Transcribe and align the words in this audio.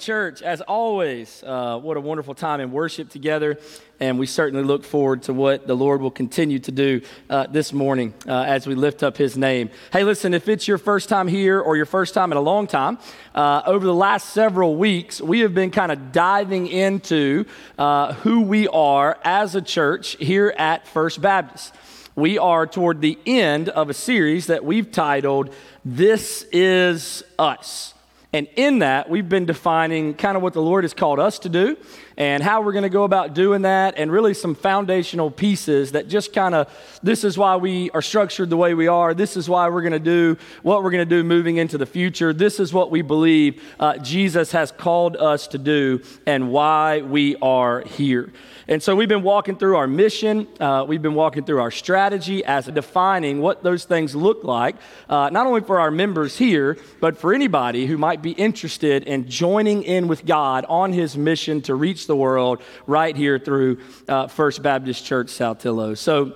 Church. 0.00 0.40
As 0.40 0.62
always, 0.62 1.44
uh, 1.46 1.78
what 1.78 1.96
a 1.96 2.00
wonderful 2.00 2.34
time 2.34 2.60
in 2.60 2.72
worship 2.72 3.10
together. 3.10 3.58
And 4.00 4.18
we 4.18 4.24
certainly 4.24 4.64
look 4.64 4.82
forward 4.82 5.24
to 5.24 5.34
what 5.34 5.66
the 5.66 5.76
Lord 5.76 6.00
will 6.00 6.10
continue 6.10 6.58
to 6.60 6.72
do 6.72 7.02
uh, 7.28 7.46
this 7.48 7.74
morning 7.74 8.14
uh, 8.26 8.32
as 8.42 8.66
we 8.66 8.74
lift 8.74 9.02
up 9.02 9.18
His 9.18 9.36
name. 9.36 9.68
Hey, 9.92 10.04
listen, 10.04 10.32
if 10.32 10.48
it's 10.48 10.66
your 10.66 10.78
first 10.78 11.10
time 11.10 11.28
here 11.28 11.60
or 11.60 11.76
your 11.76 11.84
first 11.84 12.14
time 12.14 12.32
in 12.32 12.38
a 12.38 12.40
long 12.40 12.66
time, 12.66 12.98
uh, 13.34 13.60
over 13.66 13.84
the 13.84 13.94
last 13.94 14.30
several 14.30 14.76
weeks, 14.76 15.20
we 15.20 15.40
have 15.40 15.54
been 15.54 15.70
kind 15.70 15.92
of 15.92 16.12
diving 16.12 16.66
into 16.66 17.44
uh, 17.78 18.14
who 18.14 18.40
we 18.40 18.68
are 18.68 19.18
as 19.22 19.54
a 19.54 19.60
church 19.60 20.16
here 20.16 20.54
at 20.56 20.88
First 20.88 21.20
Baptist. 21.20 21.74
We 22.16 22.38
are 22.38 22.66
toward 22.66 23.02
the 23.02 23.18
end 23.26 23.68
of 23.68 23.90
a 23.90 23.94
series 23.94 24.46
that 24.46 24.64
we've 24.64 24.90
titled, 24.90 25.54
This 25.84 26.44
Is 26.50 27.22
Us. 27.38 27.94
And 28.32 28.46
in 28.54 28.78
that, 28.78 29.10
we've 29.10 29.28
been 29.28 29.44
defining 29.44 30.14
kind 30.14 30.36
of 30.36 30.42
what 30.42 30.52
the 30.52 30.62
Lord 30.62 30.84
has 30.84 30.94
called 30.94 31.18
us 31.18 31.38
to 31.40 31.48
do 31.48 31.76
and 32.20 32.42
how 32.42 32.60
we're 32.60 32.72
going 32.72 32.82
to 32.82 32.90
go 32.90 33.04
about 33.04 33.32
doing 33.32 33.62
that, 33.62 33.94
and 33.96 34.12
really 34.12 34.34
some 34.34 34.54
foundational 34.54 35.30
pieces 35.30 35.92
that 35.92 36.06
just 36.06 36.34
kind 36.34 36.54
of 36.54 36.68
this 37.02 37.24
is 37.24 37.38
why 37.38 37.56
we 37.56 37.90
are 37.92 38.02
structured 38.02 38.50
the 38.50 38.58
way 38.58 38.74
we 38.74 38.88
are. 38.88 39.14
This 39.14 39.38
is 39.38 39.48
why 39.48 39.70
we're 39.70 39.80
going 39.80 39.92
to 39.92 39.98
do 39.98 40.36
what 40.62 40.84
we're 40.84 40.90
going 40.90 41.08
to 41.08 41.16
do 41.16 41.24
moving 41.24 41.56
into 41.56 41.78
the 41.78 41.86
future. 41.86 42.34
This 42.34 42.60
is 42.60 42.74
what 42.74 42.90
we 42.90 43.00
believe 43.00 43.62
uh, 43.80 43.96
Jesus 43.96 44.52
has 44.52 44.70
called 44.70 45.16
us 45.16 45.46
to 45.48 45.56
do 45.56 46.02
and 46.26 46.52
why 46.52 47.00
we 47.00 47.36
are 47.36 47.80
here. 47.86 48.30
And 48.68 48.80
so 48.80 48.94
we've 48.94 49.08
been 49.08 49.22
walking 49.22 49.56
through 49.56 49.76
our 49.76 49.88
mission, 49.88 50.46
uh, 50.60 50.84
we've 50.86 51.02
been 51.02 51.14
walking 51.14 51.44
through 51.44 51.60
our 51.60 51.72
strategy 51.72 52.44
as 52.44 52.66
defining 52.66 53.40
what 53.40 53.64
those 53.64 53.84
things 53.84 54.14
look 54.14 54.44
like, 54.44 54.76
uh, 55.08 55.28
not 55.30 55.46
only 55.46 55.62
for 55.62 55.80
our 55.80 55.90
members 55.90 56.38
here, 56.38 56.76
but 57.00 57.18
for 57.18 57.34
anybody 57.34 57.86
who 57.86 57.98
might 57.98 58.22
be 58.22 58.30
interested 58.32 59.04
in 59.04 59.28
joining 59.28 59.82
in 59.82 60.06
with 60.06 60.24
God 60.24 60.66
on 60.68 60.92
his 60.92 61.16
mission 61.16 61.62
to 61.62 61.74
reach 61.74 62.06
the 62.10 62.16
world 62.16 62.60
right 62.88 63.16
here 63.16 63.38
through 63.38 63.78
uh, 64.08 64.26
First 64.26 64.62
Baptist 64.62 65.06
Church 65.06 65.28
Saltillo. 65.28 65.96
So, 65.96 66.34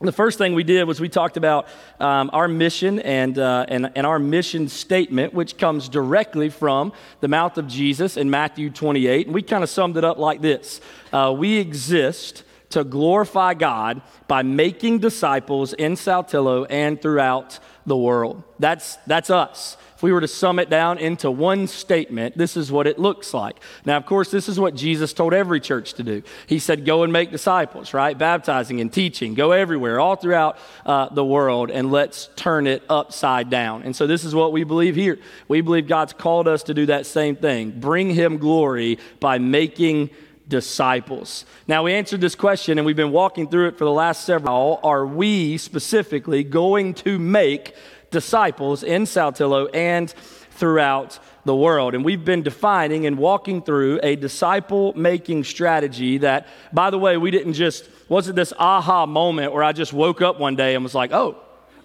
the 0.00 0.12
first 0.12 0.38
thing 0.38 0.54
we 0.54 0.64
did 0.64 0.84
was 0.84 1.00
we 1.00 1.08
talked 1.08 1.36
about 1.36 1.68
um, 2.00 2.28
our 2.32 2.48
mission 2.48 2.98
and, 2.98 3.38
uh, 3.38 3.64
and, 3.68 3.92
and 3.94 4.04
our 4.04 4.18
mission 4.18 4.68
statement, 4.68 5.32
which 5.32 5.56
comes 5.56 5.88
directly 5.88 6.50
from 6.50 6.92
the 7.20 7.28
mouth 7.28 7.56
of 7.58 7.68
Jesus 7.68 8.16
in 8.16 8.28
Matthew 8.28 8.70
28. 8.70 9.26
And 9.26 9.34
we 9.34 9.40
kind 9.40 9.62
of 9.62 9.70
summed 9.70 9.96
it 9.96 10.04
up 10.04 10.18
like 10.18 10.42
this 10.42 10.80
uh, 11.12 11.32
We 11.34 11.58
exist 11.58 12.42
to 12.70 12.82
glorify 12.82 13.54
God 13.54 14.02
by 14.26 14.42
making 14.42 14.98
disciples 14.98 15.72
in 15.74 15.94
Saltillo 15.94 16.66
and 16.68 17.00
throughout 17.00 17.60
the 17.86 17.96
world. 17.96 18.42
That's, 18.58 18.96
that's 19.06 19.30
us 19.30 19.76
we 20.04 20.12
were 20.12 20.20
to 20.20 20.28
sum 20.28 20.58
it 20.58 20.68
down 20.68 20.98
into 20.98 21.30
one 21.30 21.66
statement, 21.66 22.36
this 22.36 22.58
is 22.58 22.70
what 22.70 22.86
it 22.86 22.98
looks 22.98 23.32
like. 23.32 23.58
Now, 23.86 23.96
of 23.96 24.04
course, 24.04 24.30
this 24.30 24.50
is 24.50 24.60
what 24.60 24.74
Jesus 24.74 25.14
told 25.14 25.32
every 25.32 25.60
church 25.60 25.94
to 25.94 26.02
do. 26.02 26.22
He 26.46 26.58
said, 26.58 26.84
Go 26.84 27.04
and 27.04 27.10
make 27.10 27.30
disciples, 27.30 27.94
right? 27.94 28.16
Baptizing 28.16 28.82
and 28.82 28.92
teaching. 28.92 29.32
Go 29.32 29.52
everywhere, 29.52 29.98
all 29.98 30.16
throughout 30.16 30.58
uh, 30.84 31.08
the 31.08 31.24
world, 31.24 31.70
and 31.70 31.90
let's 31.90 32.28
turn 32.36 32.66
it 32.66 32.82
upside 32.90 33.48
down. 33.48 33.82
And 33.84 33.96
so, 33.96 34.06
this 34.06 34.26
is 34.26 34.34
what 34.34 34.52
we 34.52 34.62
believe 34.62 34.94
here. 34.94 35.18
We 35.48 35.62
believe 35.62 35.88
God's 35.88 36.12
called 36.12 36.48
us 36.48 36.64
to 36.64 36.74
do 36.74 36.84
that 36.84 37.06
same 37.06 37.34
thing 37.34 37.70
bring 37.70 38.10
Him 38.10 38.36
glory 38.36 38.98
by 39.20 39.38
making 39.38 40.10
disciples. 40.46 41.46
Now, 41.66 41.84
we 41.84 41.94
answered 41.94 42.20
this 42.20 42.34
question 42.34 42.76
and 42.76 42.84
we've 42.84 42.94
been 42.94 43.10
walking 43.10 43.48
through 43.48 43.68
it 43.68 43.78
for 43.78 43.84
the 43.84 43.90
last 43.90 44.26
several. 44.26 44.80
Are 44.82 45.06
we 45.06 45.56
specifically 45.56 46.44
going 46.44 46.92
to 46.94 47.18
make 47.18 47.74
disciples 48.14 48.82
in 48.84 49.02
Saltillo 49.02 49.68
and 49.74 50.08
throughout 50.52 51.18
the 51.44 51.54
world. 51.54 51.94
And 51.94 52.04
we've 52.04 52.24
been 52.24 52.42
defining 52.42 53.06
and 53.06 53.18
walking 53.18 53.60
through 53.60 53.98
a 54.02 54.14
disciple 54.16 54.94
making 54.94 55.44
strategy 55.44 56.18
that, 56.18 56.46
by 56.72 56.90
the 56.90 56.98
way, 56.98 57.16
we 57.16 57.32
didn't 57.32 57.54
just, 57.54 57.88
wasn't 58.08 58.36
this 58.36 58.52
aha 58.56 59.04
moment 59.04 59.52
where 59.52 59.64
I 59.64 59.72
just 59.72 59.92
woke 59.92 60.22
up 60.22 60.38
one 60.38 60.54
day 60.54 60.76
and 60.76 60.84
was 60.84 60.94
like, 60.94 61.12
oh, 61.12 61.36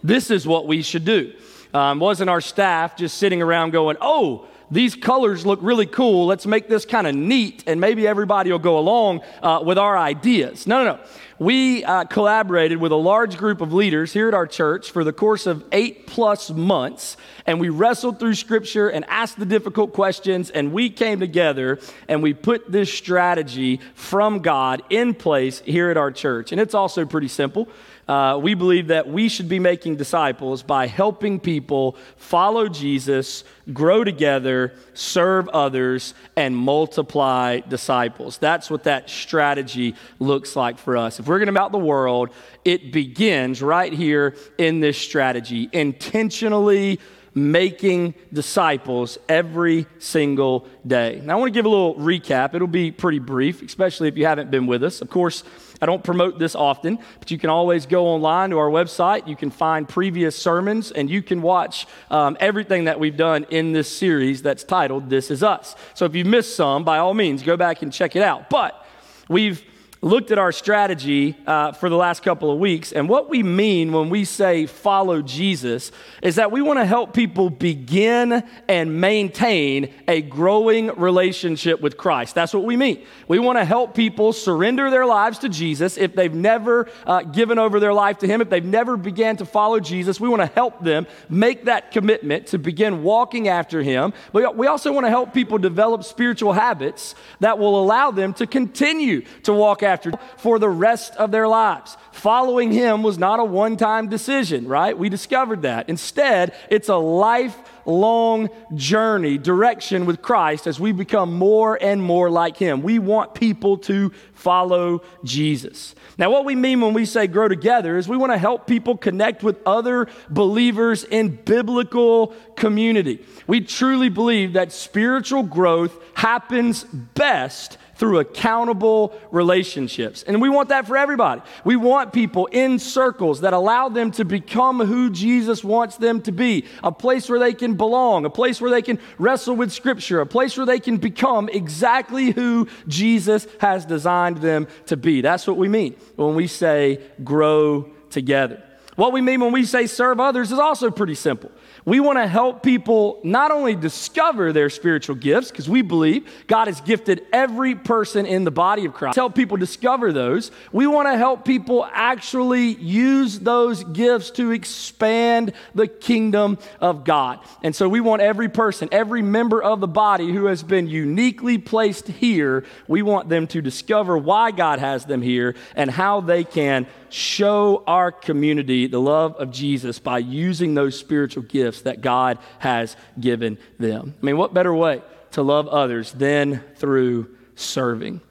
this 0.04 0.30
is 0.30 0.46
what 0.46 0.68
we 0.68 0.84
should 0.84 1.04
do. 1.04 1.34
Um, 1.74 2.00
wasn't 2.00 2.30
our 2.30 2.42
staff 2.42 2.96
just 2.96 3.18
sitting 3.18 3.42
around 3.42 3.72
going, 3.72 3.98
oh, 4.00 4.48
these 4.72 4.96
colors 4.96 5.46
look 5.46 5.60
really 5.62 5.86
cool. 5.86 6.28
Let's 6.28 6.46
make 6.46 6.68
this 6.68 6.86
kind 6.86 7.08
of 7.08 7.16
neat, 7.16 7.64
and 7.68 7.82
maybe 7.82 8.08
everybody 8.08 8.52
will 8.52 8.60
go 8.60 8.78
along 8.78 9.22
uh, 9.42 9.62
with 9.64 9.78
our 9.78 9.98
ideas. 9.98 10.68
No, 10.68 10.84
no, 10.84 10.96
no 10.96 11.00
we 11.40 11.86
uh, 11.86 12.04
collaborated 12.04 12.80
with 12.80 12.92
a 12.92 12.98
large 12.98 13.38
group 13.38 13.62
of 13.62 13.74
leaders 13.74 14.12
here 14.12 14.28
at 14.28 14.34
our 14.34 14.46
church 14.46 14.92
for 14.92 15.06
the 15.06 15.14
course 15.14 15.48
of 15.48 15.64
eight 15.72 16.06
plus 16.06 16.50
months, 16.50 17.16
and 17.46 17.60
we 17.60 17.70
wrestled 17.70 18.20
through 18.20 18.36
scripture 18.36 18.90
and 18.90 19.06
asked 19.08 19.40
the 19.40 19.46
difficult 19.46 19.94
questions, 19.94 20.50
and 20.50 20.74
we 20.74 20.90
came 20.90 21.20
together 21.20 21.80
and 22.10 22.22
we 22.22 22.34
put 22.34 22.70
this 22.70 22.94
strategy 22.94 23.80
from 23.96 24.40
God 24.40 24.84
in 24.90 25.14
place 25.14 25.62
here 25.62 25.90
at 25.90 25.98
our 25.98 26.12
church. 26.12 26.52
And 26.52 26.60
it's 26.60 26.74
also 26.74 27.06
pretty 27.06 27.30
simple. 27.30 27.70
Uh, 28.10 28.40
we 28.42 28.56
believe 28.56 28.88
that 28.88 29.08
we 29.08 29.30
should 29.30 29.48
be 29.48 29.60
making 29.60 29.96
disciples 29.96 30.64
by 30.64 30.88
helping 30.88 31.40
people 31.40 31.96
follow 32.18 32.68
Jesus, 32.68 33.44
grow 33.72 34.04
together, 34.04 34.74
serve 34.96 35.48
others, 35.50 36.16
and 36.36 36.58
multiply 36.58 37.60
disciples. 37.60 38.40
That's 38.40 38.68
what 38.72 38.86
that 38.86 39.12
strategy 39.12 39.94
looks 40.18 40.56
like 40.56 40.80
for 40.80 40.98
us. 40.98 41.20
If 41.20 41.28
we're 41.28 41.38
going 41.38 41.50
about 41.50 41.72
the 41.72 41.78
world, 41.78 42.32
it 42.66 42.92
begins 42.92 43.62
right 43.62 43.94
here 43.94 44.36
in 44.58 44.80
this 44.80 44.98
strategy, 44.98 45.70
intentionally 45.72 47.00
making 47.36 48.16
disciples 48.34 49.20
every 49.30 49.86
single 50.00 50.68
day. 50.86 51.22
Now, 51.24 51.34
I 51.34 51.40
want 51.40 51.54
to 51.54 51.58
give 51.58 51.66
a 51.66 51.70
little 51.70 51.94
recap. 51.94 52.56
It'll 52.56 52.68
be 52.68 52.90
pretty 52.92 53.20
brief, 53.20 53.62
especially 53.62 54.08
if 54.08 54.18
you 54.18 54.26
haven't 54.26 54.50
been 54.50 54.66
with 54.66 54.84
us. 54.84 55.00
Of 55.00 55.12
course, 55.12 55.44
I 55.82 55.86
don't 55.86 56.04
promote 56.04 56.40
this 56.40 56.56
often, 56.56 57.00
but 57.20 57.32
you 57.32 57.38
can 57.38 57.50
always 57.50 57.86
go 57.86 58.08
online 58.08 58.50
to 58.50 58.58
our 58.58 58.70
website. 58.70 59.28
You 59.28 59.36
can 59.36 59.50
find 59.50 59.88
previous 59.88 60.38
sermons 60.38 60.92
and 60.92 61.10
you 61.10 61.22
can 61.22 61.42
watch 61.42 61.88
um, 62.12 62.36
everything 62.40 62.86
that 62.86 63.00
we've 63.00 63.18
done 63.18 63.46
in 63.50 63.72
this 63.72 63.90
series 63.96 64.42
that's 64.42 64.64
titled 64.64 65.10
This 65.10 65.32
Is 65.32 65.44
Us. 65.44 65.76
So 65.94 66.06
if 66.06 66.16
you 66.16 66.26
missed 66.26 66.56
some, 66.56 66.84
by 66.84 66.98
all 66.98 67.14
means, 67.14 67.44
go 67.44 67.56
back 67.56 67.82
and 67.82 67.94
check 67.94 68.16
it 68.16 68.22
out. 68.22 68.50
But 68.50 68.86
we've 69.30 69.64
looked 70.02 70.32
at 70.32 70.38
our 70.38 70.52
strategy 70.52 71.36
uh, 71.46 71.74
for 71.74 71.90
the 71.90 71.96
last 71.96 72.24
couple 72.24 72.50
of 72.52 72.58
weeks, 72.58 72.94
and 72.94 73.10
what 73.10 73.30
we 73.30 73.44
mean 73.44 73.92
when 73.92 74.10
we 74.10 74.24
say 74.24 74.66
follow 74.66 75.22
Jesus 75.22 75.92
is 76.22 76.36
that 76.36 76.52
we 76.52 76.62
want 76.62 76.80
to 76.80 76.86
help 76.86 77.14
people 77.14 77.50
begin 77.50 78.44
and 78.70 79.02
maintain 79.02 79.94
a 80.08 80.22
growing 80.22 80.88
relationship 80.96 81.82
with 81.82 81.98
Christ. 81.98 82.34
That's 82.34 82.54
what 82.54 82.64
we 82.64 82.78
mean. 82.78 83.06
We 83.28 83.40
want 83.40 83.58
to 83.58 83.66
help 83.66 83.94
people 83.94 84.32
surrender 84.32 84.90
their 84.90 85.06
lives 85.06 85.40
to 85.40 85.50
Jesus 85.50 85.98
if 85.98 86.16
they've 86.16 86.34
never 86.34 86.90
uh, 87.06 87.24
given 87.24 87.60
over 87.60 87.82
their 87.82 87.94
life 87.94 88.20
to 88.20 88.28
Him, 88.28 88.40
if 88.40 88.50
they've 88.50 88.64
never 88.64 88.96
began 88.96 89.36
to 89.38 89.46
follow 89.46 89.82
Jesus. 89.82 90.20
We 90.20 90.30
want 90.30 90.42
to 90.42 90.56
help 90.56 90.82
them 90.82 91.08
make 91.28 91.66
that 91.66 91.92
commitment 91.92 92.48
to 92.48 92.58
begin 92.58 93.04
walking 93.04 93.50
after 93.50 93.84
Him. 93.84 94.14
But 94.32 94.56
we 94.56 94.68
also 94.68 94.94
want 94.94 95.06
to 95.06 95.10
help 95.10 95.34
people 95.34 95.58
develop 95.58 96.06
spiritual 96.06 96.54
habits 96.54 97.16
that 97.42 97.60
will 97.60 97.78
allow 97.82 98.12
them 98.12 98.34
to 98.36 98.48
continue 98.48 99.24
to 99.44 99.52
walk 99.52 99.84
after 99.84 99.89
for 100.38 100.60
the 100.60 100.70
rest 100.70 101.16
of 101.16 101.32
their 101.32 101.48
lives. 101.48 101.98
Following 102.12 102.72
him 102.72 103.02
was 103.04 103.18
not 103.18 103.40
a 103.40 103.44
one 103.44 103.78
time 103.78 104.10
decision, 104.10 104.68
right? 104.68 104.98
We 104.98 105.10
discovered 105.10 105.62
that. 105.62 105.90
Instead, 105.90 106.54
it's 106.70 106.90
a 106.90 106.98
lifelong 106.98 108.50
journey, 108.76 109.38
direction 109.38 110.06
with 110.06 110.22
Christ 110.22 110.68
as 110.68 110.80
we 110.80 110.92
become 110.92 111.34
more 111.34 111.82
and 111.82 112.02
more 112.02 112.30
like 112.30 112.58
him. 112.58 112.82
We 112.82 113.00
want 113.00 113.36
people 113.36 113.78
to 113.80 114.12
follow 114.34 115.02
Jesus. 115.24 115.96
Now, 116.18 116.30
what 116.30 116.46
we 116.46 116.56
mean 116.56 116.82
when 116.82 116.94
we 116.94 117.06
say 117.06 117.28
grow 117.28 117.48
together 117.48 117.98
is 117.98 118.08
we 118.08 118.18
want 118.18 118.32
to 118.32 118.38
help 118.38 118.68
people 118.68 118.98
connect 118.98 119.44
with 119.44 119.58
other 119.66 120.08
believers 120.30 121.04
in 121.04 121.36
biblical 121.36 122.34
community. 122.56 123.26
We 123.48 123.62
truly 123.62 124.10
believe 124.10 124.54
that 124.54 124.72
spiritual 124.72 125.44
growth 125.44 125.98
happens 126.16 126.84
best 126.84 127.78
through 128.00 128.20
accountable 128.20 129.14
relationships. 129.30 130.24
And 130.24 130.42
we 130.42 130.50
want 130.50 130.70
that 130.70 130.88
for 130.88 130.96
everybody. 130.96 131.42
We 131.66 131.76
want 131.76 132.14
people 132.14 132.46
in 132.48 132.80
circles 132.80 133.42
that 133.42 133.52
allow 133.52 133.90
them 133.90 134.12
to 134.12 134.24
become 134.24 134.80
who 134.80 135.10
Jesus 135.10 135.66
wants 135.66 135.98
them 135.98 136.22
to 136.22 136.32
be 136.32 136.66
a 136.82 136.94
place 136.94 137.30
where 137.30 137.40
they 137.40 137.54
can 137.54 137.76
belong, 137.76 138.24
a 138.24 138.30
place 138.30 138.62
where 138.62 138.72
they 138.72 138.82
can 138.82 139.00
wrestle 139.18 139.56
with 139.56 139.74
Scripture, 139.74 140.22
a 140.22 140.26
place 140.26 140.56
where 140.56 140.66
they 140.66 140.80
can 140.80 140.96
become 140.96 141.50
exactly 141.50 142.32
who 142.32 142.70
Jesus 142.88 143.46
has 143.60 143.86
designed 143.86 144.38
them 144.38 144.68
to 144.86 144.96
be. 144.96 145.20
That's 145.20 145.46
what 145.46 145.58
we 145.58 145.68
mean 145.68 145.98
when 146.16 146.36
we 146.36 146.48
say 146.48 147.02
grow 147.22 147.90
together. 148.10 148.64
What 148.96 149.12
we 149.12 149.22
mean 149.22 149.42
when 149.42 149.52
we 149.52 149.66
say 149.66 149.88
serve 149.88 150.20
others 150.20 150.52
is 150.54 150.60
also 150.60 150.90
pretty 150.90 151.16
simple. 151.16 151.52
We 151.90 152.00
want 152.00 152.20
to 152.20 152.28
help 152.28 152.62
people 152.62 153.20
not 153.24 153.50
only 153.50 153.74
discover 153.74 154.54
their 154.54 154.70
spiritual 154.70 155.16
gifts, 155.16 155.50
because 155.50 155.68
we 155.68 155.82
believe 155.82 156.30
God 156.46 156.68
has 156.68 156.82
gifted 156.82 157.26
every 157.34 157.74
person 157.74 158.28
in 158.28 158.44
the 158.44 158.52
body 158.52 158.86
of 158.86 158.94
Christ. 158.94 159.16
Help 159.16 159.34
people 159.34 159.58
discover 159.58 160.14
those. 160.14 160.52
We 160.72 160.86
want 160.86 161.08
to 161.08 161.18
help 161.18 161.46
people 161.46 161.90
actually 161.92 162.76
use 162.76 163.40
those 163.40 163.84
gifts 163.84 164.30
to 164.32 164.52
expand 164.52 165.54
the 165.74 165.88
kingdom 165.88 166.60
of 166.80 167.06
God. 167.06 167.40
And 167.64 167.76
so 167.76 167.90
we 167.90 168.02
want 168.02 168.22
every 168.22 168.50
person, 168.50 168.88
every 168.92 169.24
member 169.24 169.60
of 169.60 169.80
the 169.80 169.88
body 169.88 170.32
who 170.32 170.46
has 170.46 170.62
been 170.62 170.88
uniquely 170.88 171.58
placed 171.58 172.08
here, 172.08 172.66
we 172.88 173.02
want 173.02 173.30
them 173.30 173.48
to 173.48 173.64
discover 173.64 174.16
why 174.16 174.52
God 174.52 174.78
has 174.78 175.06
them 175.06 175.24
here 175.24 175.56
and 175.76 175.90
how 175.90 176.22
they 176.22 176.44
can 176.44 176.86
show 177.10 177.84
our 177.88 178.12
community 178.12 178.88
the 178.88 179.00
love 179.00 179.36
of 179.36 179.52
Jesus 179.52 180.00
by 180.00 180.20
using 180.20 180.74
those 180.74 180.98
spiritual 180.98 181.44
gifts 181.44 181.82
that 181.82 182.02
God 182.02 182.40
has 182.60 182.96
given 183.20 183.58
them. 183.78 184.16
I 184.22 184.26
mean, 184.26 184.38
what 184.38 184.54
better 184.54 184.74
way 184.74 185.02
to 185.32 185.42
love 185.42 185.68
others 185.68 186.12
than 186.12 186.64
through 186.76 187.36
serving? 187.56 188.22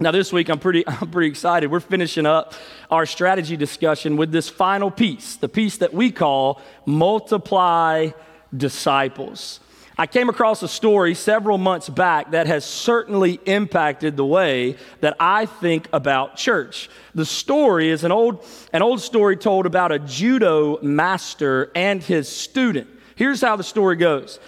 Now, 0.00 0.10
this 0.10 0.32
week 0.32 0.48
I'm 0.48 0.58
pretty, 0.58 0.84
I'm 0.88 1.10
pretty 1.10 1.28
excited. 1.28 1.70
We're 1.70 1.80
finishing 1.80 2.26
up 2.26 2.54
our 2.90 3.06
strategy 3.06 3.56
discussion 3.56 4.16
with 4.16 4.32
this 4.32 4.48
final 4.48 4.90
piece, 4.90 5.36
the 5.36 5.48
piece 5.48 5.78
that 5.78 5.94
we 5.94 6.10
call 6.10 6.60
multiply 6.86 8.10
disciples. 8.56 9.60
I 9.96 10.08
came 10.08 10.28
across 10.28 10.60
a 10.64 10.68
story 10.68 11.14
several 11.14 11.56
months 11.56 11.88
back 11.88 12.32
that 12.32 12.48
has 12.48 12.64
certainly 12.64 13.38
impacted 13.46 14.16
the 14.16 14.26
way 14.26 14.76
that 15.00 15.16
I 15.20 15.46
think 15.46 15.88
about 15.92 16.36
church. 16.36 16.90
The 17.14 17.24
story 17.24 17.90
is 17.90 18.02
an 18.02 18.10
old, 18.10 18.44
an 18.72 18.82
old 18.82 19.00
story 19.00 19.36
told 19.36 19.66
about 19.66 19.92
a 19.92 20.00
judo 20.00 20.80
master 20.82 21.70
and 21.76 22.02
his 22.02 22.28
student. 22.28 22.88
Here's 23.14 23.40
how 23.40 23.54
the 23.54 23.62
story 23.62 23.94
goes. 23.94 24.40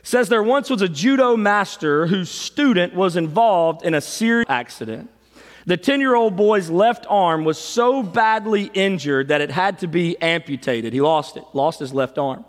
It 0.00 0.06
says 0.06 0.30
there 0.30 0.42
once 0.42 0.70
was 0.70 0.80
a 0.80 0.88
judo 0.88 1.36
master 1.36 2.06
whose 2.06 2.30
student 2.30 2.94
was 2.94 3.16
involved 3.16 3.84
in 3.84 3.92
a 3.92 4.00
serious 4.00 4.48
accident. 4.48 5.10
The 5.66 5.76
10 5.76 6.00
year 6.00 6.14
old 6.14 6.34
boy's 6.34 6.70
left 6.70 7.06
arm 7.10 7.44
was 7.44 7.58
so 7.58 8.02
badly 8.02 8.70
injured 8.72 9.28
that 9.28 9.42
it 9.42 9.50
had 9.50 9.80
to 9.80 9.86
be 9.86 10.16
amputated. 10.22 10.94
He 10.94 11.02
lost 11.02 11.36
it, 11.36 11.44
lost 11.52 11.80
his 11.80 11.92
left 11.92 12.16
arm. 12.16 12.46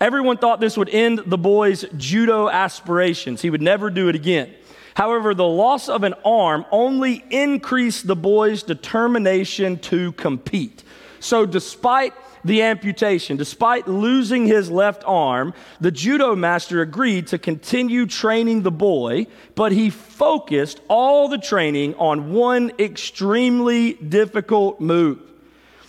Everyone 0.00 0.36
thought 0.36 0.60
this 0.60 0.76
would 0.76 0.90
end 0.90 1.22
the 1.26 1.38
boy's 1.38 1.84
judo 1.96 2.48
aspirations. 2.48 3.42
He 3.42 3.50
would 3.50 3.62
never 3.62 3.90
do 3.90 4.08
it 4.08 4.14
again. 4.14 4.52
However, 4.94 5.34
the 5.34 5.46
loss 5.46 5.88
of 5.88 6.04
an 6.04 6.14
arm 6.24 6.64
only 6.70 7.24
increased 7.30 8.06
the 8.06 8.16
boy's 8.16 8.62
determination 8.62 9.78
to 9.80 10.12
compete. 10.12 10.82
So, 11.20 11.44
despite 11.44 12.14
the 12.44 12.62
amputation, 12.62 13.36
despite 13.36 13.88
losing 13.88 14.46
his 14.46 14.70
left 14.70 15.02
arm, 15.06 15.52
the 15.80 15.90
judo 15.90 16.36
master 16.36 16.80
agreed 16.80 17.26
to 17.28 17.38
continue 17.38 18.06
training 18.06 18.62
the 18.62 18.70
boy, 18.70 19.26
but 19.54 19.72
he 19.72 19.90
focused 19.90 20.80
all 20.88 21.28
the 21.28 21.38
training 21.38 21.94
on 21.96 22.32
one 22.32 22.70
extremely 22.78 23.94
difficult 23.94 24.80
move. 24.80 25.18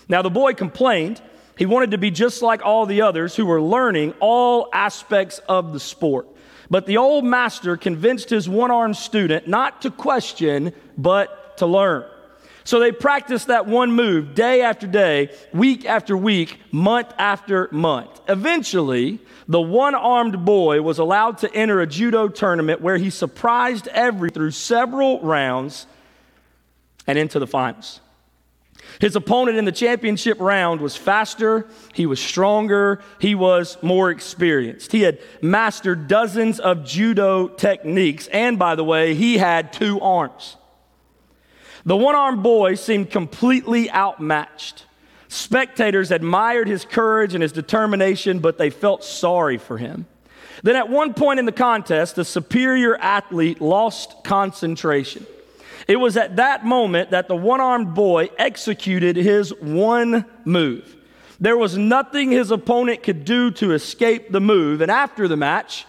Now, 0.10 0.22
the 0.22 0.30
boy 0.30 0.54
complained 0.54 1.22
he 1.58 1.66
wanted 1.66 1.92
to 1.92 1.98
be 1.98 2.12
just 2.12 2.42
like 2.42 2.66
all 2.66 2.86
the 2.86 3.02
others 3.02 3.36
who 3.36 3.46
were 3.46 3.62
learning 3.62 4.14
all 4.20 4.70
aspects 4.72 5.40
of 5.50 5.74
the 5.74 5.80
sport. 5.80 6.28
But 6.70 6.86
the 6.86 6.98
old 6.98 7.24
master 7.26 7.78
convinced 7.78 8.30
his 8.30 8.48
one 8.48 8.72
armed 8.72 8.98
student 8.98 9.48
not 9.48 9.82
to 9.84 9.92
question, 9.92 10.74
but 10.98 11.58
to 11.58 11.66
learn. 11.66 12.06
So 12.64 12.80
they 12.80 12.92
practiced 12.92 13.48
that 13.48 13.66
one 13.66 13.94
move 13.94 14.36
day 14.36 14.62
after 14.62 14.88
day, 14.88 15.30
week 15.54 15.86
after 15.86 16.18
week, 16.18 16.60
month 16.72 17.14
after 17.18 17.70
month. 17.72 18.20
Eventually, 18.28 19.20
the 19.48 19.62
one 19.62 19.96
armed 19.96 20.44
boy 20.44 20.82
was 20.82 21.00
allowed 21.00 21.38
to 21.40 21.54
enter 21.54 21.80
a 21.80 21.88
judo 21.88 22.28
tournament 22.28 22.82
where 22.82 22.98
he 22.98 23.10
surprised 23.10 23.88
every 23.88 24.30
through 24.30 24.52
several 24.52 25.22
rounds 25.22 25.88
and 27.08 27.18
into 27.18 27.40
the 27.40 27.48
finals. 27.48 28.02
His 29.00 29.16
opponent 29.16 29.58
in 29.58 29.66
the 29.66 29.72
championship 29.72 30.40
round 30.40 30.82
was 30.82 30.96
faster, 30.96 31.68
he 31.94 32.06
was 32.06 32.20
stronger, 32.20 33.02
he 33.20 33.36
was 33.36 33.78
more 33.82 34.10
experienced. 34.10 34.92
He 34.92 35.02
had 35.02 35.20
mastered 35.42 36.08
dozens 36.08 36.60
of 36.60 36.84
judo 36.84 37.48
techniques, 37.48 38.28
and 38.28 38.58
by 38.58 38.76
the 38.76 38.84
way, 38.84 39.14
he 39.14 39.38
had 39.38 39.72
two 39.72 40.00
arms. 40.02 40.58
The 41.86 41.96
one 41.96 42.16
armed 42.16 42.44
boy 42.44 42.76
seemed 42.76 43.12
completely 43.12 43.90
outmatched. 43.92 44.86
Spectators 45.30 46.12
admired 46.12 46.68
his 46.68 46.84
courage 46.84 47.34
and 47.34 47.42
his 47.42 47.52
determination, 47.52 48.40
but 48.40 48.58
they 48.58 48.70
felt 48.70 49.04
sorry 49.04 49.58
for 49.58 49.78
him. 49.78 50.06
Then, 50.64 50.76
at 50.76 50.90
one 50.90 51.14
point 51.14 51.40
in 51.40 51.46
the 51.46 51.52
contest, 51.52 52.16
the 52.16 52.26
superior 52.26 52.98
athlete 52.98 53.62
lost 53.62 54.24
concentration. 54.24 55.26
It 55.88 55.98
was 55.98 56.18
at 56.18 56.36
that 56.36 56.66
moment 56.66 57.12
that 57.12 57.28
the 57.28 57.36
one 57.36 57.62
armed 57.62 57.94
boy 57.94 58.30
executed 58.38 59.16
his 59.16 59.54
one 59.54 60.26
move. 60.44 60.96
There 61.40 61.58
was 61.58 61.78
nothing 61.78 62.32
his 62.32 62.52
opponent 62.52 63.04
could 63.04 63.24
do 63.24 63.52
to 63.52 63.72
escape 63.74 64.32
the 64.32 64.42
move. 64.42 64.82
And 64.82 64.92
after 64.92 65.28
the 65.28 65.38
match, 65.38 65.86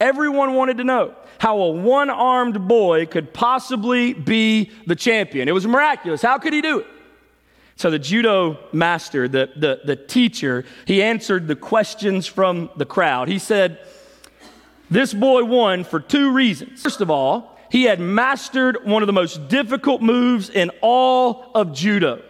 everyone 0.00 0.54
wanted 0.54 0.78
to 0.78 0.84
know 0.84 1.14
how 1.38 1.58
a 1.58 1.70
one 1.70 2.10
armed 2.10 2.66
boy 2.66 3.06
could 3.06 3.34
possibly 3.34 4.14
be 4.14 4.70
the 4.86 4.96
champion. 4.96 5.48
It 5.48 5.52
was 5.52 5.66
miraculous. 5.66 6.22
How 6.22 6.38
could 6.38 6.52
he 6.52 6.62
do 6.62 6.80
it? 6.80 6.86
So 7.76 7.90
the 7.90 7.98
judo 7.98 8.58
master, 8.72 9.26
the, 9.26 9.50
the, 9.56 9.80
the 9.84 9.96
teacher, 9.96 10.64
he 10.86 11.02
answered 11.02 11.48
the 11.48 11.56
questions 11.56 12.26
from 12.26 12.70
the 12.76 12.86
crowd. 12.86 13.28
He 13.28 13.40
said, 13.40 13.80
This 14.90 15.12
boy 15.12 15.42
won 15.44 15.82
for 15.82 15.98
two 15.98 16.32
reasons. 16.32 16.82
First 16.82 17.00
of 17.00 17.10
all, 17.10 17.53
he 17.74 17.82
had 17.82 17.98
mastered 17.98 18.86
one 18.86 19.02
of 19.02 19.08
the 19.08 19.12
most 19.12 19.48
difficult 19.48 20.00
moves 20.00 20.48
in 20.48 20.70
all 20.80 21.50
of 21.56 21.72
judo. 21.72 22.22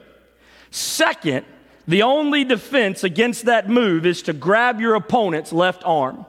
Second, 0.70 1.44
the 1.86 2.03
only 2.03 2.44
defense 2.44 3.05
against 3.05 3.44
that 3.44 3.69
move 3.69 4.06
is 4.06 4.22
to 4.22 4.32
grab 4.32 4.81
your 4.81 4.94
opponent's 4.94 5.53
left 5.53 5.82
arm. 5.84 6.24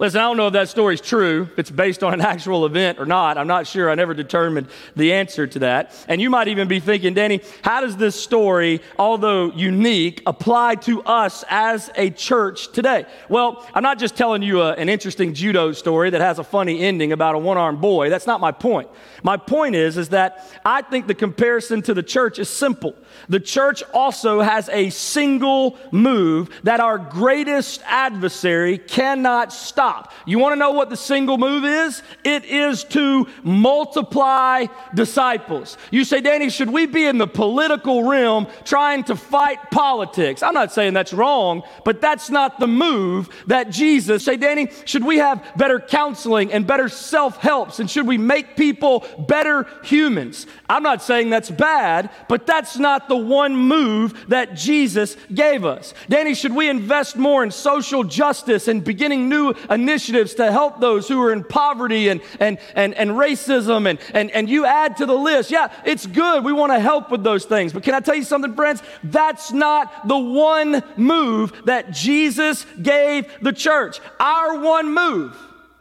Listen, 0.00 0.20
I 0.20 0.24
don't 0.24 0.36
know 0.36 0.46
if 0.46 0.52
that 0.52 0.68
story's 0.68 1.00
true, 1.00 1.48
if 1.50 1.58
it's 1.58 1.70
based 1.72 2.04
on 2.04 2.14
an 2.14 2.20
actual 2.20 2.64
event 2.64 3.00
or 3.00 3.06
not. 3.06 3.36
I'm 3.36 3.48
not 3.48 3.66
sure. 3.66 3.90
I 3.90 3.96
never 3.96 4.14
determined 4.14 4.68
the 4.94 5.12
answer 5.12 5.44
to 5.48 5.58
that. 5.58 5.92
And 6.06 6.22
you 6.22 6.30
might 6.30 6.46
even 6.46 6.68
be 6.68 6.78
thinking, 6.78 7.14
Danny, 7.14 7.40
how 7.62 7.80
does 7.80 7.96
this 7.96 8.14
story, 8.14 8.80
although 8.96 9.50
unique, 9.50 10.22
apply 10.24 10.76
to 10.76 11.02
us 11.02 11.42
as 11.50 11.90
a 11.96 12.10
church 12.10 12.70
today? 12.70 13.06
Well, 13.28 13.66
I'm 13.74 13.82
not 13.82 13.98
just 13.98 14.16
telling 14.16 14.42
you 14.42 14.62
a, 14.62 14.74
an 14.74 14.88
interesting 14.88 15.34
judo 15.34 15.72
story 15.72 16.10
that 16.10 16.20
has 16.20 16.38
a 16.38 16.44
funny 16.44 16.80
ending 16.80 17.10
about 17.10 17.34
a 17.34 17.38
one-armed 17.38 17.80
boy. 17.80 18.08
That's 18.08 18.26
not 18.26 18.40
my 18.40 18.52
point. 18.52 18.88
My 19.24 19.36
point 19.36 19.74
is, 19.74 19.96
is 19.96 20.10
that 20.10 20.48
I 20.64 20.82
think 20.82 21.08
the 21.08 21.14
comparison 21.14 21.82
to 21.82 21.92
the 21.92 22.04
church 22.04 22.38
is 22.38 22.48
simple. 22.48 22.94
The 23.28 23.40
church 23.40 23.82
also 23.92 24.42
has 24.42 24.68
a 24.68 24.90
single 24.90 25.76
move 25.90 26.50
that 26.62 26.78
our 26.78 26.98
greatest 26.98 27.82
adversary 27.84 28.78
cannot 28.78 29.52
stop. 29.52 29.87
You 30.26 30.38
want 30.38 30.52
to 30.52 30.56
know 30.56 30.72
what 30.72 30.90
the 30.90 30.96
single 30.96 31.38
move 31.38 31.64
is? 31.64 32.02
It 32.24 32.44
is 32.44 32.84
to 32.84 33.26
multiply 33.42 34.66
disciples. 34.94 35.76
You 35.90 36.04
say, 36.04 36.20
Danny, 36.20 36.50
should 36.50 36.70
we 36.70 36.86
be 36.86 37.04
in 37.04 37.18
the 37.18 37.26
political 37.26 38.08
realm 38.08 38.46
trying 38.64 39.04
to 39.04 39.16
fight 39.16 39.70
politics? 39.70 40.42
I'm 40.42 40.54
not 40.54 40.72
saying 40.72 40.94
that's 40.94 41.12
wrong, 41.12 41.62
but 41.84 42.00
that's 42.00 42.30
not 42.30 42.60
the 42.60 42.66
move 42.66 43.28
that 43.46 43.70
Jesus 43.70 44.24
say, 44.24 44.36
Danny, 44.36 44.70
should 44.84 45.04
we 45.04 45.18
have 45.18 45.44
better 45.56 45.80
counseling 45.80 46.52
and 46.52 46.66
better 46.66 46.88
self-helps 46.88 47.80
and 47.80 47.90
should 47.90 48.06
we 48.06 48.18
make 48.18 48.56
people 48.56 49.06
better 49.18 49.66
humans? 49.82 50.46
I'm 50.68 50.82
not 50.82 51.02
saying 51.02 51.30
that's 51.30 51.50
bad, 51.50 52.10
but 52.28 52.46
that's 52.46 52.78
not 52.78 53.08
the 53.08 53.16
one 53.16 53.56
move 53.56 54.26
that 54.28 54.54
Jesus 54.54 55.16
gave 55.32 55.64
us. 55.64 55.94
Danny, 56.08 56.34
should 56.34 56.54
we 56.54 56.68
invest 56.68 57.16
more 57.16 57.42
in 57.42 57.50
social 57.50 58.04
justice 58.04 58.68
and 58.68 58.84
beginning 58.84 59.28
new 59.28 59.54
initiatives 59.80 60.34
to 60.34 60.50
help 60.50 60.80
those 60.80 61.08
who 61.08 61.20
are 61.22 61.32
in 61.32 61.44
poverty 61.44 62.08
and, 62.08 62.20
and, 62.40 62.58
and, 62.74 62.94
and 62.94 63.10
racism? 63.10 63.88
And, 63.88 63.98
and, 64.14 64.30
and 64.30 64.48
you 64.48 64.66
add 64.66 64.96
to 64.98 65.06
the 65.06 65.14
list. 65.14 65.50
Yeah, 65.50 65.72
it's 65.84 66.06
good. 66.06 66.44
We 66.44 66.52
want 66.52 66.72
to 66.72 66.80
help 66.80 67.10
with 67.10 67.22
those 67.22 67.44
things. 67.44 67.72
But 67.72 67.82
can 67.82 67.94
I 67.94 68.00
tell 68.00 68.14
you 68.14 68.24
something, 68.24 68.54
friends? 68.54 68.82
That's 69.02 69.52
not 69.52 70.08
the 70.08 70.18
one 70.18 70.82
move 70.96 71.52
that 71.64 71.92
Jesus 71.92 72.66
gave 72.80 73.26
the 73.40 73.52
church. 73.52 74.00
Our 74.20 74.60
one 74.60 74.94
move 74.94 75.36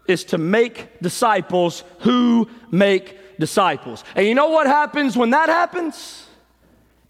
is 0.07 0.23
to 0.25 0.37
make 0.37 0.99
disciples 1.01 1.83
who 1.99 2.49
make 2.71 3.39
disciples. 3.39 4.03
And 4.15 4.25
you 4.25 4.35
know 4.35 4.49
what 4.49 4.67
happens 4.67 5.17
when 5.17 5.31
that 5.31 5.49
happens? 5.49 6.27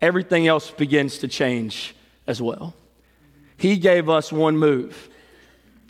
everything 0.01 0.48
else 0.48 0.72
begins 0.72 1.20
to 1.20 1.27
change 1.27 1.96
as 2.25 2.41
well. 2.41 2.74
He 3.58 3.77
gave 3.77 4.10
us 4.10 4.32
one 4.32 4.58
move, 4.58 5.10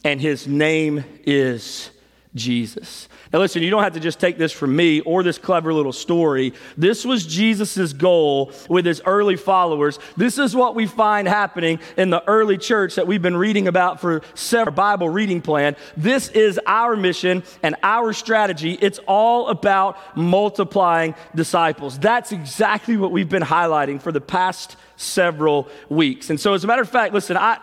and 0.08 0.22
his 0.22 0.48
name 0.48 1.04
is 1.26 1.90
Jesus. 2.34 3.10
Now, 3.34 3.40
listen, 3.40 3.62
you 3.62 3.70
don't 3.70 3.84
have 3.84 3.96
to 3.96 4.00
just 4.00 4.22
take 4.22 4.38
this 4.38 4.54
from 4.54 4.74
me 4.74 5.02
or 5.02 5.22
this 5.22 5.38
clever 5.38 5.74
little 5.74 5.92
story. 5.92 6.54
This 6.78 7.04
was 7.04 7.26
Jesus' 7.26 7.92
goal 7.92 8.54
with 8.70 8.86
his 8.86 9.02
early 9.06 9.36
followers. 9.36 10.00
This 10.16 10.38
is 10.38 10.56
what 10.56 10.76
we 10.76 10.86
find 10.86 11.28
happening 11.28 11.80
in 11.98 12.10
the 12.10 12.26
early 12.26 12.58
church 12.58 12.96
that 12.96 13.06
we've 13.06 13.22
been 13.22 13.36
reading 13.36 13.68
about 13.68 14.00
for 14.00 14.22
several 14.34 14.74
Bible 14.74 15.10
reading 15.10 15.42
plan. 15.42 15.76
This 15.98 16.30
is 16.30 16.58
our 16.66 16.96
mission 16.96 17.44
and 17.62 17.76
our 17.84 18.14
strategy. 18.14 18.78
It's 18.80 19.02
all 19.10 19.50
about 19.50 19.98
multiplying 20.16 21.16
disciples. 21.36 22.00
That's 22.00 22.32
exactly 22.32 22.96
what 22.96 23.12
we've 23.12 23.28
been 23.28 23.44
highlighting 23.44 24.02
for 24.02 24.14
the 24.14 24.22
past 24.22 24.78
several 24.96 25.68
weeks. 25.90 26.30
And 26.30 26.40
so, 26.40 26.54
as 26.54 26.64
a 26.64 26.68
matter 26.68 26.82
of 26.82 26.90
fact, 26.90 27.14
listen, 27.14 27.36
I, 27.36 27.60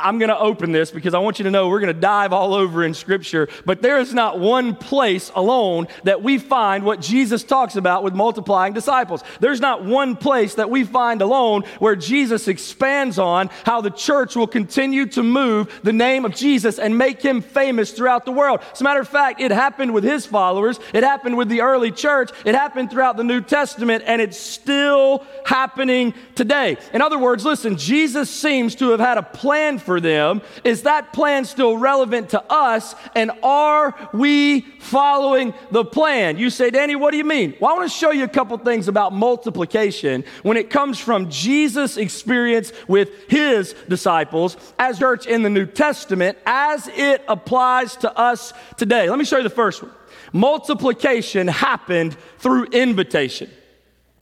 I'm 0.00 0.18
going 0.18 0.30
to 0.30 0.38
open 0.38 0.72
this 0.72 0.90
because 0.90 1.14
I 1.14 1.18
want 1.18 1.38
you 1.38 1.44
to 1.44 1.50
know 1.50 1.68
we're 1.68 1.80
going 1.80 1.94
to 1.94 2.00
dive 2.00 2.32
all 2.32 2.54
over 2.54 2.84
in 2.84 2.94
Scripture, 2.94 3.48
but 3.64 3.82
there 3.82 3.98
is 3.98 4.14
not 4.14 4.38
one 4.38 4.74
place 4.74 5.30
alone 5.34 5.88
that 6.04 6.22
we 6.22 6.38
find 6.38 6.84
what 6.84 7.00
Jesus 7.00 7.44
talks 7.44 7.76
about 7.76 8.02
with 8.02 8.14
multiplying 8.14 8.72
disciples. 8.72 9.22
There's 9.40 9.60
not 9.60 9.84
one 9.84 10.16
place 10.16 10.54
that 10.54 10.70
we 10.70 10.84
find 10.84 11.22
alone 11.22 11.64
where 11.78 11.96
Jesus 11.96 12.48
expands 12.48 13.18
on 13.18 13.50
how 13.64 13.80
the 13.80 13.90
church 13.90 14.36
will 14.36 14.46
continue 14.46 15.06
to 15.06 15.22
move 15.22 15.80
the 15.82 15.92
name 15.92 16.24
of 16.24 16.34
Jesus 16.34 16.78
and 16.78 16.96
make 16.96 17.22
him 17.22 17.42
famous 17.42 17.92
throughout 17.92 18.24
the 18.24 18.32
world. 18.32 18.60
As 18.72 18.80
a 18.80 18.84
matter 18.84 19.00
of 19.00 19.08
fact, 19.08 19.40
it 19.40 19.50
happened 19.50 19.92
with 19.92 20.04
his 20.04 20.26
followers, 20.26 20.80
it 20.94 21.04
happened 21.04 21.36
with 21.36 21.48
the 21.48 21.60
early 21.60 21.90
church, 21.90 22.30
it 22.44 22.54
happened 22.54 22.90
throughout 22.90 23.16
the 23.16 23.24
New 23.24 23.40
Testament, 23.40 24.04
and 24.06 24.22
it's 24.22 24.38
still 24.38 25.24
happening 25.44 26.14
today. 26.34 26.76
In 26.92 27.02
other 27.02 27.18
words, 27.18 27.44
listen, 27.44 27.76
Jesus 27.76 28.30
seems 28.30 28.74
to 28.76 28.90
have 28.90 29.00
had 29.00 29.18
a 29.18 29.22
plan 29.22 29.78
for 29.78 29.89
for 29.90 30.00
them. 30.00 30.40
Is 30.62 30.82
that 30.82 31.12
plan 31.12 31.44
still 31.44 31.76
relevant 31.76 32.28
to 32.28 32.44
us? 32.48 32.94
And 33.16 33.32
are 33.42 33.92
we 34.12 34.60
following 34.78 35.52
the 35.72 35.84
plan? 35.84 36.38
You 36.38 36.48
say, 36.48 36.70
Danny, 36.70 36.94
what 36.94 37.10
do 37.10 37.16
you 37.16 37.24
mean? 37.24 37.56
Well, 37.58 37.72
I 37.72 37.74
want 37.76 37.90
to 37.90 37.98
show 37.98 38.12
you 38.12 38.22
a 38.22 38.28
couple 38.28 38.56
things 38.58 38.86
about 38.86 39.12
multiplication 39.12 40.22
when 40.44 40.56
it 40.56 40.70
comes 40.70 41.00
from 41.00 41.28
Jesus' 41.28 41.96
experience 41.96 42.72
with 42.86 43.28
his 43.28 43.74
disciples 43.88 44.56
as 44.78 45.00
church 45.00 45.26
in 45.26 45.42
the 45.42 45.50
New 45.50 45.66
Testament 45.66 46.38
as 46.46 46.86
it 46.94 47.24
applies 47.26 47.96
to 47.96 48.16
us 48.16 48.52
today. 48.76 49.10
Let 49.10 49.18
me 49.18 49.24
show 49.24 49.38
you 49.38 49.42
the 49.42 49.50
first 49.50 49.82
one. 49.82 49.90
Multiplication 50.32 51.48
happened 51.48 52.16
through 52.38 52.66
invitation. 52.66 53.50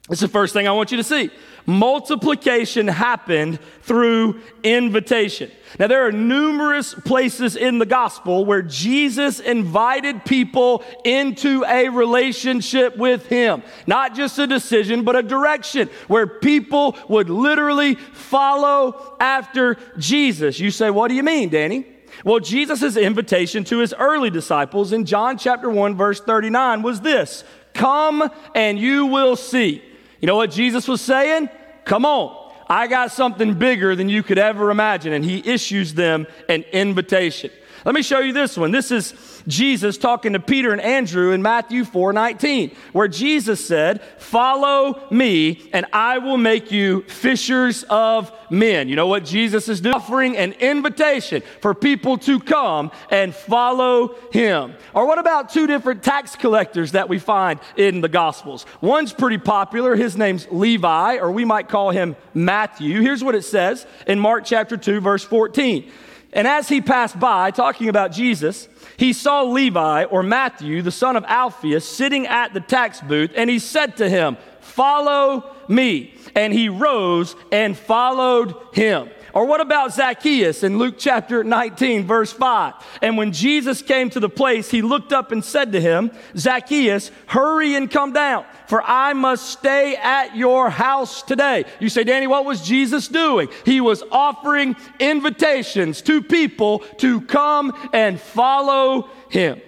It's 0.09 0.23
the 0.23 0.29
first 0.29 0.55
thing 0.55 0.67
I 0.67 0.73
want 0.73 0.93
you 0.93 0.97
to 0.97 1.05
see. 1.05 1.31
Multiplication 1.69 2.89
happened 2.89 3.59
through 3.83 4.41
invitation. 4.63 5.51
Now, 5.79 5.87
there 5.87 6.07
are 6.07 6.13
numerous 6.13 6.95
places 6.95 7.57
in 7.57 7.79
the 7.79 7.85
gospel 7.85 8.47
where 8.47 8.63
Jesus 8.63 9.39
invited 9.39 10.25
people 10.25 10.83
into 11.05 11.67
a 11.69 11.91
relationship 11.91 12.97
with 12.97 13.27
him. 13.27 13.63
Not 13.87 14.15
just 14.15 14.39
a 14.39 14.47
decision, 14.47 15.05
but 15.05 15.15
a 15.15 15.23
direction 15.23 15.91
where 16.07 16.27
people 16.27 16.97
would 17.07 17.29
literally 17.29 17.97
follow 17.97 19.19
after 19.21 19.77
Jesus. 19.99 20.59
You 20.59 20.71
say, 20.71 20.89
What 20.89 21.09
do 21.09 21.15
you 21.17 21.23
mean, 21.23 21.51
Danny? 21.51 21.85
Well, 22.25 22.41
Jesus' 22.41 22.97
invitation 22.97 23.65
to 23.65 23.81
his 23.81 23.93
early 23.93 24.31
disciples 24.31 24.95
in 24.95 25.05
John 25.05 25.37
chapter 25.37 25.69
1, 25.69 25.99
verse 25.99 26.23
39 26.23 26.81
was 26.81 27.03
this 27.03 27.45
Come 27.75 28.31
and 28.55 28.79
you 28.79 29.05
will 29.05 29.37
see. 29.37 29.83
You 30.23 30.27
know 30.27 30.37
what 30.37 30.51
Jesus 30.51 30.89
was 30.89 31.03
saying? 31.03 31.51
Come 31.89 32.05
on. 32.05 32.53
I 32.69 32.87
got 32.87 33.13
something 33.13 33.55
bigger 33.55 33.97
than 33.97 34.11
you 34.11 34.23
could 34.23 34.37
ever 34.37 34.71
imagine. 34.71 35.15
And 35.15 35.25
he 35.25 35.39
issues 35.51 35.95
them 35.95 36.27
an 36.49 36.65
invitation. 36.71 37.51
Let 37.85 37.95
me 37.95 38.03
show 38.03 38.19
you 38.19 38.33
this 38.33 38.57
one. 38.57 38.73
This 38.73 38.91
is 38.91 39.15
Jesus 39.47 39.97
talking 39.99 40.33
to 40.33 40.41
Peter 40.41 40.73
and 40.73 40.81
Andrew 40.81 41.33
in 41.33 41.43
Matthew 41.43 41.85
4 41.85 42.13
19, 42.13 42.75
where 42.93 43.09
Jesus 43.09 43.65
said, 43.65 44.03
Follow 44.19 45.07
me, 45.11 45.71
and 45.73 45.87
I 45.93 46.19
will 46.19 46.37
make 46.37 46.73
you 46.73 47.03
fishers 47.03 47.85
of 47.85 48.33
men. 48.51 48.89
You 48.89 48.97
know 48.97 49.07
what 49.07 49.25
Jesus 49.25 49.69
is 49.69 49.81
doing? 49.81 49.95
Offering 49.95 50.37
an 50.37 50.53
invitation 50.55 51.43
for 51.61 51.73
people 51.75 52.19
to 52.19 52.41
come 52.41 52.91
and 53.11 53.35
follow 53.35 54.15
him. 54.33 54.75
Or 54.93 55.07
what 55.07 55.19
about 55.19 55.51
two 55.51 55.67
different 55.67 56.03
tax 56.03 56.37
collectors 56.37 56.93
that 56.93 57.09
we 57.09 57.19
find 57.19 57.61
in 57.77 58.01
the 58.01 58.09
Gospels? 58.09 58.67
One's 58.81 59.13
pretty 59.13 59.39
popular. 59.39 59.95
His 59.95 60.17
name's 60.17 60.47
Levi, 60.51 61.19
or 61.19 61.31
we 61.31 61.45
might 61.45 61.69
call 61.69 61.91
him 61.91 62.17
Matthew. 62.35 63.01
Here's 63.01 63.23
what 63.23 63.35
it 63.35 63.45
says 63.45 63.87
in 64.07 64.19
Mark 64.19 64.45
chapter 64.45 64.77
2, 64.77 65.01
verse 65.01 65.25
14. 65.25 65.91
And 66.33 66.47
as 66.47 66.69
he 66.69 66.81
passed 66.81 67.19
by, 67.19 67.51
talking 67.51 67.89
about 67.89 68.13
Jesus, 68.13 68.69
he 68.97 69.13
saw 69.13 69.43
Levi 69.43 70.05
or 70.05 70.23
Matthew, 70.23 70.83
the 70.83 70.91
son 70.91 71.17
of 71.17 71.25
Alphaeus, 71.25 71.89
sitting 71.89 72.27
at 72.27 72.53
the 72.53 72.61
tax 72.61 73.01
booth, 73.01 73.31
and 73.35 73.49
he 73.49 73.59
said 73.59 73.97
to 73.97 74.09
him, 74.09 74.37
Follow 74.61 75.55
me. 75.69 76.15
And 76.35 76.53
he 76.53 76.69
rose 76.69 77.35
and 77.51 77.77
followed 77.77 78.55
him. 78.73 79.09
Or 79.35 79.47
what 79.47 79.61
about 79.61 79.93
Zacchaeus 79.93 80.63
in 80.63 80.79
Luke 80.79 80.97
chapter 80.99 81.45
19, 81.45 82.07
verse 82.07 82.33
5? 82.33 82.75
And 83.03 83.17
when 83.17 83.33
Jesus 83.33 83.83
came 83.83 84.11
to 84.11 84.21
the 84.21 84.29
place, 84.29 84.71
he 84.71 84.83
looked 84.83 85.13
up 85.13 85.33
and 85.33 85.45
said 85.45 85.73
to 85.73 85.81
him, 85.81 86.11
Zacchaeus, 86.37 87.11
hurry 87.27 87.75
and 87.75 87.91
come 87.91 88.13
down, 88.13 88.47
for 88.67 88.83
I 88.83 89.13
must 89.13 89.51
stay 89.51 89.97
at 89.97 90.37
your 90.37 90.71
house 90.71 91.23
today. 91.23 91.65
You 91.79 91.89
say, 91.89 92.05
Danny, 92.05 92.27
what 92.27 92.45
was 92.45 92.63
Jesus 92.63 93.09
doing? 93.09 93.49
He 93.65 93.81
was 93.81 94.03
offering 94.11 94.77
invitations 94.99 96.01
to 96.03 96.23
people 96.23 96.81
to 96.99 97.21
come 97.23 97.73
and 97.93 98.21
follow 98.21 99.11
him. 99.29 99.61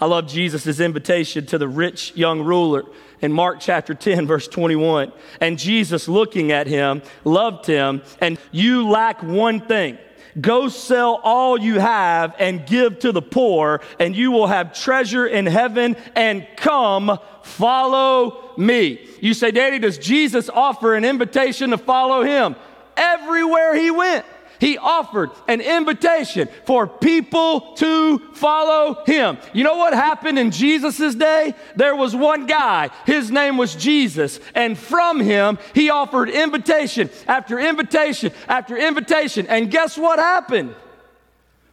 I 0.00 0.06
love 0.06 0.26
Jesus' 0.26 0.80
invitation 0.80 1.46
to 1.46 1.58
the 1.58 1.68
rich 1.68 2.12
young 2.16 2.40
ruler 2.40 2.84
in 3.22 3.32
Mark 3.32 3.60
chapter 3.60 3.94
10, 3.94 4.26
verse 4.26 4.48
21. 4.48 5.12
And 5.40 5.58
Jesus, 5.58 6.08
looking 6.08 6.52
at 6.52 6.66
him, 6.66 7.02
loved 7.24 7.66
him, 7.66 8.02
and 8.20 8.38
you 8.50 8.88
lack 8.88 9.22
one 9.22 9.60
thing. 9.60 9.96
Go 10.40 10.68
sell 10.68 11.20
all 11.22 11.58
you 11.58 11.78
have 11.78 12.34
and 12.38 12.66
give 12.66 12.98
to 13.00 13.12
the 13.12 13.22
poor, 13.22 13.80
and 13.98 14.16
you 14.16 14.30
will 14.30 14.46
have 14.46 14.72
treasure 14.72 15.26
in 15.26 15.46
heaven, 15.46 15.96
and 16.14 16.46
come 16.56 17.18
follow 17.42 18.54
me. 18.56 19.06
You 19.20 19.34
say, 19.34 19.50
Danny, 19.50 19.78
does 19.78 19.98
Jesus 19.98 20.48
offer 20.48 20.94
an 20.94 21.04
invitation 21.04 21.70
to 21.70 21.78
follow 21.78 22.22
him? 22.22 22.56
Everywhere 22.96 23.74
he 23.74 23.90
went. 23.90 24.24
He 24.62 24.78
offered 24.78 25.32
an 25.48 25.60
invitation 25.60 26.48
for 26.66 26.86
people 26.86 27.74
to 27.78 28.20
follow 28.34 29.02
him. 29.04 29.38
You 29.52 29.64
know 29.64 29.74
what 29.74 29.92
happened 29.92 30.38
in 30.38 30.52
Jesus' 30.52 31.16
day? 31.16 31.54
There 31.74 31.96
was 31.96 32.14
one 32.14 32.46
guy, 32.46 32.90
his 33.04 33.28
name 33.32 33.56
was 33.56 33.74
Jesus, 33.74 34.38
and 34.54 34.78
from 34.78 35.18
him, 35.18 35.58
he 35.74 35.90
offered 35.90 36.30
invitation 36.30 37.10
after 37.26 37.58
invitation 37.58 38.30
after 38.46 38.76
invitation. 38.76 39.48
And 39.48 39.68
guess 39.68 39.98
what 39.98 40.20
happened? 40.20 40.76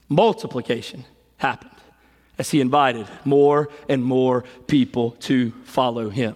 Multiplication 0.08 1.05
happened 1.38 1.69
as 2.39 2.50
he 2.50 2.60
invited 2.60 3.08
more 3.24 3.69
and 3.88 4.03
more 4.03 4.46
people 4.65 5.12
to 5.19 5.51
follow 5.63 6.10
him. 6.10 6.36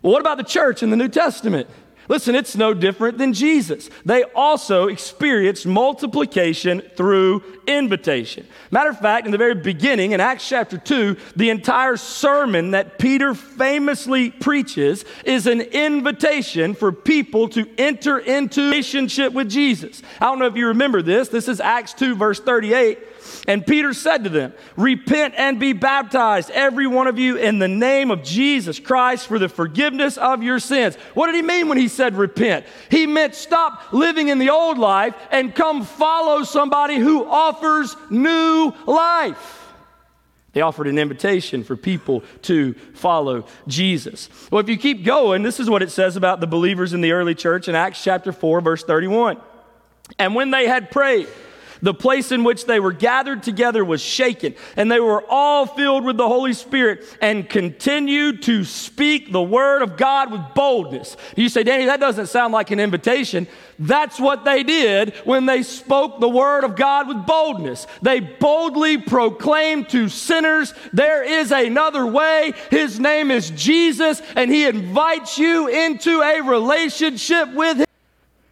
Well, 0.00 0.12
what 0.12 0.20
about 0.20 0.38
the 0.38 0.44
church 0.44 0.84
in 0.84 0.90
the 0.90 0.96
New 0.96 1.08
Testament? 1.08 1.68
Listen, 2.08 2.34
it's 2.34 2.56
no 2.56 2.74
different 2.74 3.18
than 3.18 3.32
Jesus. 3.32 3.88
They 4.04 4.24
also 4.34 4.88
experienced 4.88 5.66
multiplication 5.66 6.80
through 6.96 7.42
invitation. 7.66 8.46
Matter 8.70 8.90
of 8.90 8.98
fact, 8.98 9.26
in 9.26 9.32
the 9.32 9.38
very 9.38 9.54
beginning, 9.54 10.12
in 10.12 10.20
Acts 10.20 10.48
chapter 10.48 10.76
2, 10.76 11.16
the 11.36 11.50
entire 11.50 11.96
sermon 11.96 12.72
that 12.72 12.98
Peter 12.98 13.34
famously 13.34 14.30
preaches 14.30 15.04
is 15.24 15.46
an 15.46 15.60
invitation 15.60 16.74
for 16.74 16.90
people 16.90 17.48
to 17.50 17.68
enter 17.78 18.18
into 18.18 18.62
relationship 18.62 19.32
with 19.32 19.48
Jesus. 19.48 20.02
I 20.20 20.26
don't 20.26 20.38
know 20.38 20.46
if 20.46 20.56
you 20.56 20.68
remember 20.68 21.02
this. 21.02 21.28
This 21.28 21.48
is 21.48 21.60
Acts 21.60 21.92
2, 21.94 22.16
verse 22.16 22.40
38. 22.40 22.98
And 23.46 23.66
Peter 23.66 23.92
said 23.92 24.24
to 24.24 24.30
them, 24.30 24.52
Repent 24.76 25.34
and 25.36 25.58
be 25.58 25.72
baptized, 25.72 26.50
every 26.50 26.86
one 26.86 27.06
of 27.06 27.18
you, 27.18 27.36
in 27.36 27.58
the 27.58 27.68
name 27.68 28.10
of 28.10 28.22
Jesus 28.22 28.78
Christ 28.78 29.26
for 29.26 29.38
the 29.38 29.48
forgiveness 29.48 30.16
of 30.16 30.42
your 30.42 30.58
sins. 30.58 30.96
What 31.14 31.26
did 31.26 31.36
he 31.36 31.42
mean 31.42 31.68
when 31.68 31.78
he 31.78 31.88
said 31.88 32.14
repent? 32.14 32.66
He 32.90 33.06
meant 33.06 33.34
stop 33.34 33.92
living 33.92 34.28
in 34.28 34.38
the 34.38 34.50
old 34.50 34.78
life 34.78 35.14
and 35.30 35.54
come 35.54 35.84
follow 35.84 36.44
somebody 36.44 36.96
who 36.96 37.24
offers 37.24 37.96
new 38.10 38.72
life. 38.86 39.58
They 40.52 40.60
offered 40.60 40.86
an 40.86 40.98
invitation 40.98 41.64
for 41.64 41.76
people 41.76 42.22
to 42.42 42.74
follow 42.94 43.46
Jesus. 43.66 44.28
Well, 44.50 44.60
if 44.60 44.68
you 44.68 44.76
keep 44.76 45.04
going, 45.04 45.42
this 45.42 45.58
is 45.58 45.70
what 45.70 45.82
it 45.82 45.90
says 45.90 46.16
about 46.16 46.40
the 46.40 46.46
believers 46.46 46.92
in 46.92 47.00
the 47.00 47.12
early 47.12 47.34
church 47.34 47.68
in 47.68 47.74
Acts 47.74 48.04
chapter 48.04 48.32
4, 48.32 48.60
verse 48.60 48.84
31. 48.84 49.40
And 50.18 50.34
when 50.34 50.50
they 50.50 50.66
had 50.66 50.90
prayed, 50.90 51.28
The 51.82 51.92
place 51.92 52.30
in 52.30 52.44
which 52.44 52.66
they 52.66 52.78
were 52.78 52.92
gathered 52.92 53.42
together 53.42 53.84
was 53.84 54.00
shaken, 54.00 54.54
and 54.76 54.90
they 54.90 55.00
were 55.00 55.24
all 55.28 55.66
filled 55.66 56.04
with 56.04 56.16
the 56.16 56.28
Holy 56.28 56.52
Spirit 56.52 57.04
and 57.20 57.48
continued 57.48 58.44
to 58.44 58.62
speak 58.62 59.32
the 59.32 59.42
word 59.42 59.82
of 59.82 59.96
God 59.96 60.30
with 60.30 60.42
boldness. 60.54 61.16
You 61.34 61.48
say, 61.48 61.64
Danny, 61.64 61.86
that 61.86 61.98
doesn't 61.98 62.28
sound 62.28 62.52
like 62.52 62.70
an 62.70 62.78
invitation. 62.78 63.48
That's 63.80 64.20
what 64.20 64.44
they 64.44 64.62
did 64.62 65.12
when 65.24 65.46
they 65.46 65.64
spoke 65.64 66.20
the 66.20 66.28
word 66.28 66.62
of 66.62 66.76
God 66.76 67.08
with 67.08 67.26
boldness. 67.26 67.88
They 68.00 68.20
boldly 68.20 68.98
proclaimed 68.98 69.88
to 69.88 70.08
sinners, 70.08 70.72
There 70.92 71.24
is 71.24 71.50
another 71.50 72.06
way. 72.06 72.54
His 72.70 73.00
name 73.00 73.32
is 73.32 73.50
Jesus, 73.50 74.22
and 74.36 74.52
He 74.52 74.66
invites 74.66 75.36
you 75.36 75.66
into 75.66 76.22
a 76.22 76.42
relationship 76.42 77.52
with 77.52 77.78
Him. 77.78 77.86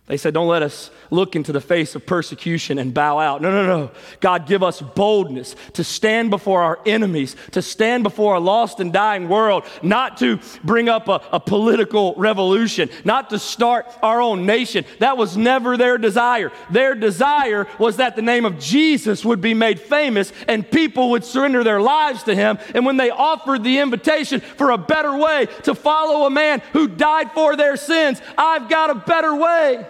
They 0.07 0.17
said, 0.17 0.35
Don't 0.35 0.49
let 0.49 0.63
us 0.63 0.91
look 1.11 1.37
into 1.37 1.53
the 1.53 1.61
face 1.61 1.95
of 1.95 2.07
persecution 2.07 2.79
and 2.79 2.95
bow 2.95 3.19
out. 3.19 3.43
No, 3.43 3.51
no, 3.51 3.67
no. 3.67 3.91
God, 4.21 4.47
give 4.47 4.63
us 4.63 4.81
boldness 4.81 5.57
to 5.75 5.85
stand 5.85 6.31
before 6.31 6.63
our 6.63 6.79
enemies, 6.87 7.37
to 7.53 7.63
stand 7.63 8.03
before 8.03 8.37
a 8.37 8.41
lost 8.41 8.81
and 8.81 8.93
dying 8.93 9.29
world, 9.29 9.65
not 9.83 10.19
to 10.19 10.41
bring 10.65 10.89
up 10.89 11.09
a, 11.09 11.21
a 11.33 11.41
political 11.41 12.15
revolution, 12.17 12.89
not 13.05 13.31
to 13.31 13.39
start 13.39 13.87
our 14.03 14.21
own 14.21 14.47
nation. 14.47 14.85
That 14.99 15.17
was 15.17 15.37
never 15.37 15.77
their 15.77 15.99
desire. 15.99 16.53
Their 16.71 16.95
desire 16.95 17.67
was 17.79 17.97
that 17.97 18.17
the 18.17 18.23
name 18.23 18.45
of 18.45 18.59
Jesus 18.59 19.25
would 19.25 19.41
be 19.41 19.55
made 19.55 19.81
famous 19.81 20.33
and 20.49 20.69
people 20.69 21.11
would 21.11 21.25
surrender 21.25 21.65
their 21.65 21.81
lives 21.81 22.23
to 22.25 22.35
him. 22.35 22.59
And 22.75 22.87
when 22.87 22.97
they 22.97 23.11
offered 23.11 23.65
the 23.65 23.79
invitation 23.79 24.41
for 24.41 24.71
a 24.71 24.79
better 24.79 25.17
way 25.17 25.47
to 25.65 25.75
follow 25.75 26.27
a 26.27 26.31
man 26.31 26.63
who 26.73 26.89
died 26.89 27.33
for 27.33 27.57
their 27.57 27.77
sins, 27.77 28.21
I've 28.37 28.69
got 28.69 28.91
a 28.91 28.95
better 28.95 29.35
way 29.35 29.87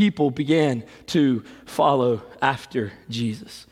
people 0.00 0.30
began 0.30 0.82
to 1.04 1.44
follow 1.66 2.22
after 2.40 2.90
Jesus. 3.10 3.66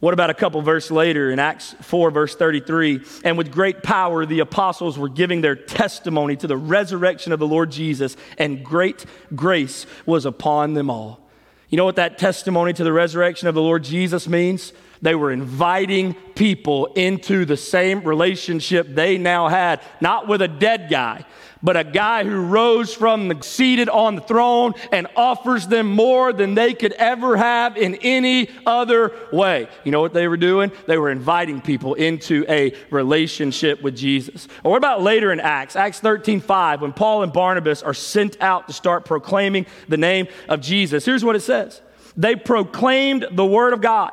What 0.00 0.12
about 0.12 0.28
a 0.28 0.34
couple 0.34 0.60
verses 0.62 0.90
later 0.90 1.30
in 1.30 1.38
Acts 1.38 1.76
4, 1.80 2.10
verse 2.10 2.34
33? 2.34 3.02
And 3.22 3.38
with 3.38 3.52
great 3.52 3.84
power, 3.84 4.26
the 4.26 4.40
apostles 4.40 4.98
were 4.98 5.08
giving 5.08 5.42
their 5.42 5.54
testimony 5.54 6.34
to 6.38 6.48
the 6.48 6.56
resurrection 6.56 7.30
of 7.30 7.38
the 7.38 7.46
Lord 7.46 7.70
Jesus, 7.70 8.16
and 8.36 8.64
great 8.64 9.06
grace 9.36 9.86
was 10.04 10.26
upon 10.26 10.74
them 10.74 10.90
all. 10.90 11.20
You 11.68 11.76
know 11.76 11.84
what 11.84 11.96
that 11.96 12.18
testimony 12.18 12.72
to 12.72 12.82
the 12.82 12.92
resurrection 12.92 13.46
of 13.46 13.54
the 13.54 13.62
Lord 13.62 13.84
Jesus 13.84 14.26
means? 14.26 14.72
They 15.02 15.14
were 15.14 15.32
inviting 15.32 16.14
people 16.34 16.86
into 16.94 17.44
the 17.44 17.56
same 17.56 18.02
relationship 18.02 18.88
they 18.88 19.18
now 19.18 19.48
had, 19.48 19.80
not 20.00 20.28
with 20.28 20.42
a 20.42 20.48
dead 20.48 20.88
guy, 20.90 21.24
but 21.64 21.78
a 21.78 21.82
guy 21.82 22.24
who 22.24 22.42
rose 22.42 22.92
from 22.92 23.28
the 23.28 23.42
seated 23.42 23.88
on 23.88 24.16
the 24.16 24.20
throne 24.20 24.74
and 24.92 25.06
offers 25.16 25.66
them 25.66 25.90
more 25.90 26.32
than 26.32 26.54
they 26.54 26.74
could 26.74 26.92
ever 26.92 27.38
have 27.38 27.78
in 27.78 27.94
any 27.96 28.50
other 28.66 29.12
way. 29.32 29.66
You 29.82 29.90
know 29.90 30.02
what 30.02 30.12
they 30.12 30.28
were 30.28 30.36
doing? 30.36 30.70
They 30.86 30.98
were 30.98 31.10
inviting 31.10 31.62
people 31.62 31.94
into 31.94 32.44
a 32.50 32.74
relationship 32.90 33.82
with 33.82 33.96
Jesus. 33.96 34.46
Or 34.62 34.72
what 34.72 34.76
about 34.76 35.00
later 35.00 35.32
in 35.32 35.40
Acts, 35.40 35.74
Acts 35.74 36.00
13 36.00 36.40
5, 36.40 36.82
when 36.82 36.92
Paul 36.92 37.22
and 37.22 37.32
Barnabas 37.32 37.82
are 37.82 37.94
sent 37.94 38.40
out 38.42 38.66
to 38.66 38.74
start 38.74 39.06
proclaiming 39.06 39.64
the 39.88 39.96
name 39.96 40.28
of 40.50 40.60
Jesus? 40.60 41.06
Here's 41.06 41.24
what 41.24 41.34
it 41.34 41.40
says 41.40 41.80
They 42.14 42.36
proclaimed 42.36 43.26
the 43.30 43.46
word 43.46 43.72
of 43.72 43.80
God 43.80 44.12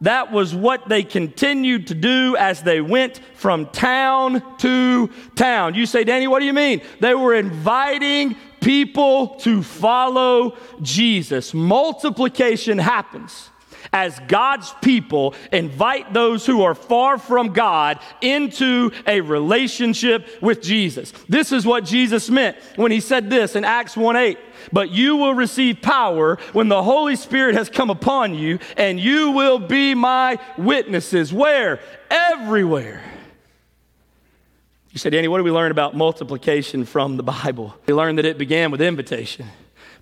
that 0.00 0.32
was 0.32 0.54
what 0.54 0.88
they 0.88 1.02
continued 1.02 1.86
to 1.86 1.94
do 1.94 2.36
as 2.36 2.62
they 2.62 2.80
went 2.80 3.20
from 3.34 3.66
town 3.66 4.42
to 4.58 5.08
town. 5.34 5.74
You 5.74 5.86
say, 5.86 6.04
Danny, 6.04 6.26
what 6.26 6.40
do 6.40 6.46
you 6.46 6.52
mean? 6.52 6.82
They 7.00 7.14
were 7.14 7.34
inviting 7.34 8.36
people 8.60 9.36
to 9.40 9.62
follow 9.62 10.56
Jesus. 10.82 11.54
Multiplication 11.54 12.78
happens 12.78 13.50
as 13.94 14.18
God's 14.26 14.74
people 14.82 15.34
invite 15.52 16.12
those 16.12 16.44
who 16.44 16.62
are 16.62 16.74
far 16.74 17.16
from 17.16 17.52
God 17.52 18.00
into 18.20 18.90
a 19.06 19.20
relationship 19.20 20.42
with 20.42 20.60
Jesus. 20.60 21.12
This 21.28 21.52
is 21.52 21.64
what 21.64 21.84
Jesus 21.84 22.28
meant 22.28 22.56
when 22.74 22.90
he 22.90 22.98
said 22.98 23.30
this 23.30 23.54
in 23.54 23.64
Acts 23.64 23.96
1 23.96 24.16
8. 24.16 24.38
But 24.72 24.90
you 24.90 25.16
will 25.16 25.34
receive 25.34 25.80
power 25.80 26.36
when 26.52 26.68
the 26.68 26.82
Holy 26.82 27.16
Spirit 27.16 27.54
has 27.54 27.68
come 27.68 27.88
upon 27.88 28.34
you, 28.34 28.58
and 28.76 28.98
you 28.98 29.30
will 29.30 29.60
be 29.60 29.94
my 29.94 30.38
witnesses. 30.58 31.32
Where? 31.32 31.80
Everywhere. 32.10 33.02
You 34.90 34.98
said, 34.98 35.12
Danny, 35.12 35.28
what 35.28 35.38
do 35.38 35.44
we 35.44 35.50
learn 35.50 35.70
about 35.70 35.94
multiplication 35.94 36.84
from 36.84 37.16
the 37.16 37.22
Bible? 37.22 37.76
We 37.86 37.94
learned 37.94 38.18
that 38.18 38.24
it 38.24 38.38
began 38.38 38.70
with 38.70 38.80
invitation 38.80 39.46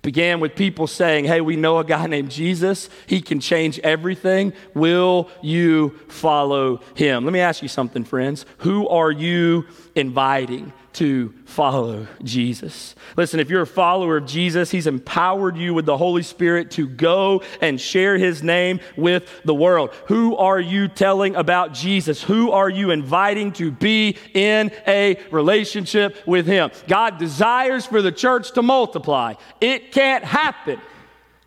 began 0.03 0.39
with 0.39 0.55
people 0.55 0.85
saying, 0.85 1.25
Hey, 1.25 1.41
we 1.41 1.55
know 1.55 1.79
a 1.79 1.83
guy 1.83 2.05
named 2.05 2.29
Jesus. 2.29 2.89
He 3.07 3.21
can 3.21 3.39
change 3.39 3.79
everything. 3.79 4.53
Will 4.75 5.29
you 5.41 5.97
follow 6.09 6.81
him? 6.93 7.23
Let 7.23 7.33
me 7.33 7.39
ask 7.39 7.63
you 7.63 7.67
something, 7.67 8.03
friends. 8.03 8.45
Who 8.59 8.87
are 8.89 9.11
you 9.11 9.65
inviting 9.95 10.71
to 10.93 11.33
follow 11.45 12.07
Jesus. 12.23 12.95
Listen, 13.17 13.39
if 13.39 13.49
you're 13.49 13.63
a 13.63 13.67
follower 13.67 14.17
of 14.17 14.25
Jesus, 14.25 14.71
He's 14.71 14.87
empowered 14.87 15.57
you 15.57 15.73
with 15.73 15.85
the 15.85 15.97
Holy 15.97 16.23
Spirit 16.23 16.71
to 16.71 16.87
go 16.87 17.43
and 17.61 17.79
share 17.79 18.17
His 18.17 18.43
name 18.43 18.79
with 18.95 19.29
the 19.43 19.53
world. 19.53 19.91
Who 20.07 20.35
are 20.37 20.59
you 20.59 20.87
telling 20.87 21.35
about 21.35 21.73
Jesus? 21.73 22.23
Who 22.23 22.51
are 22.51 22.69
you 22.69 22.91
inviting 22.91 23.51
to 23.53 23.71
be 23.71 24.17
in 24.33 24.71
a 24.87 25.19
relationship 25.31 26.15
with 26.27 26.45
Him? 26.45 26.71
God 26.87 27.17
desires 27.17 27.85
for 27.85 28.01
the 28.01 28.11
church 28.11 28.51
to 28.53 28.61
multiply. 28.61 29.33
It 29.59 29.91
can't 29.91 30.23
happen 30.23 30.79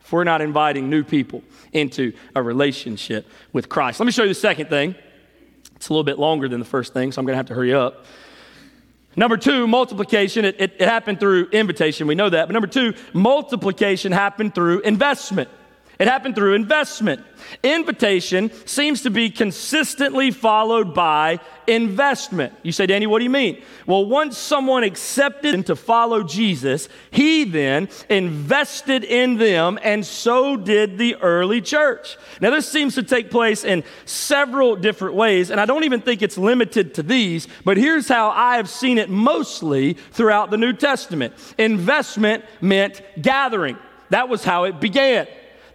if 0.00 0.12
we're 0.12 0.24
not 0.24 0.40
inviting 0.40 0.88
new 0.88 1.02
people 1.02 1.42
into 1.72 2.12
a 2.34 2.42
relationship 2.42 3.28
with 3.52 3.68
Christ. 3.68 3.98
Let 4.00 4.06
me 4.06 4.12
show 4.12 4.22
you 4.22 4.28
the 4.28 4.34
second 4.34 4.68
thing. 4.68 4.94
It's 5.74 5.88
a 5.88 5.92
little 5.92 6.04
bit 6.04 6.18
longer 6.18 6.48
than 6.48 6.58
the 6.58 6.66
first 6.66 6.92
thing, 6.92 7.12
so 7.12 7.20
I'm 7.20 7.26
going 7.26 7.34
to 7.34 7.38
have 7.38 7.46
to 7.46 7.54
hurry 7.54 7.74
up. 7.74 8.06
Number 9.16 9.38
two, 9.38 9.66
multiplication, 9.66 10.44
it, 10.44 10.56
it, 10.60 10.74
it, 10.78 10.88
happened 10.88 11.18
through 11.18 11.48
invitation. 11.48 12.06
We 12.06 12.14
know 12.14 12.28
that. 12.28 12.46
But 12.46 12.52
number 12.52 12.66
two, 12.66 12.92
multiplication 13.14 14.12
happened 14.12 14.54
through 14.54 14.80
investment. 14.80 15.48
It 15.98 16.08
happened 16.08 16.34
through 16.34 16.54
investment. 16.54 17.22
Invitation 17.62 18.50
seems 18.66 19.02
to 19.02 19.10
be 19.10 19.30
consistently 19.30 20.30
followed 20.30 20.92
by 20.92 21.40
investment. 21.66 22.52
You 22.62 22.72
say, 22.72 22.86
Danny, 22.86 23.06
what 23.06 23.18
do 23.18 23.24
you 23.24 23.30
mean? 23.30 23.62
Well, 23.86 24.04
once 24.04 24.36
someone 24.36 24.84
accepted 24.84 25.66
to 25.66 25.76
follow 25.76 26.22
Jesus, 26.22 26.90
he 27.10 27.44
then 27.44 27.88
invested 28.10 29.04
in 29.04 29.38
them, 29.38 29.78
and 29.82 30.04
so 30.04 30.56
did 30.56 30.98
the 30.98 31.16
early 31.16 31.62
church. 31.62 32.18
Now, 32.42 32.50
this 32.50 32.68
seems 32.68 32.94
to 32.96 33.02
take 33.02 33.30
place 33.30 33.64
in 33.64 33.82
several 34.04 34.76
different 34.76 35.14
ways, 35.14 35.50
and 35.50 35.58
I 35.58 35.64
don't 35.64 35.84
even 35.84 36.02
think 36.02 36.20
it's 36.20 36.36
limited 36.36 36.94
to 36.94 37.02
these, 37.02 37.48
but 37.64 37.78
here's 37.78 38.06
how 38.06 38.30
I 38.30 38.56
have 38.56 38.68
seen 38.68 38.98
it 38.98 39.08
mostly 39.08 39.94
throughout 39.94 40.50
the 40.50 40.58
New 40.58 40.74
Testament 40.74 41.32
investment 41.56 42.44
meant 42.60 43.00
gathering, 43.22 43.78
that 44.10 44.28
was 44.28 44.44
how 44.44 44.64
it 44.64 44.78
began 44.78 45.26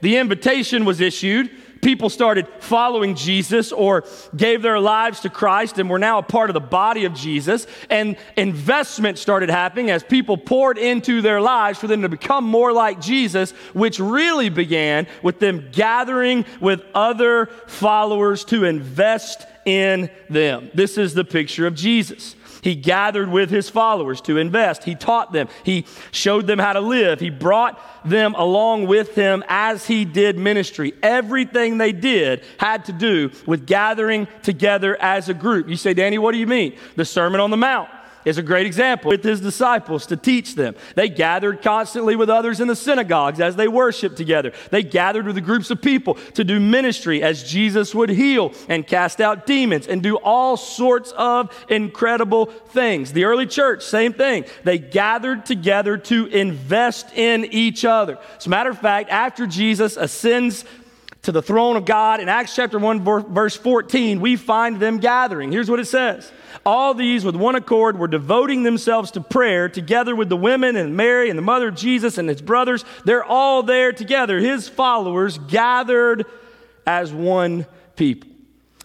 the 0.02 0.18
invitation 0.18 0.86
was 0.86 1.00
issued. 1.00 1.50
People 1.82 2.10
started 2.10 2.48
following 2.60 3.16
Jesus 3.16 3.72
or 3.72 4.04
gave 4.36 4.62
their 4.62 4.80
lives 4.80 5.22
to 5.22 5.30
Christ 5.30 5.80
and 5.80 5.90
were 5.90 5.98
now 5.98 6.20
a 6.20 6.24
part 6.24 6.50
of 6.50 6.54
the 6.54 6.60
body 6.60 7.06
of 7.06 7.16
Jesus. 7.16 7.66
And 7.90 8.18
investment 8.38 9.18
started 9.18 9.50
happening 9.50 9.90
as 9.90 10.04
people 10.04 10.38
poured 10.38 10.78
into 10.78 11.22
their 11.22 11.42
lives 11.42 11.80
for 11.80 11.88
them 11.88 12.04
to 12.04 12.10
become 12.10 12.44
more 12.44 12.72
like 12.72 13.02
Jesus, 13.02 13.52
which 13.74 14.00
really 14.00 14.50
began 14.50 15.08
with 15.24 15.40
them 15.40 15.70
gathering 15.72 16.46
with 16.60 16.84
other 16.94 17.48
followers 17.66 18.46
to 18.46 18.66
invest 18.66 19.48
in 19.66 20.10
them. 20.30 20.70
This 20.76 21.00
is 21.00 21.16
the 21.16 21.26
picture 21.26 21.66
of 21.66 21.74
Jesus. 21.74 22.36
He 22.62 22.76
gathered 22.76 23.30
with 23.30 23.50
his 23.50 23.69
followers 23.69 24.21
to 24.21 24.38
invest. 24.38 24.84
He 24.84 24.95
taught 24.95 25.32
them. 25.32 25.47
He 25.63 25.86
showed 26.12 26.47
them 26.47 26.60
how 26.60 26.74
to 26.74 26.80
live. 26.80 27.19
He 27.19 27.30
brought 27.30 27.80
them 28.08 28.36
along 28.36 28.88
with 28.88 29.15
him 29.15 29.43
as 29.47 29.88
he 29.88 30.06
did 30.06 30.38
ministry. 30.38 30.93
Everything 31.02 31.78
they 31.78 31.91
did 31.91 32.43
had 32.58 32.86
to 32.86 32.93
do 32.93 33.32
with 33.45 33.65
gathering 33.65 34.28
together 34.43 34.95
as 35.02 35.30
a 35.30 35.34
group. 35.34 35.67
You 35.67 35.76
say, 35.76 35.93
Danny, 35.93 36.17
what 36.17 36.32
do 36.32 36.38
you 36.38 36.47
mean? 36.47 36.78
The 36.95 37.06
Sermon 37.06 37.39
on 37.39 37.50
the 37.50 37.58
Mount 37.58 37.89
is 38.26 38.38
a 38.38 38.44
great 38.44 38.66
example 38.66 39.10
with 39.10 39.24
his 39.24 39.42
disciples 39.42 40.06
to 40.08 40.18
teach 40.18 40.56
them. 40.56 40.76
They 40.96 41.10
gathered 41.10 41.62
constantly 41.62 42.16
with 42.16 42.30
others 42.30 42.60
in 42.60 42.68
the 42.68 42.76
synagogues 42.76 43.40
as 43.40 43.56
they 43.56 43.68
worshiped 43.68 44.18
together. 44.18 44.54
They 44.70 44.84
gathered 44.84 45.26
with 45.26 45.36
the 45.36 45.42
groups 45.42 45.72
of 45.72 45.82
people 45.82 46.16
to 46.36 46.44
do 46.44 46.60
ministry 46.60 47.24
as 47.24 47.44
Jesus 47.44 47.96
would 47.96 48.10
heal 48.10 48.54
and 48.70 48.86
cast 48.86 49.22
out 49.22 49.46
demons 49.46 49.88
and 49.88 50.02
do 50.02 50.18
all 50.18 50.58
sorts 50.58 51.12
of 51.14 51.56
incredible 51.70 52.46
things. 52.46 53.14
The 53.14 53.26
early 53.26 53.48
church, 53.48 53.84
same 53.84 54.14
thing. 54.14 54.46
They 54.64 54.78
gathered 54.78 55.46
together 55.46 55.98
to 55.98 56.28
invest 56.28 57.14
in 57.14 57.46
each 57.46 57.86
other. 57.86 58.18
As 58.38 58.46
a 58.46 58.50
matter 58.50 58.70
of 58.70 58.80
fact, 58.80 59.10
after 59.10 59.48
Jesus 59.48 59.98
ascends 59.98 60.66
to 61.24 61.32
the 61.32 61.42
throne 61.42 61.76
of 61.76 61.86
God. 61.86 62.20
In 62.20 62.30
Acts 62.30 62.56
chapter 62.56 62.80
1, 62.80 63.04
verse 63.04 63.56
14, 63.56 64.22
we 64.22 64.36
find 64.36 64.80
them 64.80 64.98
gathering. 64.98 65.52
Here's 65.52 65.70
what 65.70 65.80
it 65.80 65.86
says 65.86 66.32
All 66.65 66.93
these, 66.93 67.26
with 67.26 67.36
one 67.36 67.56
accord, 67.56 67.97
were 67.97 68.08
devoting 68.08 68.63
themselves 68.63 69.12
to 69.12 69.21
prayer 69.21 69.67
together 69.67 70.15
with 70.15 70.30
the 70.30 70.38
women 70.38 70.76
and 70.76 70.95
Mary 70.95 71.30
and 71.30 71.38
the 71.38 71.43
mother 71.43 71.69
of 71.69 71.76
Jesus 71.76 72.17
and 72.17 72.30
his 72.30 72.41
brothers. 72.41 72.86
They're 73.04 73.24
all 73.24 73.63
there 73.63 73.91
together. 73.91 74.39
His 74.39 74.69
followers 74.69 75.39
gathered 75.39 76.26
as 76.86 77.12
one 77.12 77.65
people. 77.95 78.30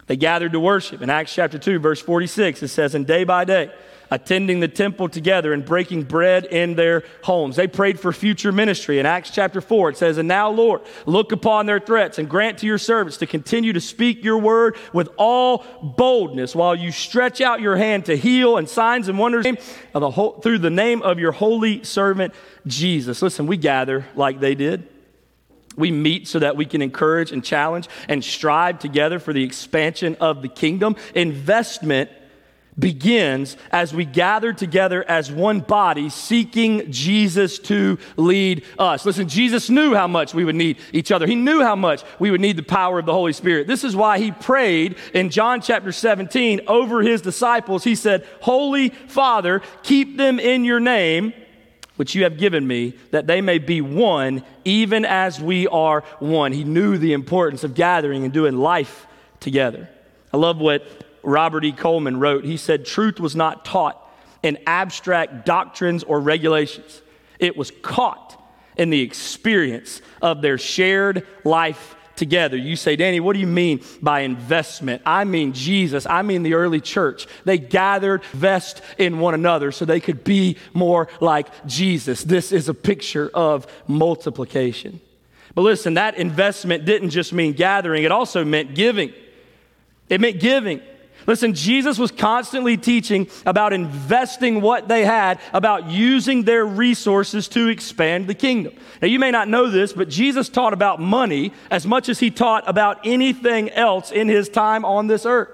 They 0.07 0.17
gathered 0.17 0.53
to 0.53 0.61
worship. 0.61 1.03
In 1.03 1.11
Acts 1.11 1.35
chapter 1.35 1.59
2, 1.59 1.79
verse 1.79 2.01
46, 2.01 2.63
it 2.63 2.69
says, 2.69 2.95
And 2.95 3.07
day 3.07 3.25
by 3.25 3.45
day, 3.45 3.73
attending 4.11 4.61
the 4.61 4.69
temple 4.69 5.09
together 5.09 5.53
and 5.53 5.65
breaking 5.65 6.05
bread 6.05 6.45
in 6.47 6.75
their 6.75 7.03
homes. 7.23 7.57
They 7.57 7.67
prayed 7.67 7.99
for 7.99 8.13
future 8.13 8.53
ministry. 8.53 8.99
In 8.99 9.07
Acts 9.07 9.31
chapter 9.31 9.61
4, 9.61 9.91
it 9.91 9.97
says, 9.97 10.19
And 10.19 10.29
now, 10.29 10.51
Lord, 10.51 10.83
look 11.07 11.33
upon 11.33 11.67
their 11.67 11.81
threats 11.81 12.19
and 12.19 12.29
grant 12.29 12.59
to 12.59 12.67
your 12.67 12.79
servants 12.79 13.17
to 13.19 13.27
continue 13.27 13.73
to 13.73 13.81
speak 13.81 14.23
your 14.23 14.39
word 14.39 14.77
with 14.93 15.09
all 15.17 15.65
boldness 15.83 16.55
while 16.55 16.75
you 16.75 16.93
stretch 16.93 17.41
out 17.41 17.61
your 17.61 17.77
hand 17.77 18.07
to 18.07 18.17
heal 18.17 18.57
and 18.57 18.69
signs 18.69 19.09
and 19.09 19.19
wonders 19.19 19.47
through 20.43 20.59
the 20.59 20.71
name 20.71 21.03
of 21.03 21.19
your 21.19 21.33
holy 21.33 21.83
servant 21.85 22.35
Jesus. 22.67 23.23
Listen, 23.23 23.47
we 23.47 23.57
gather 23.57 24.07
like 24.15 24.41
they 24.41 24.55
did. 24.55 24.89
We 25.77 25.91
meet 25.91 26.27
so 26.27 26.39
that 26.39 26.57
we 26.57 26.65
can 26.65 26.81
encourage 26.81 27.33
and 27.33 27.45
challenge 27.45 27.89
and 28.09 28.25
strive 28.25 28.79
together 28.79 29.19
for 29.19 29.33
the 29.33 29.45
expansion 29.45 30.17
of 30.21 30.41
the 30.43 30.49
kingdom. 30.49 30.97
Investment 31.15 32.11
begins 32.79 33.57
as 33.71 33.95
we 33.95 34.05
gather 34.05 34.53
together 34.53 35.05
as 35.09 35.31
one 35.31 35.61
body, 35.61 36.11
seeking 36.11 36.91
Jesus 36.93 37.59
to 37.61 37.99
lead 38.17 38.65
us. 38.79 39.07
Listen, 39.07 39.29
Jesus 39.29 39.71
knew 39.71 39.95
how 39.95 40.07
much 40.07 40.35
we 40.35 40.45
would 40.45 40.55
need 40.55 40.79
each 40.93 41.11
other. 41.11 41.27
He 41.27 41.35
knew 41.35 41.63
how 41.63 41.77
much 41.77 42.03
we 42.19 42.31
would 42.31 42.41
need 42.41 42.57
the 42.57 42.63
power 42.63 42.99
of 42.99 43.07
the 43.07 43.13
Holy 43.13 43.33
Spirit. 43.33 43.67
This 43.67 43.85
is 43.85 43.97
why 43.97 44.19
he 44.19 44.31
prayed 44.31 44.97
in 45.15 45.31
John 45.31 45.61
chapter 45.61 45.93
17 45.93 46.63
over 46.67 47.01
his 47.03 47.23
disciples. 47.23 47.85
He 47.85 47.95
said, 47.95 48.27
Holy 48.41 48.91
Father, 48.91 49.63
keep 49.83 50.17
them 50.17 50.39
in 50.39 50.65
your 50.65 50.81
name 50.81 51.33
which 51.97 52.15
you 52.15 52.25
have 52.25 52.37
given 52.37 52.67
me, 52.67 52.93
that 53.11 53.27
they 53.27 53.41
may 53.41 53.59
be 53.59 53.81
one, 53.81 54.45
even 54.67 55.07
as 55.07 55.41
we 55.41 55.67
are 55.69 56.03
one. 56.19 56.53
He 56.53 56.63
knew 56.63 56.99
the 56.99 57.15
importance 57.15 57.65
of 57.65 57.75
gathering 57.75 58.23
and 58.23 58.35
doing 58.35 58.55
life 58.55 59.07
together. 59.41 59.89
I 60.31 60.37
love 60.37 60.59
what 60.59 60.87
Robert 61.27 61.65
E. 61.65 61.73
Coleman 61.73 62.19
wrote, 62.19 62.45
he 62.45 62.57
said, 62.57 62.87
Truth 62.87 63.21
was 63.21 63.37
not 63.37 63.65
taught 63.65 64.03
in 64.43 64.59
abstract 64.67 65.45
doctrines 65.45 66.05
or 66.05 66.21
regulations, 66.21 67.03
it 67.39 67.57
was 67.57 67.73
caught 67.83 68.43
in 68.77 68.91
the 68.91 69.01
experience 69.01 70.01
of 70.23 70.41
their 70.41 70.59
shared 70.59 71.27
life 71.45 71.97
together. 72.15 72.57
You 72.57 72.77
say, 72.77 72.97
Danny, 72.97 73.21
what 73.21 73.35
do 73.35 73.41
you 73.41 73.47
mean 73.47 73.83
by 74.01 74.21
investment? 74.21 75.03
I 75.05 75.25
mean 75.25 75.53
Jesus. 75.53 76.07
I 76.07 76.23
mean 76.23 76.43
the 76.43 76.55
early 76.55 76.81
church. 76.81 77.27
They 77.45 77.59
gathered, 77.59 78.25
vest 78.25 78.83
in 78.99 79.19
one 79.19 79.35
another 79.35 79.73
so 79.73 79.85
they 79.85 80.01
could 80.01 80.25
be 80.25 80.57
more 80.73 81.09
like 81.21 81.49
Jesus. 81.67 82.23
This 82.23 82.53
is 82.53 82.69
a 82.69 82.75
picture 82.75 83.31
of 83.35 83.67
multiplication. 83.87 85.01
But 85.55 85.63
listen, 85.63 85.95
that 85.95 86.17
investment 86.17 86.85
didn't 86.85 87.11
just 87.11 87.33
mean 87.33 87.53
gathering, 87.53 88.05
it 88.05 88.13
also 88.13 88.45
meant 88.45 88.75
giving. 88.75 89.13
It 90.09 90.21
meant 90.21 90.41
giving. 90.41 90.81
Listen, 91.27 91.55
Jesus 91.55 91.99
was 91.99 92.13
constantly 92.13 92.77
teaching 92.77 93.29
about 93.45 93.73
investing 93.73 94.61
what 94.61 94.89
they 94.89 95.05
had, 95.05 95.41
about 95.53 95.91
using 95.91 96.45
their 96.45 96.65
resources 96.65 97.49
to 97.49 97.69
expand 97.69 98.29
the 98.29 98.35
kingdom. 98.35 98.73
Now, 99.03 99.09
you 99.09 99.19
may 99.19 99.31
not 99.31 99.49
know 99.49 99.69
this, 99.69 99.93
but 99.93 100.09
Jesus 100.09 100.49
taught 100.49 100.73
about 100.73 101.01
money 101.01 101.53
as 101.71 101.87
much 101.87 102.09
as 102.09 102.21
he 102.21 102.31
taught 102.31 102.65
about 102.69 103.01
anything 103.05 103.71
else 103.71 104.13
in 104.13 104.29
his 104.29 104.49
time 104.49 104.85
on 104.85 105.09
this 105.09 105.27
earth. 105.27 105.49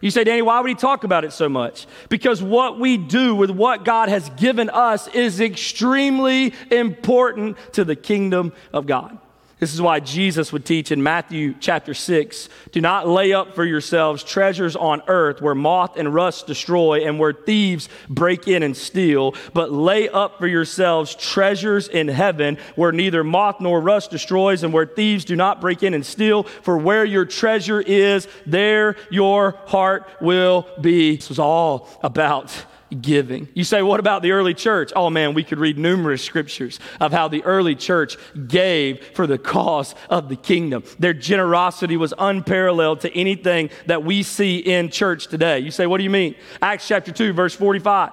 You 0.00 0.10
say, 0.10 0.24
Danny, 0.24 0.42
why 0.42 0.60
would 0.60 0.68
he 0.68 0.76
talk 0.76 1.04
about 1.04 1.24
it 1.24 1.32
so 1.32 1.48
much? 1.48 1.86
Because 2.08 2.42
what 2.42 2.78
we 2.78 2.96
do 2.96 3.34
with 3.34 3.50
what 3.50 3.84
God 3.84 4.08
has 4.08 4.30
given 4.30 4.70
us 4.70 5.08
is 5.08 5.40
extremely 5.40 6.54
important 6.70 7.56
to 7.72 7.84
the 7.84 7.96
kingdom 7.96 8.52
of 8.72 8.86
God. 8.86 9.18
This 9.58 9.74
is 9.74 9.82
why 9.82 9.98
Jesus 9.98 10.52
would 10.52 10.64
teach 10.64 10.92
in 10.92 11.02
Matthew 11.02 11.54
chapter 11.58 11.92
6 11.92 12.48
do 12.70 12.80
not 12.80 13.08
lay 13.08 13.32
up 13.32 13.56
for 13.56 13.64
yourselves 13.64 14.22
treasures 14.22 14.76
on 14.76 15.02
earth 15.08 15.42
where 15.42 15.54
moth 15.54 15.96
and 15.96 16.14
rust 16.14 16.46
destroy 16.46 17.04
and 17.06 17.18
where 17.18 17.32
thieves 17.32 17.88
break 18.08 18.46
in 18.46 18.62
and 18.62 18.76
steal, 18.76 19.34
but 19.54 19.72
lay 19.72 20.08
up 20.08 20.38
for 20.38 20.46
yourselves 20.46 21.14
treasures 21.16 21.88
in 21.88 22.06
heaven 22.06 22.56
where 22.76 22.92
neither 22.92 23.24
moth 23.24 23.60
nor 23.60 23.80
rust 23.80 24.12
destroys 24.12 24.62
and 24.62 24.72
where 24.72 24.86
thieves 24.86 25.24
do 25.24 25.34
not 25.34 25.60
break 25.60 25.82
in 25.82 25.92
and 25.92 26.06
steal. 26.06 26.44
For 26.44 26.78
where 26.78 27.04
your 27.04 27.24
treasure 27.24 27.80
is, 27.80 28.28
there 28.46 28.94
your 29.10 29.58
heart 29.66 30.08
will 30.20 30.68
be. 30.80 31.16
This 31.16 31.28
was 31.28 31.40
all 31.40 31.88
about 32.02 32.54
giving. 33.00 33.48
You 33.54 33.64
say, 33.64 33.82
what 33.82 34.00
about 34.00 34.22
the 34.22 34.32
early 34.32 34.54
church? 34.54 34.92
Oh 34.96 35.10
man, 35.10 35.34
we 35.34 35.44
could 35.44 35.58
read 35.58 35.78
numerous 35.78 36.22
scriptures 36.22 36.80
of 37.00 37.12
how 37.12 37.28
the 37.28 37.44
early 37.44 37.74
church 37.74 38.16
gave 38.46 39.04
for 39.14 39.26
the 39.26 39.38
cause 39.38 39.94
of 40.08 40.28
the 40.28 40.36
kingdom. 40.36 40.84
Their 40.98 41.14
generosity 41.14 41.96
was 41.96 42.14
unparalleled 42.18 43.00
to 43.00 43.14
anything 43.16 43.70
that 43.86 44.04
we 44.04 44.22
see 44.22 44.58
in 44.58 44.90
church 44.90 45.28
today. 45.28 45.58
You 45.58 45.70
say, 45.70 45.86
what 45.86 45.98
do 45.98 46.04
you 46.04 46.10
mean? 46.10 46.34
Acts 46.62 46.88
chapter 46.88 47.12
2, 47.12 47.32
verse 47.32 47.54
45 47.54 48.12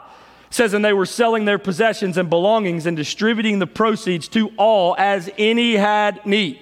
says, 0.49 0.73
And 0.73 0.83
they 0.83 0.93
were 0.93 1.05
selling 1.05 1.45
their 1.45 1.59
possessions 1.59 2.17
and 2.17 2.29
belongings 2.29 2.85
and 2.85 2.95
distributing 2.95 3.59
the 3.59 3.67
proceeds 3.67 4.27
to 4.29 4.49
all 4.57 4.95
as 4.97 5.29
any 5.37 5.75
had 5.75 6.25
need. 6.25 6.59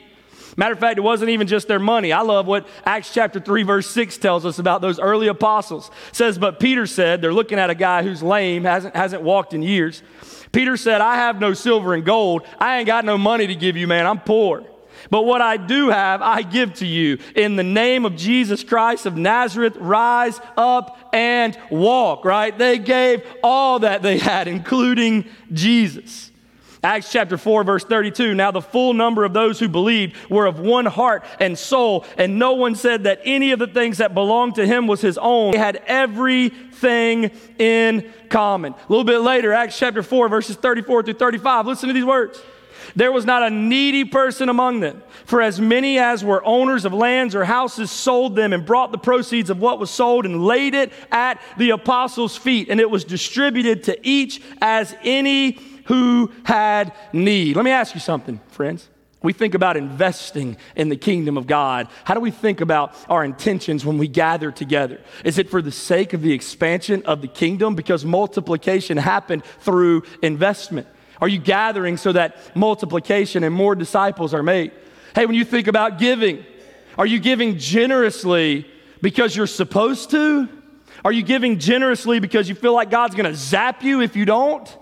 Matter 0.55 0.73
of 0.73 0.79
fact, 0.79 0.97
it 0.97 1.01
wasn't 1.01 1.29
even 1.31 1.47
just 1.47 1.67
their 1.67 1.79
money. 1.79 2.11
I 2.11 2.21
love 2.21 2.45
what 2.45 2.67
Acts 2.85 3.13
chapter 3.13 3.39
3, 3.39 3.63
verse 3.63 3.89
6 3.89 4.17
tells 4.17 4.45
us 4.45 4.59
about 4.59 4.81
those 4.81 4.99
early 4.99 5.27
apostles. 5.27 5.89
It 6.09 6.15
says, 6.15 6.37
But 6.37 6.59
Peter 6.59 6.85
said, 6.85 7.21
they're 7.21 7.33
looking 7.33 7.59
at 7.59 7.69
a 7.69 7.75
guy 7.75 8.03
who's 8.03 8.21
lame, 8.21 8.63
hasn't, 8.63 8.95
hasn't 8.95 9.23
walked 9.23 9.53
in 9.53 9.61
years. 9.61 10.03
Peter 10.51 10.77
said, 10.77 11.01
I 11.01 11.15
have 11.15 11.39
no 11.39 11.53
silver 11.53 11.93
and 11.95 12.05
gold. 12.05 12.45
I 12.59 12.77
ain't 12.77 12.87
got 12.87 13.05
no 13.05 13.17
money 13.17 13.47
to 13.47 13.55
give 13.55 13.75
you, 13.75 13.87
man. 13.87 14.05
I'm 14.05 14.19
poor. 14.19 14.63
But 15.09 15.23
what 15.23 15.41
I 15.41 15.57
do 15.57 15.89
have, 15.89 16.21
I 16.21 16.43
give 16.43 16.75
to 16.75 16.85
you. 16.85 17.17
In 17.35 17.55
the 17.55 17.63
name 17.63 18.05
of 18.05 18.15
Jesus 18.15 18.63
Christ 18.63 19.05
of 19.05 19.17
Nazareth, 19.17 19.75
rise 19.77 20.39
up 20.55 21.09
and 21.11 21.57
walk, 21.69 22.25
right? 22.25 22.57
They 22.57 22.77
gave 22.77 23.23
all 23.43 23.79
that 23.79 24.01
they 24.01 24.17
had, 24.17 24.47
including 24.47 25.25
Jesus. 25.51 26.31
Acts 26.83 27.09
chapter 27.09 27.37
4, 27.37 27.63
verse 27.63 27.85
32. 27.85 28.35
Now 28.35 28.51
the 28.51 28.61
full 28.61 28.93
number 28.93 29.23
of 29.23 29.31
those 29.31 29.57
who 29.57 29.69
believed 29.69 30.17
were 30.29 30.45
of 30.45 30.59
one 30.59 30.85
heart 30.85 31.23
and 31.39 31.57
soul, 31.57 32.05
and 32.17 32.37
no 32.37 32.53
one 32.53 32.75
said 32.75 33.05
that 33.05 33.21
any 33.23 33.51
of 33.51 33.59
the 33.59 33.67
things 33.67 33.99
that 33.99 34.13
belonged 34.13 34.55
to 34.55 34.67
him 34.67 34.85
was 34.85 34.99
his 34.99 35.17
own. 35.17 35.53
They 35.53 35.59
had 35.59 35.81
everything 35.87 37.31
in 37.57 38.11
common. 38.27 38.73
A 38.73 38.85
little 38.89 39.05
bit 39.05 39.19
later, 39.19 39.53
Acts 39.53 39.79
chapter 39.79 40.03
4, 40.03 40.27
verses 40.27 40.57
34 40.57 41.03
through 41.03 41.13
35. 41.13 41.67
Listen 41.67 41.87
to 41.87 41.93
these 41.93 42.03
words. 42.03 42.41
There 42.97 43.13
was 43.13 43.25
not 43.25 43.43
a 43.43 43.49
needy 43.49 44.03
person 44.03 44.49
among 44.49 44.81
them, 44.81 45.03
for 45.25 45.41
as 45.41 45.61
many 45.61 45.99
as 45.99 46.21
were 46.21 46.43
owners 46.45 46.83
of 46.83 46.93
lands 46.93 47.33
or 47.33 47.45
houses 47.45 47.91
sold 47.91 48.35
them 48.35 48.51
and 48.51 48.65
brought 48.65 48.91
the 48.91 48.97
proceeds 48.97 49.49
of 49.49 49.59
what 49.59 49.79
was 49.79 49.89
sold 49.89 50.25
and 50.25 50.43
laid 50.43 50.75
it 50.75 50.91
at 51.11 51.41
the 51.57 51.69
apostles' 51.69 52.35
feet, 52.35 52.67
and 52.69 52.81
it 52.81 52.89
was 52.89 53.05
distributed 53.05 53.83
to 53.85 53.97
each 54.07 54.41
as 54.61 54.95
any 55.01 55.57
who 55.85 56.31
had 56.43 56.93
need. 57.11 57.55
Let 57.55 57.65
me 57.65 57.71
ask 57.71 57.93
you 57.93 58.01
something, 58.01 58.39
friends. 58.49 58.89
We 59.23 59.31
think 59.31 59.53
about 59.53 59.77
investing 59.77 60.57
in 60.75 60.89
the 60.89 60.97
kingdom 60.97 61.37
of 61.37 61.47
God. 61.47 61.87
How 62.03 62.13
do 62.13 62.19
we 62.19 62.29
think 62.29 62.59
about 62.59 62.93
our 63.07 63.23
intentions 63.23 63.85
when 63.85 63.97
we 63.97 64.09
gather 64.09 64.51
together? 64.51 64.99
Is 65.23 65.37
it 65.37 65.49
for 65.49 65.61
the 65.61 65.71
sake 65.71 66.11
of 66.11 66.21
the 66.21 66.33
expansion 66.33 67.03
of 67.05 67.21
the 67.21 67.29
kingdom? 67.29 67.73
Because 67.73 68.03
multiplication 68.03 68.97
happened 68.97 69.45
through 69.61 70.03
investment. 70.21 70.87
Are 71.21 71.29
you 71.29 71.39
gathering 71.39 71.95
so 71.95 72.11
that 72.11 72.37
multiplication 72.53 73.45
and 73.45 73.55
more 73.55 73.75
disciples 73.75 74.33
are 74.33 74.43
made? 74.43 74.73
Hey, 75.15 75.25
when 75.25 75.35
you 75.35 75.45
think 75.45 75.67
about 75.67 75.99
giving, 75.99 76.43
are 76.97 77.05
you 77.05 77.19
giving 77.19 77.57
generously 77.57 78.67
because 79.01 79.33
you're 79.33 79.47
supposed 79.47 80.09
to? 80.09 80.49
Are 81.05 81.13
you 81.13 81.23
giving 81.23 81.59
generously 81.59 82.19
because 82.19 82.49
you 82.49 82.55
feel 82.55 82.73
like 82.73 82.89
God's 82.89 83.15
gonna 83.15 83.35
zap 83.35 83.83
you 83.83 84.01
if 84.01 84.17
you 84.17 84.25
don't? 84.25 84.77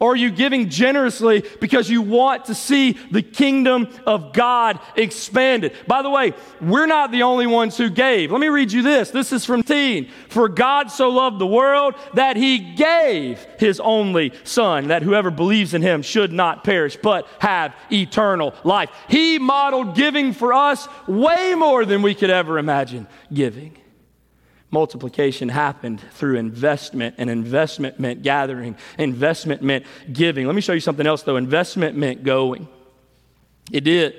Or 0.00 0.12
are 0.12 0.16
you 0.16 0.30
giving 0.30 0.68
generously 0.68 1.44
because 1.60 1.88
you 1.88 2.02
want 2.02 2.46
to 2.46 2.54
see 2.54 2.92
the 3.10 3.22
kingdom 3.22 3.88
of 4.06 4.32
God 4.32 4.78
expanded? 4.96 5.72
By 5.86 6.02
the 6.02 6.10
way, 6.10 6.34
we're 6.60 6.86
not 6.86 7.12
the 7.12 7.22
only 7.22 7.46
ones 7.46 7.76
who 7.76 7.90
gave. 7.90 8.30
Let 8.30 8.40
me 8.40 8.48
read 8.48 8.72
you 8.72 8.82
this. 8.82 9.10
This 9.10 9.32
is 9.32 9.44
from 9.44 9.62
Teen. 9.62 10.08
For 10.28 10.48
God 10.48 10.90
so 10.90 11.08
loved 11.08 11.38
the 11.38 11.46
world 11.46 11.94
that 12.14 12.36
he 12.36 12.58
gave 12.58 13.38
his 13.58 13.80
only 13.80 14.32
son, 14.44 14.88
that 14.88 15.02
whoever 15.02 15.30
believes 15.30 15.74
in 15.74 15.82
him 15.82 16.02
should 16.02 16.32
not 16.32 16.64
perish, 16.64 16.96
but 17.02 17.28
have 17.38 17.74
eternal 17.90 18.54
life. 18.64 18.90
He 19.08 19.38
modeled 19.38 19.94
giving 19.94 20.32
for 20.32 20.52
us 20.52 20.88
way 21.06 21.54
more 21.54 21.84
than 21.84 22.02
we 22.02 22.14
could 22.14 22.30
ever 22.30 22.58
imagine 22.58 23.06
giving. 23.32 23.76
Multiplication 24.76 25.48
happened 25.48 26.02
through 26.12 26.36
investment, 26.36 27.14
and 27.16 27.30
investment 27.30 27.98
meant 27.98 28.20
gathering. 28.22 28.76
Investment 28.98 29.62
meant 29.62 29.86
giving. 30.12 30.44
Let 30.44 30.54
me 30.54 30.60
show 30.60 30.74
you 30.74 30.80
something 30.80 31.06
else, 31.06 31.22
though. 31.22 31.36
Investment 31.36 31.96
meant 31.96 32.24
going. 32.24 32.68
It 33.72 33.84
did. 33.84 34.14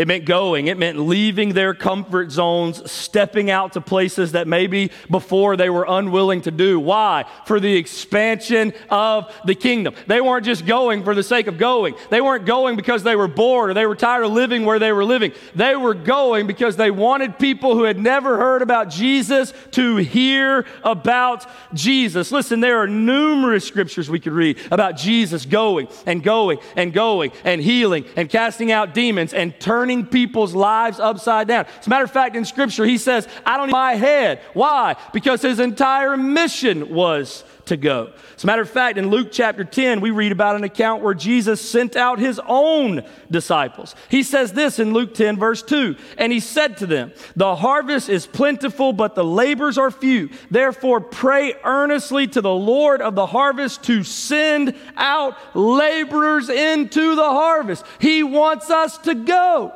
It 0.00 0.08
meant 0.08 0.24
going. 0.24 0.68
It 0.68 0.78
meant 0.78 0.98
leaving 0.98 1.52
their 1.52 1.74
comfort 1.74 2.30
zones, 2.30 2.90
stepping 2.90 3.50
out 3.50 3.74
to 3.74 3.82
places 3.82 4.32
that 4.32 4.48
maybe 4.48 4.90
before 5.10 5.58
they 5.58 5.68
were 5.68 5.84
unwilling 5.86 6.40
to 6.40 6.50
do. 6.50 6.80
Why? 6.80 7.26
For 7.44 7.60
the 7.60 7.76
expansion 7.76 8.72
of 8.88 9.30
the 9.44 9.54
kingdom. 9.54 9.94
They 10.06 10.22
weren't 10.22 10.46
just 10.46 10.64
going 10.64 11.04
for 11.04 11.14
the 11.14 11.22
sake 11.22 11.48
of 11.48 11.58
going. 11.58 11.96
They 12.08 12.22
weren't 12.22 12.46
going 12.46 12.76
because 12.76 13.02
they 13.02 13.14
were 13.14 13.28
bored 13.28 13.68
or 13.68 13.74
they 13.74 13.84
were 13.84 13.94
tired 13.94 14.24
of 14.24 14.32
living 14.32 14.64
where 14.64 14.78
they 14.78 14.90
were 14.90 15.04
living. 15.04 15.32
They 15.54 15.76
were 15.76 15.92
going 15.92 16.46
because 16.46 16.76
they 16.76 16.90
wanted 16.90 17.38
people 17.38 17.74
who 17.74 17.82
had 17.82 17.98
never 17.98 18.38
heard 18.38 18.62
about 18.62 18.88
Jesus 18.88 19.52
to 19.72 19.96
hear 19.96 20.64
about 20.82 21.44
Jesus. 21.74 22.32
Listen, 22.32 22.60
there 22.60 22.78
are 22.78 22.86
numerous 22.86 23.66
scriptures 23.66 24.08
we 24.08 24.18
could 24.18 24.32
read 24.32 24.58
about 24.70 24.96
Jesus 24.96 25.44
going 25.44 25.88
and 26.06 26.22
going 26.22 26.56
and 26.74 26.94
going 26.94 27.32
and 27.44 27.60
healing 27.60 28.06
and 28.16 28.30
casting 28.30 28.72
out 28.72 28.94
demons 28.94 29.34
and 29.34 29.60
turning 29.60 29.89
turning 29.90 30.06
people's 30.06 30.54
lives 30.54 31.00
upside 31.00 31.48
down. 31.48 31.66
As 31.80 31.86
a 31.86 31.90
matter 31.90 32.04
of 32.04 32.10
fact, 32.10 32.36
in 32.36 32.44
Scripture, 32.44 32.84
he 32.84 32.98
says, 32.98 33.26
I 33.44 33.56
don't 33.56 33.66
need 33.66 33.72
my 33.72 33.94
head. 33.94 34.40
Why? 34.52 34.96
Because 35.12 35.42
his 35.42 35.58
entire 35.58 36.16
mission 36.16 36.94
was 36.94 37.44
to 37.70 37.76
go. 37.76 38.12
As 38.36 38.44
a 38.44 38.46
matter 38.46 38.62
of 38.62 38.68
fact, 38.68 38.98
in 38.98 39.10
Luke 39.10 39.28
chapter 39.30 39.64
10, 39.64 40.00
we 40.00 40.10
read 40.10 40.32
about 40.32 40.56
an 40.56 40.64
account 40.64 41.02
where 41.02 41.14
Jesus 41.14 41.60
sent 41.60 41.96
out 41.96 42.18
his 42.18 42.40
own 42.46 43.02
disciples. 43.30 43.94
He 44.08 44.22
says 44.22 44.52
this 44.52 44.78
in 44.78 44.92
Luke 44.92 45.14
10, 45.14 45.38
verse 45.38 45.62
2 45.62 45.96
And 46.18 46.32
he 46.32 46.40
said 46.40 46.76
to 46.78 46.86
them, 46.86 47.12
The 47.36 47.56
harvest 47.56 48.08
is 48.08 48.26
plentiful, 48.26 48.92
but 48.92 49.14
the 49.14 49.24
labors 49.24 49.78
are 49.78 49.90
few. 49.90 50.30
Therefore, 50.50 51.00
pray 51.00 51.54
earnestly 51.64 52.26
to 52.28 52.40
the 52.40 52.52
Lord 52.52 53.00
of 53.00 53.14
the 53.14 53.26
harvest 53.26 53.84
to 53.84 54.02
send 54.02 54.74
out 54.96 55.36
laborers 55.56 56.48
into 56.48 57.14
the 57.14 57.22
harvest. 57.22 57.84
He 58.00 58.22
wants 58.22 58.68
us 58.68 58.98
to 58.98 59.14
go. 59.14 59.72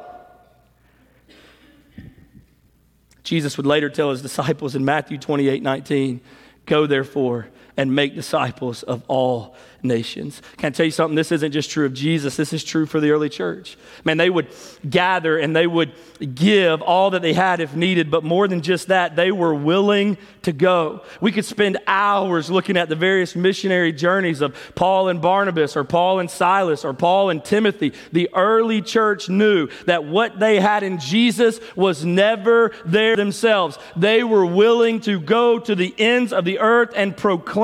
Jesus 3.23 3.57
would 3.57 3.67
later 3.67 3.89
tell 3.89 4.11
his 4.11 4.21
disciples 4.21 4.75
in 4.75 4.85
Matthew 4.85 5.17
28 5.17 5.63
19, 5.63 6.21
Go 6.67 6.87
therefore 6.87 7.49
and 7.77 7.95
make 7.95 8.15
disciples 8.15 8.83
of 8.85 9.03
all 9.09 9.55
nations. 9.83 10.41
Can 10.57 10.69
I 10.69 10.71
tell 10.71 10.87
you 10.87 10.93
something? 10.93 11.15
This 11.15 11.31
isn't 11.31 11.53
just 11.53 11.71
true 11.71 11.85
of 11.85 11.93
Jesus, 11.93 12.37
this 12.37 12.53
is 12.53 12.65
true 12.65 12.87
for 12.87 13.01
the 13.01 13.11
early 13.11 13.29
church. 13.29 13.77
Man, 14.05 14.17
they 14.17 14.31
would 14.31 14.49
gather 14.89 15.39
and 15.39 15.55
they 15.55 15.67
would 15.67 15.93
give 16.35 16.81
all 16.81 17.11
that 17.11 17.23
they 17.23 17.35
had 17.35 17.61
if 17.61 17.75
needed, 17.75 18.11
but 18.11 18.25
more 18.25 18.49
than 18.49 18.63
just 18.63 18.89
that, 18.89 19.17
they 19.17 19.31
were 19.31 19.55
willing 19.55 20.17
to 20.43 20.53
go. 20.53 21.03
We 21.21 21.33
could 21.33 21.45
spend 21.45 21.79
hours 21.87 22.51
looking 22.51 22.77
at 22.77 22.89
the 22.89 22.97
various 22.97 23.37
missionary 23.37 23.93
journeys 23.93 24.41
of 24.41 24.57
Paul 24.75 25.09
and 25.09 25.21
Barnabas, 25.21 25.77
or 25.77 25.85
Paul 25.85 26.21
and 26.21 26.31
Silas, 26.31 26.85
or 26.85 26.95
Paul 26.95 27.31
and 27.31 27.45
Timothy. 27.45 27.93
The 28.13 28.31
early 28.35 28.81
church 28.81 29.29
knew 29.29 29.69
that 29.87 30.05
what 30.05 30.39
they 30.39 30.61
had 30.61 30.83
in 30.83 30.99
Jesus 30.99 31.61
was 31.77 32.05
never 32.05 32.73
there 32.87 33.17
themselves. 33.17 33.79
They 33.97 34.25
were 34.25 34.47
willing 34.47 35.01
to 35.01 35.21
go 35.21 35.59
to 35.59 35.75
the 35.75 35.95
ends 35.99 36.33
of 36.33 36.45
the 36.45 36.61
earth 36.61 36.93
and 36.95 37.17
proclaim 37.17 37.64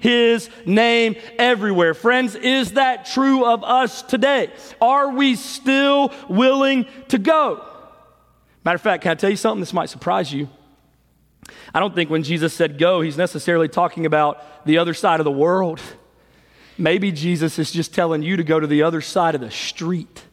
his 0.00 0.50
name 0.66 1.16
everywhere. 1.38 1.94
Friends, 1.94 2.34
is 2.34 2.72
that 2.72 3.06
true 3.06 3.44
of 3.44 3.64
us 3.64 4.02
today? 4.02 4.50
Are 4.80 5.10
we 5.10 5.34
still 5.36 6.12
willing 6.28 6.86
to 7.08 7.18
go? 7.18 7.64
Matter 8.64 8.76
of 8.76 8.82
fact, 8.82 9.02
can 9.02 9.12
I 9.12 9.14
tell 9.14 9.30
you 9.30 9.36
something? 9.36 9.60
This 9.60 9.72
might 9.72 9.88
surprise 9.88 10.32
you. 10.32 10.48
I 11.72 11.80
don't 11.80 11.94
think 11.94 12.10
when 12.10 12.22
Jesus 12.22 12.52
said 12.52 12.78
go, 12.78 13.00
he's 13.00 13.16
necessarily 13.16 13.68
talking 13.68 14.06
about 14.06 14.66
the 14.66 14.78
other 14.78 14.94
side 14.94 15.20
of 15.20 15.24
the 15.24 15.30
world. 15.30 15.80
Maybe 16.78 17.10
Jesus 17.10 17.58
is 17.58 17.72
just 17.72 17.94
telling 17.94 18.22
you 18.22 18.36
to 18.36 18.44
go 18.44 18.60
to 18.60 18.66
the 18.66 18.82
other 18.82 19.00
side 19.00 19.34
of 19.34 19.40
the 19.40 19.50
street. 19.50 20.24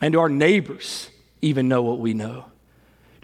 And 0.00 0.12
do 0.12 0.20
our 0.20 0.28
neighbors 0.28 1.10
even 1.40 1.68
know 1.68 1.82
what 1.82 1.98
we 1.98 2.12
know? 2.12 2.46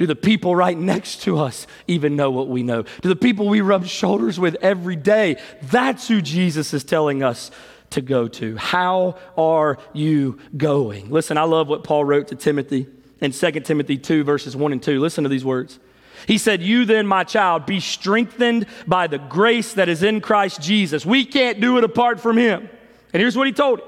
Do 0.00 0.06
the 0.06 0.16
people 0.16 0.56
right 0.56 0.78
next 0.78 1.24
to 1.24 1.38
us 1.38 1.66
even 1.86 2.16
know 2.16 2.30
what 2.30 2.48
we 2.48 2.62
know? 2.62 2.84
Do 3.02 3.10
the 3.10 3.14
people 3.14 3.50
we 3.50 3.60
rub 3.60 3.84
shoulders 3.84 4.40
with 4.40 4.56
every 4.62 4.96
day? 4.96 5.36
That's 5.64 6.08
who 6.08 6.22
Jesus 6.22 6.72
is 6.72 6.84
telling 6.84 7.22
us 7.22 7.50
to 7.90 8.00
go 8.00 8.26
to. 8.26 8.56
How 8.56 9.18
are 9.36 9.76
you 9.92 10.38
going? 10.56 11.10
Listen, 11.10 11.36
I 11.36 11.42
love 11.42 11.68
what 11.68 11.84
Paul 11.84 12.06
wrote 12.06 12.28
to 12.28 12.34
Timothy 12.34 12.86
in 13.20 13.32
2 13.32 13.50
Timothy 13.60 13.98
2, 13.98 14.24
verses 14.24 14.56
1 14.56 14.72
and 14.72 14.82
2. 14.82 15.00
Listen 15.00 15.24
to 15.24 15.28
these 15.28 15.44
words. 15.44 15.78
He 16.26 16.38
said, 16.38 16.62
You 16.62 16.86
then, 16.86 17.06
my 17.06 17.22
child, 17.22 17.66
be 17.66 17.78
strengthened 17.78 18.64
by 18.86 19.06
the 19.06 19.18
grace 19.18 19.74
that 19.74 19.90
is 19.90 20.02
in 20.02 20.22
Christ 20.22 20.62
Jesus. 20.62 21.04
We 21.04 21.26
can't 21.26 21.60
do 21.60 21.76
it 21.76 21.84
apart 21.84 22.20
from 22.20 22.38
him. 22.38 22.70
And 23.12 23.20
here's 23.20 23.36
what 23.36 23.46
he 23.46 23.52
told 23.52 23.80
him. 23.80 23.86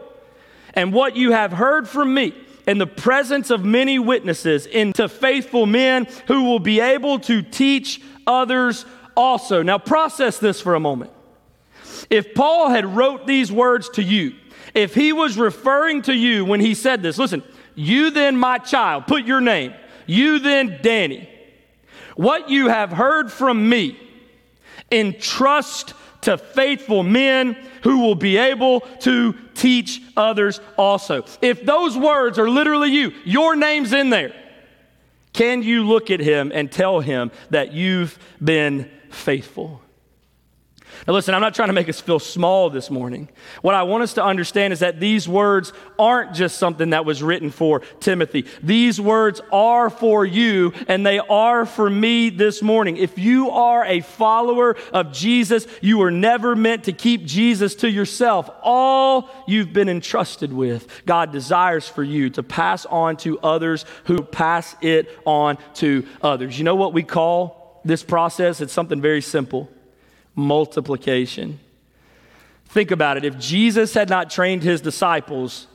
And 0.75 0.93
what 0.93 1.17
you 1.17 1.33
have 1.33 1.53
heard 1.53 1.89
from 1.89 2.13
me, 2.13 2.35
in 2.67 2.79
the 2.79 2.87
presence 2.87 3.51
of 3.51 3.65
many 3.65 3.99
witnesses 3.99 4.67
into 4.67 5.09
faithful 5.09 5.67
men 5.67 6.07
who 6.27 6.45
will 6.45 6.59
be 6.59 6.81
able 6.81 7.19
to 7.21 7.43
teach 7.43 8.01
others 8.27 8.85
also. 9.17 9.63
Now 9.63 9.79
process 9.79 10.39
this 10.39 10.61
for 10.61 10.75
a 10.75 10.81
moment. 10.81 11.11
If 12.09 12.35
Paul 12.35 12.69
had 12.71 12.97
wrote 12.97 13.27
these 13.27 13.51
words 13.51 13.89
to 13.91 14.03
you, 14.03 14.35
if 14.75 14.95
he 14.95 15.13
was 15.13 15.37
referring 15.37 16.03
to 16.03 16.15
you 16.15 16.45
when 16.45 16.61
he 16.61 16.75
said 16.75 17.03
this, 17.03 17.19
listen, 17.19 17.43
you 17.75 18.11
then 18.11 18.37
my 18.37 18.59
child, 18.59 19.07
put 19.07 19.25
your 19.25 19.41
name. 19.41 19.75
You 20.07 20.39
then 20.39 20.79
Danny. 20.83 21.29
What 22.17 22.51
you 22.51 22.69
have 22.69 22.91
heard 22.93 23.33
from 23.33 23.69
me, 23.69 23.99
entrust 24.91 25.95
to 26.23 26.37
faithful 26.37 27.03
men 27.03 27.57
who 27.83 27.99
will 27.99 28.15
be 28.15 28.37
able 28.37 28.81
to 29.01 29.35
teach 29.55 30.03
others 30.17 30.61
also. 30.79 31.25
If 31.41 31.65
those 31.65 31.97
words 31.97 32.39
are 32.39 32.49
literally 32.49 32.91
you, 32.91 33.13
your 33.25 33.55
name's 33.55 33.93
in 33.93 34.11
there, 34.11 34.35
can 35.33 35.63
you 35.63 35.87
look 35.87 36.11
at 36.11 36.21
him 36.21 36.51
and 36.55 36.71
tell 36.71 37.01
him 37.01 37.31
that 37.51 37.73
you've 37.73 38.19
been 38.43 38.91
faithful? 39.11 39.82
Now, 41.07 41.15
listen, 41.15 41.35
I'm 41.35 41.41
not 41.41 41.55
trying 41.55 41.69
to 41.69 41.73
make 41.73 41.89
us 41.89 42.01
feel 42.01 42.21
small 42.21 42.71
this 42.71 42.89
morning. 42.89 43.29
What 43.61 43.75
I 43.75 43.83
want 43.83 44.05
us 44.05 44.15
to 44.15 44.25
understand 44.25 44.73
is 44.73 44.79
that 44.81 45.01
these 45.01 45.29
words 45.29 45.73
aren't 45.99 46.33
just 46.33 46.59
something 46.59 46.91
that 46.91 47.05
was 47.05 47.25
written 47.25 47.51
for 47.51 47.81
Timothy. 47.99 48.47
These 48.63 49.01
words 49.01 49.41
are 49.51 49.91
for 49.91 50.25
you, 50.25 50.73
and 50.87 51.05
they 51.05 51.19
are 51.19 51.67
for 51.67 51.91
me 51.91 52.31
this 52.31 52.63
morning. 52.63 52.99
If 52.99 53.19
you 53.19 53.51
are 53.51 53.85
a 53.85 54.01
follower 54.01 54.77
of 54.93 55.13
Jesus, 55.13 55.67
you 55.81 55.99
were 55.99 56.13
never 56.13 56.55
meant 56.55 56.85
to 56.85 56.93
keep 56.93 57.25
Jesus 57.25 57.75
to 57.77 57.91
yourself. 57.91 58.49
All 58.63 59.29
you've 59.49 59.73
been 59.73 59.89
entrusted 59.89 60.53
with, 60.53 60.87
God 61.05 61.33
desires 61.33 61.89
for 61.89 62.05
you 62.05 62.31
to 62.31 62.45
pass 62.45 62.87
on 62.87 63.17
to 63.19 63.41
others 63.41 63.85
who 64.05 64.23
pass 64.23 64.77
it 64.81 65.09
on 65.25 65.59
to 65.75 66.07
others. 66.23 66.57
You 66.59 66.65
know 66.65 66.77
what 66.77 66.93
we 66.93 67.03
call 67.03 67.81
this 67.85 68.05
process? 68.05 68.61
It's 68.61 68.73
something 68.73 69.01
very 69.01 69.21
simple 69.21 69.69
multiplication. 70.35 71.61
Think 72.67 72.91
about 72.91 73.17
it. 73.17 73.25
If 73.25 73.39
Jesus 73.39 73.95
had 73.95 74.09
not 74.09 74.31
trained 74.31 74.63
his 74.63 74.81
disciples, 74.81 75.67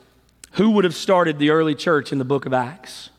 who 0.52 0.70
would 0.70 0.84
have 0.84 0.94
started 0.94 1.38
the 1.38 1.50
early 1.50 1.74
church 1.74 2.12
in 2.12 2.18
the 2.18 2.24
book 2.24 2.46
of 2.46 2.52
Acts? 2.52 3.10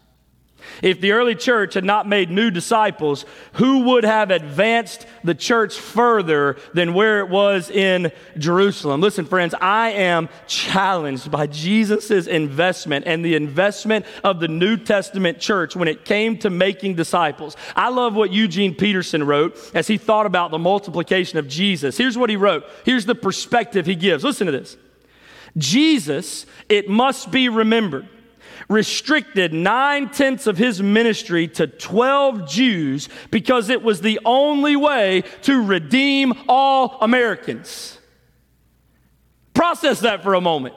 If 0.81 1.01
the 1.01 1.11
early 1.11 1.35
church 1.35 1.73
had 1.73 1.83
not 1.83 2.07
made 2.07 2.29
new 2.29 2.51
disciples, 2.51 3.25
who 3.53 3.79
would 3.85 4.03
have 4.03 4.31
advanced 4.31 5.05
the 5.23 5.35
church 5.35 5.77
further 5.77 6.57
than 6.73 6.93
where 6.93 7.19
it 7.19 7.29
was 7.29 7.69
in 7.69 8.11
Jerusalem? 8.37 9.01
Listen, 9.01 9.25
friends, 9.25 9.53
I 9.59 9.91
am 9.91 10.29
challenged 10.47 11.31
by 11.31 11.47
Jesus' 11.47 12.27
investment 12.27 13.05
and 13.07 13.23
the 13.23 13.35
investment 13.35 14.05
of 14.23 14.39
the 14.39 14.47
New 14.47 14.77
Testament 14.77 15.39
church 15.39 15.75
when 15.75 15.87
it 15.87 16.05
came 16.05 16.37
to 16.39 16.49
making 16.49 16.95
disciples. 16.95 17.55
I 17.75 17.89
love 17.89 18.15
what 18.15 18.31
Eugene 18.31 18.75
Peterson 18.75 19.23
wrote 19.23 19.57
as 19.73 19.87
he 19.87 19.97
thought 19.97 20.25
about 20.25 20.51
the 20.51 20.59
multiplication 20.59 21.39
of 21.39 21.47
Jesus. 21.47 21.97
Here's 21.97 22.17
what 22.17 22.29
he 22.29 22.35
wrote. 22.35 22.65
Here's 22.85 23.05
the 23.05 23.15
perspective 23.15 23.85
he 23.85 23.95
gives. 23.95 24.23
Listen 24.23 24.45
to 24.45 24.51
this. 24.51 24.77
Jesus, 25.57 26.45
it 26.67 26.89
must 26.89 27.31
be 27.31 27.49
remembered 27.49 28.07
restricted 28.67 29.53
nine 29.53 30.09
tenths 30.09 30.47
of 30.47 30.57
his 30.57 30.81
ministry 30.81 31.47
to 31.47 31.67
12 31.67 32.49
Jews 32.49 33.09
because 33.31 33.69
it 33.69 33.81
was 33.81 34.01
the 34.01 34.19
only 34.25 34.75
way 34.75 35.23
to 35.43 35.63
redeem 35.63 36.33
all 36.47 36.97
Americans. 37.01 37.99
Process 39.53 40.01
that 40.01 40.23
for 40.23 40.33
a 40.33 40.41
moment. 40.41 40.75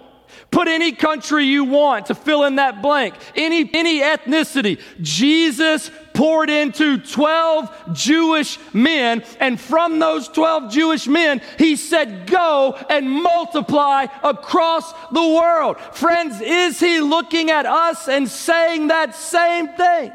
Put 0.51 0.69
any 0.69 0.93
country 0.93 1.45
you 1.45 1.65
want 1.65 2.07
to 2.07 2.15
fill 2.15 2.45
in 2.45 2.57
that 2.57 2.83
blank, 2.83 3.15
any, 3.35 3.69
any 3.73 4.01
ethnicity. 4.01 4.81
Jesus 5.01 5.91
poured 6.15 6.51
into 6.51 6.99
12 6.99 7.93
Jewish 7.93 8.59
men, 8.73 9.25
and 9.41 9.61
from 9.61 9.99
those 9.99 10.29
12 10.29 10.71
Jewish 10.71 11.07
men, 11.07 11.41
he 11.59 11.77
said, 11.77 12.27
Go 12.27 12.77
and 12.89 13.11
multiply 13.11 14.07
across 14.23 14.93
the 15.11 15.27
world. 15.27 15.79
Friends, 15.93 16.41
is 16.41 16.79
he 16.81 17.01
looking 17.01 17.51
at 17.51 17.67
us 17.67 18.09
and 18.09 18.29
saying 18.29 18.89
that 18.89 19.15
same 19.15 19.69
thing? 19.69 20.13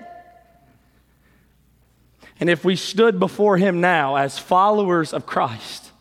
And 2.39 2.49
if 2.49 2.63
we 2.63 2.75
stood 2.75 3.19
before 3.19 3.57
him 3.57 3.81
now 3.81 4.15
as 4.15 4.37
followers 4.37 5.13
of 5.13 5.25
Christ, 5.25 5.91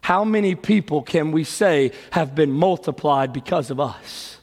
how 0.00 0.24
many 0.24 0.54
people 0.54 1.02
can 1.02 1.32
we 1.32 1.44
say 1.44 1.92
have 2.10 2.34
been 2.34 2.52
multiplied 2.52 3.32
because 3.32 3.70
of 3.70 3.80
us? 3.80 4.38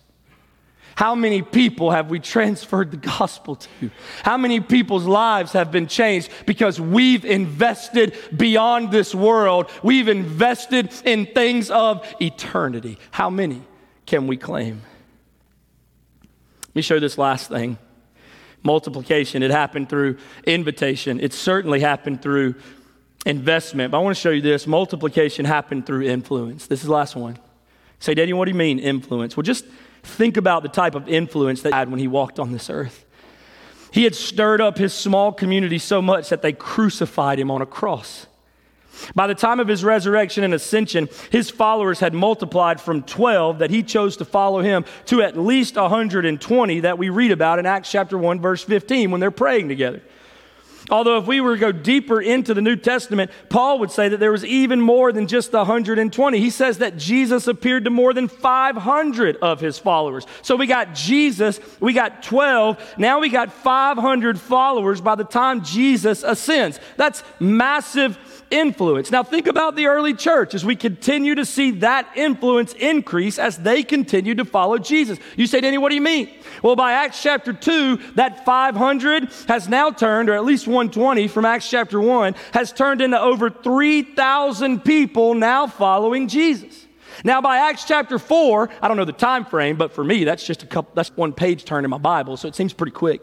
How 1.01 1.15
many 1.15 1.41
people 1.41 1.89
have 1.89 2.11
we 2.11 2.19
transferred 2.19 2.91
the 2.91 2.97
gospel 2.97 3.55
to? 3.55 3.89
How 4.21 4.37
many 4.37 4.59
people's 4.59 5.05
lives 5.05 5.51
have 5.53 5.71
been 5.71 5.87
changed 5.87 6.29
because 6.45 6.79
we've 6.79 7.25
invested 7.25 8.15
beyond 8.37 8.91
this 8.91 9.15
world? 9.15 9.67
We've 9.81 10.07
invested 10.07 10.93
in 11.03 11.25
things 11.25 11.71
of 11.71 12.05
eternity. 12.21 12.99
How 13.09 13.31
many 13.31 13.63
can 14.05 14.27
we 14.27 14.37
claim? 14.37 14.83
Let 16.67 16.75
me 16.75 16.81
show 16.83 16.93
you 16.93 16.99
this 16.99 17.17
last 17.17 17.49
thing 17.49 17.79
multiplication. 18.61 19.41
It 19.41 19.49
happened 19.49 19.89
through 19.89 20.17
invitation, 20.45 21.19
it 21.19 21.33
certainly 21.33 21.79
happened 21.79 22.21
through 22.21 22.53
investment. 23.25 23.89
But 23.89 23.97
I 23.97 24.01
want 24.01 24.15
to 24.15 24.21
show 24.21 24.29
you 24.29 24.41
this 24.41 24.67
multiplication 24.67 25.45
happened 25.45 25.87
through 25.87 26.03
influence. 26.03 26.67
This 26.67 26.81
is 26.81 26.85
the 26.85 26.93
last 26.93 27.15
one. 27.15 27.39
Say, 27.97 28.13
Danny, 28.13 28.33
what 28.33 28.45
do 28.45 28.51
you 28.51 28.57
mean 28.57 28.77
influence? 28.77 29.35
Well, 29.35 29.41
just 29.41 29.65
think 30.03 30.37
about 30.37 30.63
the 30.63 30.69
type 30.69 30.95
of 30.95 31.07
influence 31.07 31.61
that 31.61 31.73
he 31.73 31.75
had 31.75 31.89
when 31.89 31.99
he 31.99 32.07
walked 32.07 32.39
on 32.39 32.51
this 32.51 32.69
earth. 32.69 33.05
He 33.91 34.03
had 34.03 34.15
stirred 34.15 34.61
up 34.61 34.77
his 34.77 34.93
small 34.93 35.33
community 35.33 35.77
so 35.77 36.01
much 36.01 36.29
that 36.29 36.41
they 36.41 36.53
crucified 36.53 37.39
him 37.39 37.51
on 37.51 37.61
a 37.61 37.65
cross. 37.65 38.27
By 39.15 39.27
the 39.27 39.35
time 39.35 39.59
of 39.59 39.67
his 39.67 39.83
resurrection 39.83 40.43
and 40.43 40.53
ascension, 40.53 41.09
his 41.29 41.49
followers 41.49 41.99
had 41.99 42.13
multiplied 42.13 42.79
from 42.79 43.03
12 43.03 43.59
that 43.59 43.69
he 43.69 43.83
chose 43.83 44.17
to 44.17 44.25
follow 44.25 44.61
him 44.61 44.85
to 45.05 45.21
at 45.21 45.37
least 45.37 45.75
120 45.75 46.79
that 46.81 46.97
we 46.97 47.09
read 47.09 47.31
about 47.31 47.59
in 47.59 47.65
Acts 47.65 47.91
chapter 47.91 48.17
1, 48.17 48.39
verse 48.39 48.63
15, 48.63 49.11
when 49.11 49.19
they're 49.19 49.31
praying 49.31 49.69
together. 49.69 50.01
Although, 50.91 51.17
if 51.17 51.25
we 51.25 51.39
were 51.39 51.55
to 51.55 51.59
go 51.59 51.71
deeper 51.71 52.21
into 52.21 52.53
the 52.53 52.61
New 52.61 52.75
Testament, 52.75 53.31
Paul 53.47 53.79
would 53.79 53.91
say 53.91 54.09
that 54.09 54.19
there 54.19 54.31
was 54.31 54.43
even 54.43 54.81
more 54.81 55.13
than 55.13 55.25
just 55.25 55.53
120. 55.53 56.37
He 56.37 56.49
says 56.49 56.79
that 56.79 56.97
Jesus 56.97 57.47
appeared 57.47 57.85
to 57.85 57.89
more 57.89 58.13
than 58.13 58.27
500 58.27 59.37
of 59.37 59.61
his 59.61 59.79
followers. 59.79 60.27
So 60.41 60.57
we 60.57 60.67
got 60.67 60.93
Jesus, 60.93 61.61
we 61.79 61.93
got 61.93 62.23
12, 62.23 62.97
now 62.97 63.19
we 63.19 63.29
got 63.29 63.53
500 63.53 64.39
followers 64.39 64.99
by 64.99 65.15
the 65.15 65.23
time 65.23 65.63
Jesus 65.63 66.23
ascends. 66.23 66.79
That's 66.97 67.23
massive 67.39 68.17
influence. 68.51 69.09
Now, 69.09 69.23
think 69.23 69.47
about 69.47 69.75
the 69.75 69.87
early 69.87 70.13
church 70.13 70.53
as 70.53 70.63
we 70.63 70.75
continue 70.75 71.35
to 71.35 71.45
see 71.45 71.71
that 71.71 72.07
influence 72.15 72.73
increase 72.73 73.39
as 73.39 73.57
they 73.57 73.81
continue 73.83 74.35
to 74.35 74.45
follow 74.45 74.77
Jesus. 74.77 75.17
You 75.35 75.47
say, 75.47 75.61
Danny, 75.61 75.77
what 75.77 75.89
do 75.89 75.95
you 75.95 76.01
mean? 76.01 76.29
Well, 76.61 76.75
by 76.75 76.93
Acts 76.93 77.21
chapter 77.21 77.53
2, 77.53 78.13
that 78.15 78.45
500 78.45 79.29
has 79.47 79.67
now 79.67 79.89
turned, 79.89 80.29
or 80.29 80.33
at 80.33 80.45
least 80.45 80.67
120 80.67 81.27
from 81.27 81.45
Acts 81.45 81.69
chapter 81.69 81.99
1, 81.99 82.35
has 82.53 82.71
turned 82.71 83.01
into 83.01 83.19
over 83.19 83.49
3,000 83.49 84.83
people 84.83 85.33
now 85.33 85.67
following 85.67 86.27
Jesus. 86.27 86.87
Now, 87.23 87.41
by 87.41 87.57
Acts 87.57 87.85
chapter 87.85 88.19
4, 88.19 88.69
I 88.81 88.87
don't 88.87 88.97
know 88.97 89.05
the 89.05 89.13
time 89.13 89.45
frame, 89.45 89.77
but 89.77 89.91
for 89.93 90.03
me, 90.03 90.23
that's 90.23 90.45
just 90.45 90.63
a 90.63 90.65
couple, 90.65 90.91
that's 90.95 91.15
one 91.15 91.33
page 91.33 91.65
turn 91.65 91.83
in 91.83 91.89
my 91.89 91.97
Bible, 91.97 92.37
so 92.37 92.47
it 92.47 92.55
seems 92.55 92.73
pretty 92.73 92.93
quick. 92.93 93.21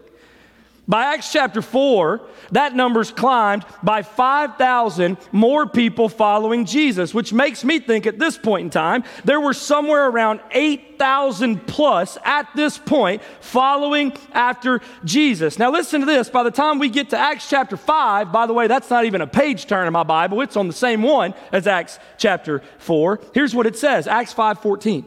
By 0.89 1.13
Acts 1.13 1.31
chapter 1.31 1.61
4, 1.61 2.23
that 2.53 2.75
number's 2.75 3.11
climbed 3.11 3.67
by 3.83 4.01
5,000 4.01 5.19
more 5.33 5.67
people 5.67 6.09
following 6.09 6.65
Jesus, 6.65 7.13
which 7.13 7.31
makes 7.31 7.63
me 7.63 7.79
think 7.79 8.07
at 8.07 8.19
this 8.19 8.39
point 8.39 8.65
in 8.65 8.71
time, 8.71 9.05
there 9.27 9.39
were 9.39 9.53
somewhere 9.53 10.09
around 10.09 10.41
8,000 10.51 11.67
plus 11.67 12.17
at 12.25 12.49
this 12.57 12.79
point 12.79 13.21
following 13.41 14.15
after 14.33 14.81
Jesus. 15.05 15.59
Now, 15.59 15.71
listen 15.71 16.01
to 16.01 16.07
this. 16.07 16.31
By 16.31 16.43
the 16.43 16.51
time 16.51 16.79
we 16.79 16.89
get 16.89 17.11
to 17.11 17.19
Acts 17.19 17.51
chapter 17.51 17.77
5, 17.77 18.33
by 18.33 18.47
the 18.47 18.55
way, 18.55 18.67
that's 18.67 18.89
not 18.89 19.05
even 19.05 19.21
a 19.21 19.27
page 19.27 19.67
turn 19.67 19.87
in 19.87 19.93
my 19.93 20.05
Bible, 20.05 20.41
it's 20.41 20.57
on 20.57 20.69
the 20.69 20.73
same 20.73 21.03
one 21.03 21.35
as 21.53 21.67
Acts 21.67 21.99
chapter 22.17 22.63
4. 22.79 23.21
Here's 23.35 23.55
what 23.55 23.67
it 23.67 23.77
says 23.77 24.07
Acts 24.07 24.33
5 24.33 24.61
14. 24.61 25.05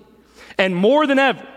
And 0.59 0.75
more 0.75 1.07
than 1.07 1.17
ever, 1.17 1.47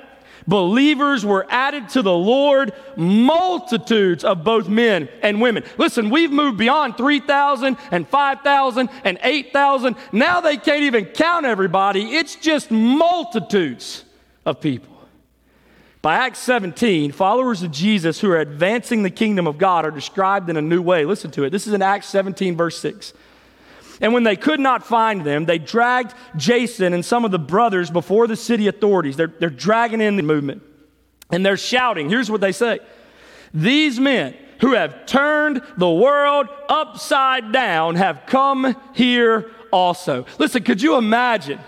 believers 0.47 1.25
were 1.25 1.47
added 1.49 1.89
to 1.91 2.03
the 2.03 2.13
Lord, 2.13 2.73
multitudes 2.97 4.25
of 4.25 4.45
both 4.45 4.69
men 4.69 5.09
and 5.23 5.41
women. 5.41 5.65
Listen, 5.79 6.11
we've 6.11 6.31
moved 6.31 6.59
beyond 6.59 6.97
3,000 6.97 7.77
and 7.91 8.09
5,000 8.09 8.89
and 9.05 9.19
8,000. 9.23 9.97
Now 10.13 10.41
they 10.41 10.57
can't 10.57 10.83
even 10.83 11.07
count 11.07 11.47
everybody, 11.47 12.17
it's 12.17 12.37
just 12.37 12.71
multitudes 12.71 14.05
of 14.45 14.61
people. 14.61 14.95
By 16.05 16.17
Acts 16.17 16.41
17, 16.41 17.13
followers 17.13 17.63
of 17.63 17.71
Jesus 17.71 18.21
who 18.21 18.31
are 18.31 18.39
advancing 18.39 19.03
the 19.03 19.11
kingdom 19.11 19.47
of 19.47 19.57
God 19.57 19.87
are 19.87 19.91
described 19.91 20.51
in 20.51 20.59
a 20.59 20.61
new 20.61 20.83
way. 20.83 21.07
Listen 21.07 21.31
to 21.31 21.45
it. 21.45 21.51
This 21.51 21.67
is 21.67 21.73
in 21.73 21.81
Acts 21.81 22.09
17, 22.09 22.59
verse 22.59 22.79
6. 22.79 23.15
And 24.01 24.13
when 24.13 24.25
they 24.25 24.37
could 24.37 24.61
not 24.61 24.85
find 24.87 25.25
them, 25.25 25.45
they 25.45 25.59
dragged 25.59 26.15
Jason 26.37 26.93
and 26.93 27.05
some 27.05 27.25
of 27.25 27.31
the 27.31 27.39
brothers 27.39 27.91
before 27.91 28.27
the 28.27 28.37
city 28.37 28.67
authorities. 28.69 29.17
They're, 29.17 29.33
they're 29.39 29.51
dragging 29.51 30.01
in 30.01 30.17
the 30.17 30.23
movement. 30.23 30.63
And 31.31 31.45
they're 31.45 31.57
shouting. 31.57 32.09
Here's 32.09 32.31
what 32.31 32.41
they 32.41 32.53
say 32.53 32.81
These 33.53 33.99
men 33.99 34.35
who 34.61 34.75
have 34.75 35.07
turned 35.07 35.63
the 35.77 35.91
world 35.91 36.49
upside 36.69 37.53
down 37.53 37.97
have 37.97 38.23
come 38.27 38.77
here 38.95 39.51
also. 39.73 40.27
Listen, 40.39 40.63
could 40.63 40.81
you 40.81 40.97
imagine? 40.97 41.59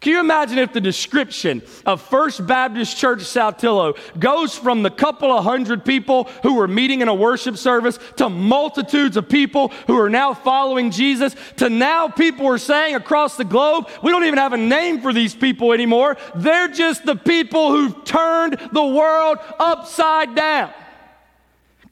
Can 0.00 0.12
you 0.12 0.20
imagine 0.20 0.58
if 0.58 0.72
the 0.72 0.80
description 0.80 1.62
of 1.86 2.02
First 2.02 2.46
Baptist 2.46 2.96
Church 2.96 3.20
Saltillo 3.20 3.96
goes 4.18 4.56
from 4.56 4.82
the 4.82 4.90
couple 4.90 5.30
of 5.32 5.44
hundred 5.44 5.84
people 5.84 6.24
who 6.42 6.54
were 6.54 6.68
meeting 6.68 7.00
in 7.00 7.08
a 7.08 7.14
worship 7.14 7.56
service 7.56 7.98
to 8.16 8.28
multitudes 8.28 9.16
of 9.16 9.28
people 9.28 9.68
who 9.86 9.98
are 9.98 10.10
now 10.10 10.34
following 10.34 10.90
Jesus 10.90 11.34
to 11.56 11.70
now 11.70 12.08
people 12.08 12.46
are 12.46 12.58
saying 12.58 12.94
across 12.94 13.36
the 13.36 13.44
globe, 13.44 13.88
we 14.02 14.10
don't 14.10 14.24
even 14.24 14.38
have 14.38 14.52
a 14.52 14.58
name 14.58 15.00
for 15.00 15.12
these 15.12 15.34
people 15.34 15.72
anymore. 15.72 16.16
They're 16.34 16.68
just 16.68 17.04
the 17.04 17.16
people 17.16 17.70
who've 17.70 18.04
turned 18.04 18.58
the 18.72 18.84
world 18.84 19.38
upside 19.58 20.34
down. 20.34 20.72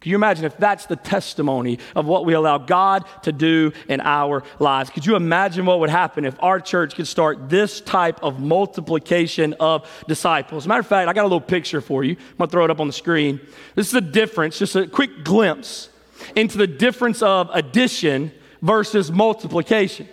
Can 0.02 0.10
you 0.10 0.16
imagine 0.16 0.44
if 0.44 0.56
that's 0.56 0.86
the 0.86 0.96
testimony 0.96 1.78
of 1.94 2.06
what 2.06 2.26
we 2.26 2.34
allow 2.34 2.58
God 2.58 3.04
to 3.22 3.30
do 3.30 3.72
in 3.88 4.00
our 4.00 4.42
lives? 4.58 4.90
Could 4.90 5.06
you 5.06 5.14
imagine 5.14 5.64
what 5.64 5.78
would 5.78 5.90
happen 5.90 6.24
if 6.24 6.34
our 6.42 6.58
church 6.58 6.96
could 6.96 7.06
start 7.06 7.48
this 7.48 7.80
type 7.80 8.20
of 8.20 8.40
multiplication 8.40 9.54
of 9.60 9.88
disciples? 10.08 10.66
Matter 10.66 10.80
of 10.80 10.88
fact, 10.88 11.08
I 11.08 11.12
got 11.12 11.22
a 11.22 11.30
little 11.30 11.40
picture 11.40 11.80
for 11.80 12.02
you. 12.02 12.12
I'm 12.12 12.36
going 12.38 12.48
to 12.48 12.50
throw 12.50 12.64
it 12.64 12.70
up 12.72 12.80
on 12.80 12.88
the 12.88 12.92
screen. 12.92 13.40
This 13.76 13.86
is 13.88 13.94
a 13.94 14.00
difference, 14.00 14.58
just 14.58 14.74
a 14.74 14.88
quick 14.88 15.22
glimpse 15.22 15.88
into 16.34 16.58
the 16.58 16.66
difference 16.66 17.22
of 17.22 17.48
addition 17.52 18.32
versus 18.60 19.12
multiplication. 19.12 20.08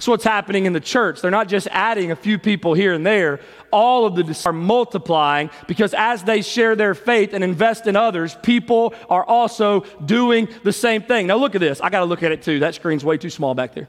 So 0.00 0.12
what's 0.12 0.24
happening 0.24 0.64
in 0.64 0.72
the 0.72 0.80
church. 0.80 1.20
They're 1.20 1.30
not 1.30 1.46
just 1.46 1.68
adding 1.70 2.10
a 2.10 2.16
few 2.16 2.38
people 2.38 2.72
here 2.72 2.94
and 2.94 3.04
there. 3.04 3.38
All 3.70 4.06
of 4.06 4.16
the 4.16 4.42
are 4.46 4.52
multiplying 4.52 5.50
because 5.66 5.92
as 5.92 6.24
they 6.24 6.40
share 6.40 6.74
their 6.74 6.94
faith 6.94 7.34
and 7.34 7.44
invest 7.44 7.86
in 7.86 7.96
others, 7.96 8.34
people 8.42 8.94
are 9.10 9.24
also 9.24 9.80
doing 10.04 10.48
the 10.64 10.72
same 10.72 11.02
thing. 11.02 11.26
Now 11.26 11.36
look 11.36 11.54
at 11.54 11.60
this. 11.60 11.82
I 11.82 11.90
got 11.90 12.00
to 12.00 12.06
look 12.06 12.22
at 12.22 12.32
it 12.32 12.42
too. 12.42 12.60
That 12.60 12.74
screen's 12.74 13.04
way 13.04 13.18
too 13.18 13.28
small 13.28 13.54
back 13.54 13.74
there. 13.74 13.88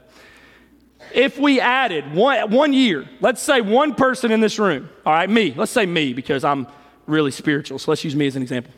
If 1.14 1.38
we 1.38 1.60
added 1.60 2.12
one, 2.12 2.50
one 2.50 2.74
year, 2.74 3.08
let's 3.20 3.40
say 3.40 3.62
one 3.62 3.94
person 3.94 4.32
in 4.32 4.40
this 4.40 4.58
room, 4.58 4.90
all 5.06 5.14
right, 5.14 5.30
me, 5.30 5.54
let's 5.56 5.72
say 5.72 5.86
me 5.86 6.12
because 6.12 6.44
I'm 6.44 6.66
really 7.06 7.30
spiritual. 7.30 7.78
So 7.78 7.90
let's 7.90 8.04
use 8.04 8.14
me 8.14 8.26
as 8.26 8.36
an 8.36 8.42
example. 8.42 8.72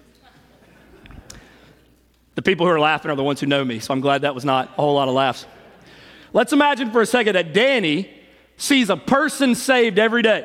The 2.37 2.42
people 2.42 2.64
who 2.66 2.73
are 2.73 2.81
laughing 2.81 3.11
are 3.11 3.16
the 3.16 3.25
ones 3.25 3.40
who 3.40 3.47
know 3.47 3.64
me, 3.64 3.81
so 3.81 3.92
I'm 3.92 4.01
glad 4.01 4.23
that 4.23 4.37
was 4.37 4.44
not 4.44 4.68
a 4.68 4.83
whole 4.83 4.94
lot 4.94 5.09
of 5.09 5.14
laughs. 5.14 5.47
Let's 6.35 6.53
imagine 6.53 6.90
for 6.90 7.01
a 7.01 7.07
second 7.07 7.37
that 7.37 7.55
Danny 7.55 8.11
sees 8.57 8.90
a 8.90 8.97
person 8.97 9.55
saved 9.55 10.01
every 10.01 10.23
day 10.23 10.44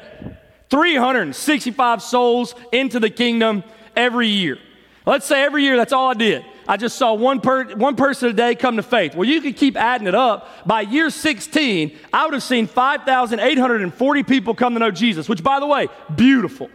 365 0.69 2.03
souls 2.03 2.53
into 2.71 2.99
the 2.99 3.09
kingdom 3.09 3.63
every 3.95 4.27
year. 4.27 4.59
Let's 5.07 5.25
say 5.25 5.41
every 5.41 5.63
year 5.63 5.77
that's 5.77 5.91
all 5.91 6.11
I 6.11 6.13
did. 6.13 6.45
I 6.67 6.77
just 6.77 6.95
saw 6.95 7.15
one, 7.15 7.41
per, 7.41 7.75
one 7.75 7.95
person 7.95 8.29
a 8.29 8.33
day 8.33 8.53
come 8.53 8.75
to 8.77 8.83
faith. 8.83 9.15
Well, 9.15 9.27
you 9.27 9.41
could 9.41 9.57
keep 9.57 9.75
adding 9.75 10.05
it 10.05 10.13
up. 10.13 10.47
By 10.67 10.81
year 10.81 11.09
16, 11.09 11.97
I 12.13 12.25
would 12.25 12.35
have 12.35 12.43
seen 12.43 12.67
5,840 12.67 14.23
people 14.23 14.53
come 14.53 14.75
to 14.75 14.79
know 14.79 14.91
Jesus, 14.91 15.27
which, 15.27 15.41
by 15.41 15.59
the 15.59 15.65
way, 15.65 15.87
beautiful. 16.15 16.69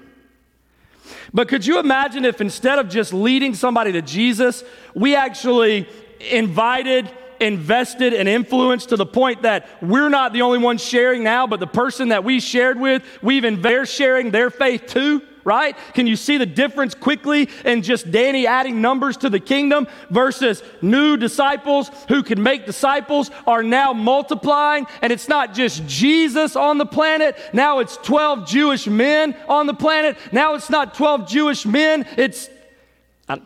But 1.33 1.47
could 1.47 1.65
you 1.65 1.79
imagine 1.79 2.25
if 2.25 2.41
instead 2.41 2.81
of 2.81 2.89
just 2.89 3.13
leading 3.13 3.55
somebody 3.55 3.93
to 3.93 4.03
Jesus, 4.03 4.65
we 4.93 5.15
actually 5.15 5.89
invited 6.19 7.09
invested 7.45 8.13
and 8.13 8.29
influenced 8.29 8.89
to 8.89 8.97
the 8.97 9.07
point 9.07 9.43
that 9.43 9.69
we're 9.81 10.09
not 10.09 10.33
the 10.33 10.43
only 10.43 10.59
ones 10.59 10.83
sharing 10.83 11.23
now, 11.23 11.47
but 11.47 11.61
the 11.61 11.67
person 11.67 12.09
that 12.09 12.25
we 12.25 12.41
shared 12.41 12.81
with, 12.81 13.05
we've 13.23 13.45
in 13.45 13.63
they're 13.63 13.87
sharing 13.87 14.31
their 14.31 14.51
faith 14.51 14.87
too 14.87 15.23
right? 15.45 15.77
Can 15.93 16.07
you 16.07 16.17
see 16.17 16.39
the 16.39 16.47
difference 16.47 16.95
quickly 16.95 17.49
in 17.65 17.83
just 17.83 18.11
Danny 18.11 18.47
adding 18.47 18.81
numbers 18.81 19.17
to 19.19 19.31
the 19.31 19.41
kingdom 19.41 19.87
versus 20.11 20.63
new 20.83 21.17
disciples 21.17 21.91
who 22.09 22.23
can 22.23 22.43
make 22.43 22.67
disciples 22.67 23.31
are 23.47 23.63
now 23.63 23.93
multiplying? 23.93 24.87
And 25.03 25.13
it's 25.13 25.29
not 25.29 25.55
just 25.55 25.87
Jesus 25.87 26.57
on 26.57 26.79
the 26.79 26.87
planet, 26.87 27.37
now 27.53 27.79
it's 27.79 27.97
12 27.99 28.47
Jewish 28.49 28.87
men 28.87 29.37
on 29.49 29.67
the 29.67 29.75
planet. 29.75 30.17
Now 30.33 30.55
it's 30.55 30.71
not 30.71 30.95
12 30.95 31.29
Jewish 31.29 31.67
men, 31.67 32.07
it's 32.17 32.49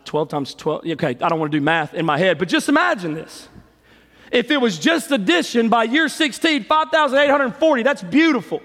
12 0.05 0.29
times 0.29 0.53
12. 0.55 0.85
Okay, 0.85 1.09
I 1.09 1.13
don't 1.13 1.39
want 1.39 1.51
to 1.51 1.57
do 1.57 1.63
math 1.63 1.93
in 1.93 2.05
my 2.05 2.17
head, 2.17 2.37
but 2.37 2.47
just 2.47 2.69
imagine 2.69 3.13
this. 3.13 3.47
If 4.31 4.51
it 4.51 4.57
was 4.57 4.77
just 4.77 5.11
addition 5.11 5.69
by 5.69 5.85
year 5.85 6.07
16, 6.07 6.65
5,840, 6.65 7.83
that's 7.83 8.03
beautiful. 8.03 8.61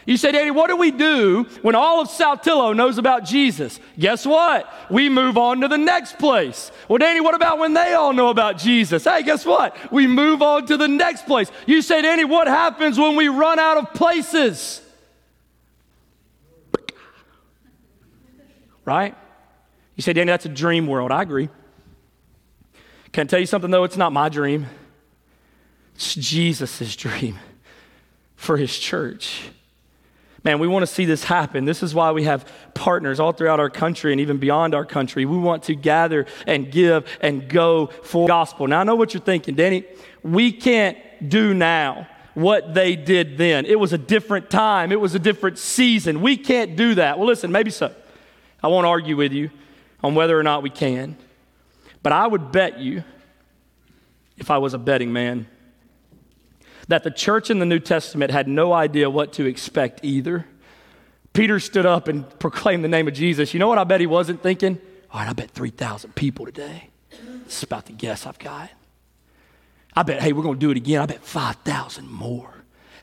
You 0.08 0.16
say, 0.16 0.32
Danny, 0.32 0.52
what 0.52 0.70
do 0.70 0.78
we 0.78 0.90
do 0.90 1.44
when 1.62 1.76
all 1.76 2.00
of 2.00 2.08
Saltillo 2.08 2.74
knows 2.74 2.98
about 2.98 3.26
Jesus? 3.26 3.78
Guess 4.00 4.26
what? 4.26 4.66
We 4.90 5.10
move 5.10 5.38
on 5.38 5.60
to 5.60 5.68
the 5.68 5.78
next 5.78 6.18
place. 6.18 6.72
Well, 6.88 6.98
Danny, 6.98 7.20
what 7.20 7.36
about 7.36 7.60
when 7.60 7.74
they 7.74 7.94
all 7.94 8.14
know 8.14 8.30
about 8.30 8.58
Jesus? 8.58 9.04
Hey, 9.04 9.22
guess 9.24 9.46
what? 9.46 9.76
We 9.92 10.08
move 10.08 10.42
on 10.42 10.66
to 10.68 10.78
the 10.78 10.88
next 10.88 11.26
place. 11.26 11.52
You 11.66 11.82
say, 11.82 12.02
Danny, 12.02 12.24
what 12.24 12.48
happens 12.48 12.98
when 12.98 13.18
we 13.18 13.28
run 13.28 13.60
out 13.60 13.76
of 13.76 13.94
places? 13.94 14.82
Right? 18.86 19.14
You 19.98 20.04
say, 20.04 20.14
Danny, 20.14 20.32
that's 20.32 20.46
a 20.46 20.50
dream 20.50 20.88
world. 20.88 21.12
I 21.12 21.22
agree. 21.22 21.50
Can 23.12 23.24
I 23.24 23.28
tell 23.28 23.42
you 23.42 23.46
something, 23.46 23.72
though? 23.72 23.84
It's 23.84 23.98
not 23.98 24.14
my 24.14 24.30
dream, 24.30 24.68
it's 25.96 26.16
Jesus' 26.16 26.96
dream 26.96 27.40
for 28.38 28.56
his 28.56 28.80
church. 28.80 29.50
Man, 30.44 30.60
we 30.60 30.68
want 30.68 30.84
to 30.84 30.88
see 30.88 31.06
this 31.06 31.24
happen. 31.24 31.66
This 31.66 31.82
is 31.82 31.96
why 31.96 32.12
we 32.12 32.24
have 32.24 32.48
partners 32.74 33.20
all 33.20 33.32
throughout 33.32 33.60
our 33.60 33.70
country 33.70 34.12
and 34.12 34.22
even 34.22 34.38
beyond 34.38 34.76
our 34.76 34.86
country. 34.86 35.26
We 35.26 35.38
want 35.38 35.64
to 35.64 35.76
gather 35.76 36.26
and 36.46 36.72
give 36.72 37.06
and 37.22 37.50
go 37.50 37.88
for 37.88 38.28
gospel. 38.28 38.68
Now, 38.68 38.82
I 38.82 38.84
know 38.84 38.96
what 38.96 39.14
you're 39.14 39.22
thinking, 39.22 39.56
Danny. 39.56 39.84
We 40.24 40.52
can't 40.52 40.98
do 41.28 41.54
now 41.54 42.08
what 42.34 42.76
they 42.76 42.96
did 42.96 43.38
then. 43.40 43.66
It 43.66 43.80
was 43.80 43.94
a 43.94 43.98
different 43.98 44.52
time, 44.52 44.92
it 44.92 45.00
was 45.00 45.16
a 45.16 45.20
different 45.20 45.58
season. 45.58 46.22
We 46.22 46.38
can't 46.38 46.76
do 46.76 46.96
that. 46.96 47.18
Well, 47.18 47.28
listen, 47.28 47.52
maybe 47.52 47.72
so. 47.72 47.94
I 48.62 48.68
won't 48.68 48.86
argue 48.86 49.16
with 49.16 49.34
you 49.34 49.50
on 50.04 50.14
whether 50.14 50.38
or 50.38 50.44
not 50.44 50.62
we 50.62 50.70
can. 50.70 51.18
But 52.04 52.14
I 52.14 52.28
would 52.28 52.52
bet 52.52 52.80
you, 52.80 53.04
if 54.38 54.52
I 54.52 54.60
was 54.60 54.76
a 54.76 54.78
betting 54.78 55.12
man, 55.12 55.48
that 56.88 57.04
the 57.04 57.12
church 57.12 57.50
in 57.50 57.60
the 57.60 57.66
New 57.66 57.80
Testament 57.80 58.32
had 58.32 58.48
no 58.48 58.74
idea 58.74 59.10
what 59.10 59.34
to 59.34 59.46
expect 59.46 60.00
either. 60.04 60.46
Peter 61.34 61.60
stood 61.60 61.86
up 61.86 62.08
and 62.08 62.28
proclaimed 62.40 62.84
the 62.84 62.88
name 62.88 63.08
of 63.08 63.14
Jesus. 63.14 63.54
You 63.54 63.60
know 63.60 63.68
what 63.68 63.78
I 63.78 63.84
bet 63.84 64.00
he 64.00 64.08
wasn't 64.08 64.42
thinking? 64.42 64.80
All 65.12 65.20
right, 65.20 65.30
I 65.30 65.34
bet 65.34 65.52
3,000 65.52 66.16
people 66.16 66.46
today. 66.46 66.90
This 67.46 67.58
is 67.58 67.64
about 67.64 67.86
the 67.86 67.94
guess 67.94 68.26
I've 68.26 68.40
got. 68.40 68.70
I 69.96 70.04
bet, 70.04 70.22
hey, 70.22 70.34
we're 70.34 70.44
going 70.44 70.56
to 70.56 70.60
do 70.60 70.72
it 70.72 70.78
again. 70.78 71.02
I 71.02 71.06
bet 71.06 71.24
5,000 71.24 72.10
more 72.10 72.57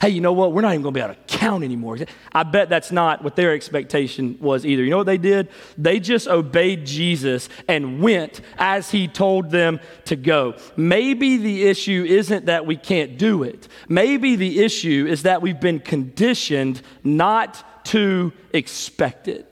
hey, 0.05 0.11
you 0.11 0.21
know 0.21 0.35
what? 0.35 0.53
We're 0.53 0.61
not 0.61 0.75
even 0.75 0.83
going 0.83 0.93
to 0.93 1.01
be 1.01 1.03
able 1.03 1.15
to 1.15 1.21
count 1.39 1.65
anymore. 1.65 1.97
I 2.31 2.43
bet 2.43 2.69
that's 2.69 2.93
not 2.93 3.25
what 3.25 3.37
their 3.37 3.55
expectation 3.55 4.37
was 4.39 4.67
either. 4.67 4.83
You 4.83 4.91
know 4.91 4.99
what 4.99 5.07
they 5.07 5.17
did? 5.17 5.49
They 5.79 5.99
just 5.99 6.29
obeyed 6.29 6.85
Jesus 6.85 7.49
and 7.69 8.03
went 8.03 8.43
as 8.59 8.91
he 8.91 9.09
told 9.09 9.51
them 9.51 9.81
to 10.05 10.15
go. 10.15 10.57
Maybe 10.77 11.39
the 11.39 11.65
issue 11.65 12.05
isn't 12.07 12.45
that 12.45 12.67
we 12.67 12.77
can't 12.77 13.17
do 13.17 13.45
it, 13.45 13.67
maybe 13.89 14.37
the 14.37 14.63
issue 14.63 15.07
is 15.09 15.23
that 15.23 15.41
we've 15.41 15.61
been 15.61 15.81
conditioned 15.81 16.83
not 17.03 17.65
to 17.87 18.31
expect 18.53 19.27
it. 19.27 19.51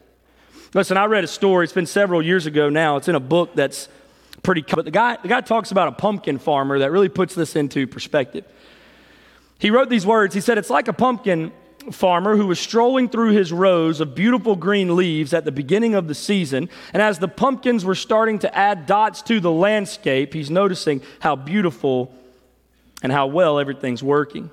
Listen, 0.74 0.98
I 0.98 1.07
read 1.07 1.24
a 1.24 1.28
story, 1.28 1.64
it's 1.64 1.72
been 1.72 1.86
several 1.86 2.20
years 2.20 2.44
ago 2.44 2.68
now. 2.68 2.98
It's 2.98 3.09
in 3.09 3.14
a 3.14 3.20
book 3.20 3.55
that's 3.55 3.88
pretty, 4.42 4.62
but 4.68 4.84
the 4.84 4.90
guy, 4.90 5.16
the 5.22 5.28
guy 5.28 5.40
talks 5.40 5.70
about 5.70 5.88
a 5.88 5.92
pumpkin 5.92 6.38
farmer 6.38 6.80
that 6.80 6.90
really 6.90 7.09
puts 7.09 7.34
this 7.34 7.57
into 7.57 7.86
perspective. 7.86 8.44
He 9.62 9.70
wrote 9.70 9.88
these 9.88 10.04
words. 10.04 10.34
He 10.34 10.40
said, 10.40 10.58
It's 10.58 10.70
like 10.70 10.88
a 10.88 10.92
pumpkin 10.92 11.52
farmer 11.92 12.36
who 12.36 12.48
was 12.48 12.58
strolling 12.58 13.08
through 13.08 13.30
his 13.30 13.52
rows 13.52 14.00
of 14.00 14.12
beautiful 14.12 14.56
green 14.56 14.96
leaves 14.96 15.32
at 15.32 15.44
the 15.44 15.52
beginning 15.52 15.94
of 15.94 16.08
the 16.08 16.16
season. 16.16 16.68
And 16.92 17.00
as 17.00 17.20
the 17.20 17.28
pumpkins 17.28 17.84
were 17.84 17.94
starting 17.94 18.40
to 18.40 18.52
add 18.52 18.86
dots 18.86 19.22
to 19.22 19.38
the 19.38 19.52
landscape, 19.52 20.34
he's 20.34 20.50
noticing 20.50 21.00
how 21.20 21.36
beautiful 21.36 22.12
and 23.04 23.12
how 23.12 23.28
well 23.28 23.60
everything's 23.60 24.02
working. 24.02 24.50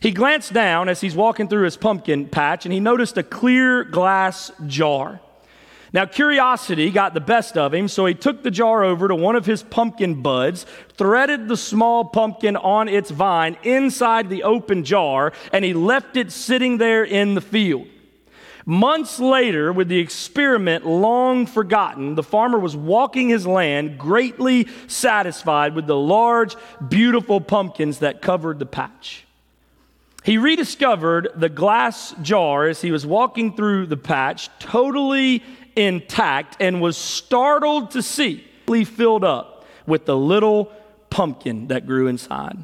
He 0.00 0.10
glanced 0.10 0.52
down 0.52 0.88
as 0.88 1.00
he's 1.00 1.14
walking 1.14 1.46
through 1.46 1.62
his 1.62 1.76
pumpkin 1.76 2.26
patch 2.26 2.66
and 2.66 2.72
he 2.72 2.80
noticed 2.80 3.16
a 3.16 3.22
clear 3.22 3.84
glass 3.84 4.50
jar. 4.66 5.20
Now, 5.92 6.04
curiosity 6.04 6.90
got 6.90 7.14
the 7.14 7.20
best 7.20 7.56
of 7.56 7.72
him, 7.72 7.88
so 7.88 8.04
he 8.04 8.14
took 8.14 8.42
the 8.42 8.50
jar 8.50 8.84
over 8.84 9.08
to 9.08 9.14
one 9.14 9.36
of 9.36 9.46
his 9.46 9.62
pumpkin 9.62 10.20
buds, 10.20 10.66
threaded 10.94 11.48
the 11.48 11.56
small 11.56 12.04
pumpkin 12.04 12.56
on 12.56 12.88
its 12.88 13.10
vine 13.10 13.56
inside 13.62 14.28
the 14.28 14.42
open 14.42 14.84
jar, 14.84 15.32
and 15.52 15.64
he 15.64 15.72
left 15.72 16.16
it 16.16 16.30
sitting 16.30 16.76
there 16.76 17.04
in 17.04 17.34
the 17.34 17.40
field. 17.40 17.86
Months 18.66 19.18
later, 19.18 19.72
with 19.72 19.88
the 19.88 19.98
experiment 19.98 20.84
long 20.84 21.46
forgotten, 21.46 22.16
the 22.16 22.22
farmer 22.22 22.58
was 22.58 22.76
walking 22.76 23.30
his 23.30 23.46
land, 23.46 23.96
greatly 23.96 24.68
satisfied 24.88 25.74
with 25.74 25.86
the 25.86 25.96
large, 25.96 26.54
beautiful 26.86 27.40
pumpkins 27.40 28.00
that 28.00 28.20
covered 28.20 28.58
the 28.58 28.66
patch. 28.66 29.24
He 30.22 30.36
rediscovered 30.36 31.28
the 31.34 31.48
glass 31.48 32.14
jar 32.20 32.66
as 32.66 32.82
he 32.82 32.90
was 32.90 33.06
walking 33.06 33.56
through 33.56 33.86
the 33.86 33.96
patch, 33.96 34.50
totally 34.58 35.42
intact 35.78 36.56
and 36.60 36.80
was 36.80 36.96
startled 36.96 37.92
to 37.92 38.02
see 38.02 38.44
filled 38.84 39.24
up 39.24 39.64
with 39.86 40.04
the 40.04 40.16
little 40.16 40.70
pumpkin 41.08 41.68
that 41.68 41.86
grew 41.86 42.06
inside. 42.06 42.58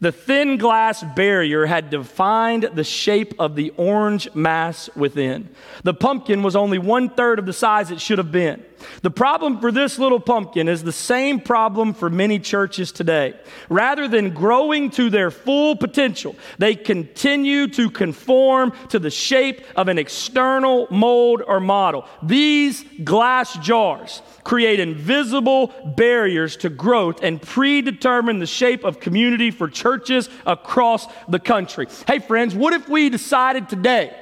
The 0.00 0.12
thin 0.12 0.56
glass 0.56 1.04
barrier 1.14 1.66
had 1.66 1.90
defined 1.90 2.70
the 2.74 2.84
shape 2.84 3.34
of 3.38 3.54
the 3.54 3.70
orange 3.76 4.34
mass 4.34 4.88
within. 4.96 5.50
The 5.82 5.94
pumpkin 5.94 6.42
was 6.42 6.56
only 6.56 6.78
one 6.78 7.10
third 7.10 7.38
of 7.38 7.46
the 7.46 7.52
size 7.52 7.90
it 7.90 8.00
should 8.00 8.18
have 8.18 8.32
been. 8.32 8.64
The 9.02 9.10
problem 9.10 9.60
for 9.60 9.72
this 9.72 9.98
little 9.98 10.20
pumpkin 10.20 10.68
is 10.68 10.82
the 10.82 10.92
same 10.92 11.40
problem 11.40 11.94
for 11.94 12.10
many 12.10 12.38
churches 12.38 12.92
today. 12.92 13.34
Rather 13.68 14.08
than 14.08 14.34
growing 14.34 14.90
to 14.90 15.10
their 15.10 15.30
full 15.30 15.76
potential, 15.76 16.36
they 16.58 16.74
continue 16.74 17.68
to 17.68 17.90
conform 17.90 18.72
to 18.88 18.98
the 18.98 19.10
shape 19.10 19.62
of 19.76 19.88
an 19.88 19.98
external 19.98 20.86
mold 20.90 21.42
or 21.46 21.60
model. 21.60 22.06
These 22.22 22.84
glass 23.04 23.56
jars 23.58 24.22
create 24.44 24.80
invisible 24.80 25.72
barriers 25.96 26.56
to 26.56 26.70
growth 26.70 27.22
and 27.22 27.40
predetermine 27.40 28.38
the 28.38 28.46
shape 28.46 28.84
of 28.84 29.00
community 29.00 29.50
for 29.50 29.68
churches 29.68 30.28
across 30.46 31.06
the 31.28 31.38
country. 31.38 31.86
Hey, 32.06 32.18
friends, 32.18 32.54
what 32.54 32.72
if 32.72 32.88
we 32.88 33.10
decided 33.10 33.68
today? 33.68 34.16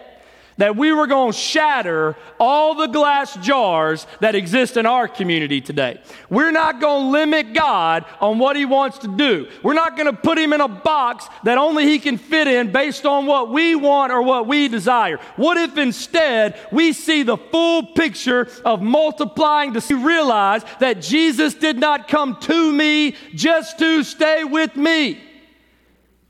That 0.59 0.77
we 0.77 0.93
were 0.93 1.07
going 1.07 1.33
to 1.33 1.39
shatter 1.39 2.17
all 2.41 2.75
the 2.75 2.87
glass 2.87 3.37
jars 3.37 4.07
that 4.21 4.35
exist 4.35 4.77
in 4.77 4.87
our 4.87 5.09
community 5.09 5.61
today. 5.61 6.01
We're 6.31 6.51
not 6.51 6.81
going 6.81 7.05
to 7.05 7.11
limit 7.11 7.53
God 7.53 8.05
on 8.21 8.39
what 8.39 8.57
He 8.57 8.65
wants 8.65 8.99
to 8.99 9.17
do. 9.17 9.49
We're 9.63 9.75
not 9.75 9.97
going 9.97 10.07
to 10.07 10.19
put 10.21 10.39
Him 10.39 10.53
in 10.53 10.61
a 10.61 10.69
box 10.69 11.27
that 11.45 11.59
only 11.59 11.85
He 11.85 11.99
can 11.99 12.19
fit 12.19 12.49
in 12.49 12.73
based 12.73 13.05
on 13.05 13.27
what 13.27 13.51
we 13.51 13.75
want 13.75 14.13
or 14.13 14.23
what 14.23 14.47
we 14.47 14.69
desire. 14.69 15.19
What 15.37 15.57
if 15.57 15.77
instead 15.77 16.59
we 16.73 16.93
see 16.93 17.23
the 17.23 17.37
full 17.37 17.85
picture 17.95 18.49
of 18.65 18.83
multiplying 18.83 19.75
to 19.75 19.97
realize 19.97 20.63
that 20.81 21.01
Jesus 21.03 21.55
did 21.55 21.79
not 21.79 22.09
come 22.09 22.39
to 22.41 22.73
me 22.73 23.15
just 23.35 23.79
to 23.79 24.03
stay 24.03 24.45
with 24.45 24.77
me? 24.77 25.21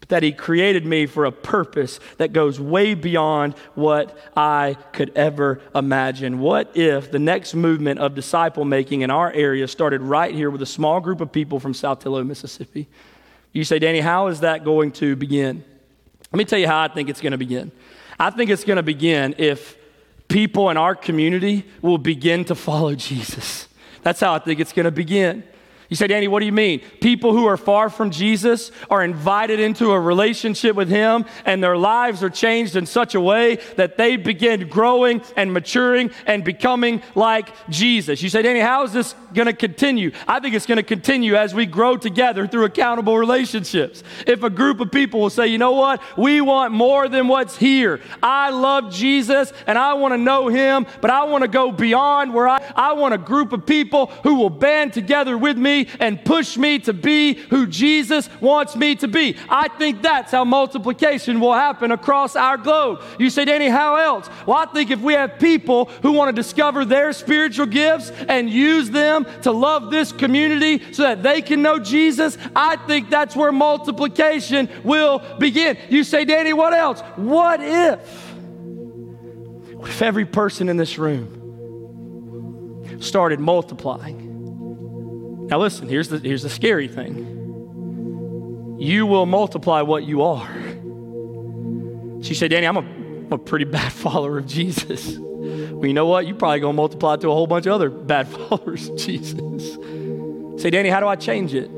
That 0.09 0.23
He 0.23 0.33
created 0.33 0.87
me 0.87 1.07
for 1.07 1.25
a 1.25 1.33
purpose 1.33 2.01
that 2.19 2.33
goes 2.33 2.61
way 2.61 2.95
beyond 2.95 3.55
what 3.75 4.17
I 4.37 4.77
could 4.93 5.13
ever 5.17 5.61
imagine. 5.75 6.39
What 6.39 6.77
if 6.77 7.11
the 7.11 7.19
next 7.19 7.55
movement 7.55 8.01
of 8.01 8.15
disciple 8.15 8.65
making 8.65 9.03
in 9.03 9.11
our 9.11 9.33
area 9.33 9.69
started 9.69 10.03
right 10.03 10.35
here 10.35 10.51
with 10.51 10.63
a 10.63 10.67
small 10.67 11.01
group 11.01 11.21
of 11.21 11.33
people 11.33 11.61
from 11.61 11.75
South 11.75 12.03
Saltillo, 12.03 12.27
Mississippi? 12.27 12.89
You 13.53 13.65
say, 13.65 13.79
Danny, 13.79 14.01
how 14.01 14.27
is 14.27 14.41
that 14.41 14.65
going 14.65 14.93
to 14.93 15.17
begin? 15.17 15.65
Let 16.33 16.39
me 16.39 16.45
tell 16.45 16.59
you 16.59 16.67
how 16.67 16.83
I 16.83 16.89
think 16.89 17.09
it's 17.09 17.21
going 17.21 17.33
to 17.33 17.39
begin. 17.39 17.73
I 18.19 18.31
think 18.31 18.51
it's 18.51 18.65
going 18.65 18.77
to 18.77 18.83
begin 18.83 19.35
if 19.39 19.77
people 20.29 20.71
in 20.71 20.77
our 20.77 20.95
community 20.95 21.65
will 21.83 21.99
begin 21.99 22.45
to 22.47 22.55
follow 22.55 22.95
Jesus. 22.97 23.69
That's 24.03 24.21
how 24.21 24.35
I 24.35 24.39
think 24.39 24.61
it's 24.61 24.73
going 24.73 24.85
to 24.85 24.91
begin. 24.91 25.45
You 25.89 25.95
say, 25.95 26.09
Danny, 26.09 26.27
what 26.27 26.41
do 26.41 26.47
you 26.47 26.53
mean? 26.53 26.81
People 27.01 27.33
who 27.33 27.47
are 27.47 27.57
far 27.57 27.89
from 27.89 28.11
Jesus 28.11 28.73
are 28.91 29.05
invited 29.05 29.61
into 29.61 29.93
a 29.93 30.01
relationship 30.01 30.75
with 30.75 30.89
Him, 30.89 31.25
and 31.45 31.63
their 31.63 31.77
lives 31.77 32.25
are 32.25 32.31
changed 32.31 32.75
in 32.75 32.87
such 32.87 33.15
a 33.15 33.21
way 33.21 33.57
that 33.77 33.97
they 33.97 34.17
begin 34.17 34.69
growing 34.69 35.23
and 35.37 35.53
maturing 35.53 36.11
and 36.27 36.43
becoming 36.43 37.03
like 37.15 37.51
Jesus. 37.69 38.21
You 38.21 38.29
say, 38.29 38.43
Danny, 38.43 38.59
how 38.59 38.83
is 38.83 38.93
this 38.93 39.15
going 39.33 39.47
to 39.47 39.53
continue? 39.53 40.11
I 40.27 40.41
think 40.41 40.57
it's 40.57 40.67
going 40.67 40.77
to 40.77 40.83
continue 40.83 41.37
as 41.37 41.55
we 41.55 41.67
grow 41.67 41.97
together 41.97 42.49
through 42.49 42.65
accountable 42.65 43.17
relationships. 43.17 44.03
If 44.27 44.43
a 44.43 44.51
group 44.51 44.81
of 44.81 44.91
people 44.91 45.21
will 45.21 45.31
say, 45.31 45.47
you 45.47 45.59
know 45.59 45.73
what? 45.73 46.03
We 46.17 46.41
want 46.41 46.73
more 46.73 47.09
than 47.09 47.29
what's 47.29 47.57
here. 47.57 48.01
I 48.23 48.51
love 48.51 48.93
Jesus 48.93 49.53
and 49.69 49.79
I 49.79 49.95
want 49.95 50.15
to 50.15 50.19
know 50.19 50.49
Him, 50.49 50.87
but 51.01 51.11
I 51.11 51.25
want 51.25 51.43
to 51.43 51.49
go 51.49 51.71
beyond 51.71 52.35
where 52.35 52.49
I, 52.49 52.61
I 52.75 52.95
want 52.95 53.15
a 53.15 53.19
group 53.19 53.53
of 53.53 53.67
people 53.67 54.07
who 54.25 54.35
will 54.35 54.51
band 54.51 54.93
together 54.93 55.39
with 55.39 55.57
me 55.57 55.76
and 56.01 56.25
push 56.25 56.57
me 56.57 56.79
to 56.81 56.93
be 56.93 57.35
who 57.35 57.67
Jesus 57.67 58.31
wants 58.41 58.75
me 58.77 58.95
to 58.97 59.09
be. 59.09 59.37
I 59.49 59.69
think 59.69 60.03
that's 60.03 60.33
how 60.33 60.45
multiplication 60.45 61.41
will 61.41 61.53
happen 61.53 61.93
across 61.93 62.37
our 62.37 62.57
globe. 62.57 63.03
You 63.19 63.31
say, 63.31 63.45
Danny, 63.45 63.69
how 63.69 63.97
else? 63.97 64.29
Well, 64.47 64.57
I 64.59 64.67
think 64.67 64.91
if 64.91 65.01
we 65.01 65.15
have 65.15 65.39
people 65.39 65.87
who 66.03 66.13
want 66.13 66.35
to 66.35 66.43
discover 66.43 66.85
their 66.85 67.13
spiritual 67.13 67.67
gifts 67.67 68.11
and 68.29 68.49
use 68.49 68.91
them 68.91 69.27
to 69.43 69.53
love 69.53 69.91
this 69.91 70.13
community 70.13 70.93
so 70.93 71.03
that 71.03 71.23
they 71.23 71.43
can 71.43 71.63
know 71.63 71.79
Jesus, 71.79 72.39
I 72.55 72.77
think 72.87 73.11
that's 73.11 73.37
where 73.37 73.53
multiplication 73.53 74.69
will 74.85 75.21
begin. 75.39 75.77
You 75.89 76.05
say, 76.05 76.25
Danny, 76.25 76.53
what 76.53 76.73
else? 76.73 77.01
What 77.17 77.61
if? 77.63 78.01
What 79.75 79.91
if 79.91 80.03
every 80.03 80.25
person 80.25 80.69
in 80.69 80.77
this 80.77 80.99
room 80.99 81.29
started 83.01 83.41
multiplying? 83.41 84.26
Now, 85.49 85.59
listen, 85.61 85.89
here's 85.89 86.09
the, 86.09 86.19
here's 86.19 86.43
the 86.43 86.51
scary 86.51 86.89
thing 86.89 87.35
you 88.79 89.07
will 89.07 89.27
multiply 89.27 89.81
what 89.81 90.05
you 90.05 90.23
are. 90.23 90.53
She 92.23 92.35
said, 92.35 92.51
Danny, 92.51 92.67
I'm 92.67 92.77
a, 92.77 92.81
I'm 92.81 93.33
a 93.33 93.39
pretty 93.39 93.65
bad 93.65 93.93
follower 94.05 94.39
of 94.39 94.47
Jesus. 94.47 95.17
Well, 95.17 95.87
you 95.87 95.95
know 95.95 96.07
what? 96.07 96.27
You're 96.27 96.37
probably 96.37 96.61
going 96.61 96.75
to 96.75 96.77
multiply 96.77 97.17
to 97.17 97.31
a 97.31 97.33
whole 97.33 97.47
bunch 97.47 97.67
of 97.67 97.73
other 97.73 97.89
bad 98.13 98.29
followers 98.29 98.89
of 98.89 98.97
Jesus. 98.97 99.75
Say, 100.61 100.71
Danny, 100.71 100.89
how 100.89 101.01
do 101.01 101.07
I 101.07 101.17
change 101.17 101.55
it? 101.55 101.71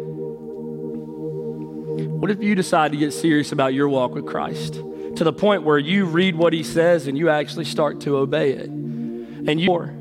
What 1.98 2.30
if 2.30 2.42
you 2.42 2.54
decide 2.54 2.92
to 2.92 2.98
get 2.98 3.12
serious 3.12 3.52
about 3.52 3.74
your 3.74 3.88
walk 3.88 4.14
with 4.14 4.26
Christ 4.26 4.74
to 5.16 5.24
the 5.24 5.32
point 5.32 5.62
where 5.62 5.78
you 5.78 6.04
read 6.04 6.36
what 6.36 6.52
he 6.52 6.62
says 6.62 7.06
and 7.06 7.18
you 7.18 7.28
actually 7.28 7.64
start 7.64 8.00
to 8.02 8.16
obey 8.16 8.52
it? 8.52 8.70
And 8.70 9.60
you 9.60 9.66
more 9.66 9.97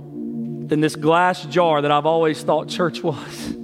than 0.68 0.82
this 0.82 0.96
glass 0.96 1.46
jar 1.46 1.82
that 1.82 1.92
I've 1.92 2.06
always 2.06 2.44
thought 2.44 2.68
church 2.68 3.02
was. 3.04 3.56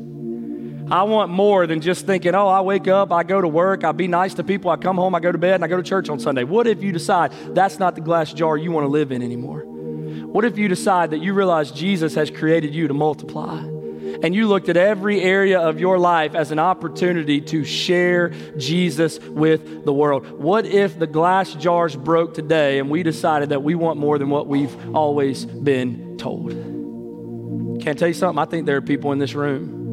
I 0.89 1.03
want 1.03 1.31
more 1.31 1.65
than 1.65 1.81
just 1.81 2.05
thinking, 2.05 2.35
oh, 2.35 2.47
I 2.47 2.61
wake 2.61 2.87
up, 2.87 3.11
I 3.11 3.23
go 3.23 3.41
to 3.41 3.47
work, 3.47 3.83
I 3.83 3.93
be 3.93 4.07
nice 4.07 4.33
to 4.35 4.43
people, 4.43 4.69
I 4.69 4.77
come 4.77 4.97
home, 4.97 5.15
I 5.15 5.19
go 5.19 5.31
to 5.31 5.37
bed, 5.37 5.55
and 5.55 5.63
I 5.63 5.67
go 5.67 5.77
to 5.77 5.83
church 5.83 6.09
on 6.09 6.19
Sunday. 6.19 6.43
What 6.43 6.67
if 6.67 6.83
you 6.83 6.91
decide 6.91 7.31
that's 7.55 7.79
not 7.79 7.95
the 7.95 8.01
glass 8.01 8.33
jar 8.33 8.57
you 8.57 8.71
want 8.71 8.83
to 8.85 8.89
live 8.89 9.11
in 9.11 9.21
anymore? 9.21 9.63
What 9.65 10.45
if 10.45 10.57
you 10.57 10.67
decide 10.67 11.11
that 11.11 11.19
you 11.19 11.33
realize 11.33 11.71
Jesus 11.71 12.15
has 12.15 12.29
created 12.29 12.75
you 12.75 12.87
to 12.87 12.93
multiply? 12.93 13.59
And 14.21 14.35
you 14.35 14.47
looked 14.47 14.69
at 14.69 14.77
every 14.77 15.21
area 15.21 15.59
of 15.59 15.79
your 15.79 15.97
life 15.97 16.35
as 16.35 16.51
an 16.51 16.59
opportunity 16.59 17.41
to 17.41 17.63
share 17.63 18.29
Jesus 18.57 19.19
with 19.19 19.85
the 19.85 19.93
world. 19.93 20.29
What 20.29 20.65
if 20.65 20.99
the 20.99 21.07
glass 21.07 21.53
jars 21.53 21.95
broke 21.95 22.33
today 22.33 22.79
and 22.79 22.89
we 22.89 23.03
decided 23.03 23.49
that 23.49 23.63
we 23.63 23.75
want 23.75 23.99
more 23.99 24.17
than 24.17 24.29
what 24.29 24.47
we've 24.47 24.95
always 24.95 25.45
been 25.45 26.17
told? 26.17 26.82
Can 27.81 27.89
I 27.89 27.93
tell 27.93 28.07
you 28.07 28.13
something? 28.13 28.39
I 28.39 28.45
think 28.45 28.65
there 28.65 28.77
are 28.77 28.81
people 28.81 29.11
in 29.11 29.19
this 29.19 29.33
room 29.33 29.83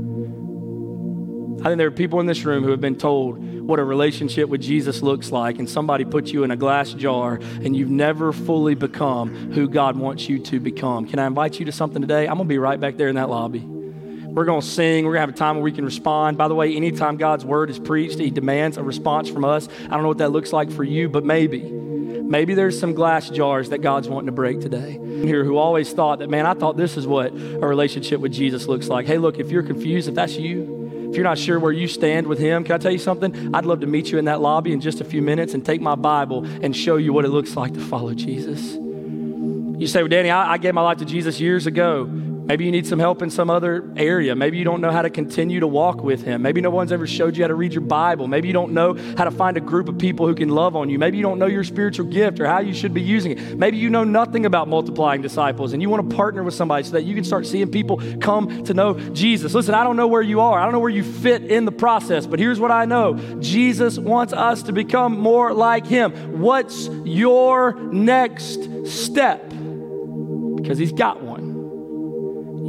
I 1.61 1.65
think 1.65 1.77
there 1.77 1.89
are 1.89 1.91
people 1.91 2.21
in 2.21 2.27
this 2.27 2.43
room 2.47 2.65
who 2.65 2.71
have 2.71 2.81
been 2.81 2.97
told 2.97 3.39
what 3.39 3.79
a 3.79 3.85
relationship 3.85 4.49
with 4.49 4.63
Jesus 4.63 5.03
looks 5.03 5.31
like, 5.31 5.59
and 5.59 5.69
somebody 5.69 6.07
put 6.07 6.29
you 6.29 6.43
in 6.43 6.51
a 6.51 6.57
glass 6.57 6.95
jar, 6.95 7.35
and 7.35 7.77
you've 7.77 7.91
never 7.91 8.33
fully 8.33 8.75
become 8.75 9.53
who 9.53 9.69
God 9.69 9.95
wants 9.95 10.27
you 10.27 10.39
to 10.39 10.59
become. 10.59 11.07
Can 11.07 11.19
I 11.19 11.27
invite 11.27 11.59
you 11.59 11.67
to 11.67 11.73
something 11.73 12.01
today? 12.01 12.23
I'm 12.23 12.37
going 12.37 12.49
to 12.49 12.53
be 12.53 12.57
right 12.57 12.81
back 12.81 12.97
there 12.97 13.09
in 13.09 13.17
that 13.17 13.29
lobby. 13.29 13.61
We're 13.61 14.47
going 14.47 14.63
to 14.63 14.67
sing. 14.67 15.05
We're 15.05 15.13
going 15.13 15.27
to 15.27 15.33
have 15.33 15.35
a 15.35 15.39
time 15.39 15.57
where 15.57 15.65
we 15.65 15.73
can 15.73 15.85
respond. 15.85 16.39
By 16.39 16.49
the 16.49 16.55
way, 16.55 16.75
anytime 16.75 17.19
God's 17.19 17.45
word 17.45 17.69
is 17.69 17.79
preached, 17.79 18.19
He 18.19 18.31
demands 18.31 18.79
a 18.79 18.83
response 18.83 19.29
from 19.29 19.45
us. 19.45 19.69
I 19.85 19.89
don't 19.89 20.03
know 20.03 20.09
what 20.09 20.19
that 20.19 20.31
looks 20.31 20.55
like 20.55 20.71
for 20.71 20.83
you, 20.83 21.11
but 21.11 21.27
maybe. 21.27 21.90
Maybe 22.31 22.55
there's 22.55 22.79
some 22.79 22.95
glass 22.95 23.29
jars 23.29 23.71
that 23.71 23.79
God's 23.79 24.09
wanting 24.09 24.27
to 24.27 24.33
break 24.33 24.61
today. 24.61 24.93
Here, 24.93 25.45
who 25.45 25.57
always 25.57 25.93
thought 25.93 26.21
that, 26.21 26.31
man, 26.31 26.47
I 26.47 26.55
thought 26.55 26.77
this 26.77 26.97
is 26.97 27.05
what 27.05 27.33
a 27.33 27.67
relationship 27.67 28.21
with 28.21 28.33
Jesus 28.33 28.69
looks 28.69 28.87
like. 28.87 29.07
Hey, 29.07 29.19
look, 29.19 29.41
if 29.41 29.51
you're 29.51 29.65
confused, 29.65 30.09
if 30.09 30.15
that's 30.15 30.37
you, 30.37 31.09
if 31.11 31.17
you're 31.17 31.25
not 31.25 31.39
sure 31.39 31.59
where 31.59 31.73
you 31.73 31.89
stand 31.89 32.29
with 32.29 32.39
Him, 32.39 32.63
can 32.63 32.77
I 32.77 32.79
tell 32.79 32.93
you 32.93 33.01
something? 33.01 33.53
I'd 33.53 33.67
love 33.67 33.81
to 33.81 33.89
meet 33.89 34.13
you 34.13 34.19
in 34.19 34.27
that 34.27 34.41
lobby 34.41 34.73
in 34.73 34.81
just 34.81 35.01
a 35.01 35.05
few 35.05 35.21
minutes 35.23 35.55
and 35.55 35.67
take 35.67 35.81
my 35.81 35.97
Bible 35.97 36.45
and 36.45 36.75
show 36.75 36.99
you 36.99 37.13
what 37.13 37.25
it 37.25 37.31
looks 37.31 37.57
like 37.57 37.75
to 37.75 37.81
follow 37.81 38.15
Jesus. 38.15 38.75
You 38.75 39.89
say, 39.89 40.03
well, 40.03 40.09
Danny, 40.09 40.31
I, 40.31 40.53
I 40.53 40.59
gave 40.59 40.73
my 40.73 40.83
life 40.83 40.99
to 40.99 41.05
Jesus 41.05 41.41
years 41.41 41.67
ago. 41.67 42.09
Maybe 42.51 42.65
you 42.65 42.73
need 42.73 42.85
some 42.85 42.99
help 42.99 43.23
in 43.23 43.31
some 43.31 43.49
other 43.49 43.89
area. 43.97 44.35
Maybe 44.35 44.59
you 44.59 44.65
don't 44.65 44.81
know 44.81 44.91
how 44.91 45.03
to 45.03 45.11
continue 45.11 45.61
to 45.61 45.69
walk 45.69 46.03
with 46.03 46.25
Him. 46.25 46.43
Maybe 46.43 46.61
no 46.61 46.71
one's 46.71 46.91
ever 46.91 47.07
showed 47.07 47.37
you 47.37 47.45
how 47.45 47.47
to 47.47 47.55
read 47.55 47.73
your 47.73 47.83
Bible. 47.83 48.27
Maybe 48.27 48.49
you 48.49 48.53
don't 48.53 48.73
know 48.73 48.95
how 49.17 49.23
to 49.23 49.31
find 49.31 49.57
a 49.57 49.61
group 49.61 49.89
of 49.89 49.99
people 49.99 50.27
who 50.27 50.35
can 50.35 50.49
love 50.49 50.75
on 50.75 50.91
you. 50.91 50.99
Maybe 50.99 51.17
you 51.17 51.23
don't 51.23 51.39
know 51.39 51.47
your 51.47 51.63
spiritual 51.63 52.07
gift 52.07 52.41
or 52.41 52.49
how 52.49 52.59
you 52.59 52.75
should 52.75 52.93
be 52.93 53.03
using 53.03 53.39
it. 53.39 53.57
Maybe 53.57 53.77
you 53.77 53.89
know 53.89 54.03
nothing 54.03 54.47
about 54.47 54.67
multiplying 54.67 55.23
disciples 55.23 55.73
and 55.73 55.81
you 55.81 55.89
want 55.89 56.11
to 56.11 56.17
partner 56.17 56.43
with 56.43 56.55
somebody 56.55 56.83
so 56.83 56.91
that 56.95 57.05
you 57.05 57.15
can 57.15 57.23
start 57.23 57.47
seeing 57.47 57.71
people 57.71 58.03
come 58.21 58.65
to 58.65 58.75
know 58.75 58.95
Jesus. 59.11 59.55
Listen, 59.55 59.77
I 59.77 59.85
don't 59.85 59.95
know 59.95 60.09
where 60.09 60.21
you 60.21 60.41
are, 60.41 60.59
I 60.59 60.65
don't 60.65 60.73
know 60.73 60.81
where 60.81 60.91
you 60.91 61.05
fit 61.05 61.45
in 61.45 61.67
the 61.67 61.73
process, 61.73 62.27
but 62.27 62.41
here's 62.41 62.59
what 62.59 62.73
I 62.73 62.85
know 62.85 63.15
Jesus 63.39 63.97
wants 63.97 64.33
us 64.33 64.65
to 64.65 64.73
become 64.73 65.21
more 65.21 65.55
like 65.55 65.87
Him. 65.87 66.41
What's 66.41 66.89
your 67.05 67.75
next 67.93 68.89
step? 68.89 69.49
Because 69.51 70.79
He's 70.79 70.91
got 70.91 71.23
one. 71.23 71.30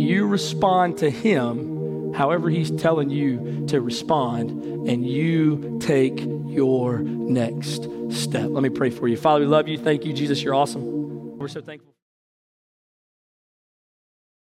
You 0.02 0.26
respond 0.26 0.98
to 1.00 1.10
Him 1.10 2.14
however 2.14 2.50
He's 2.50 2.72
telling 2.72 3.10
you 3.10 3.66
to 3.68 3.82
respond, 3.82 4.50
and 4.90 5.08
you 5.08 5.78
take 5.80 6.20
your 6.20 7.00
next 7.00 7.88
step. 8.10 8.50
Let 8.50 8.64
me 8.64 8.70
pray 8.70 8.90
for 8.90 9.08
you. 9.08 9.16
Father, 9.16 9.42
we 9.42 9.48
love 9.48 9.68
you. 9.68 9.78
Thank 9.78 10.06
you, 10.06 10.14
Jesus. 10.14 10.42
You're 10.42 10.56
awesome. 10.56 11.38
We're 11.38 11.48
so 11.48 11.62
thankful. 11.62 11.94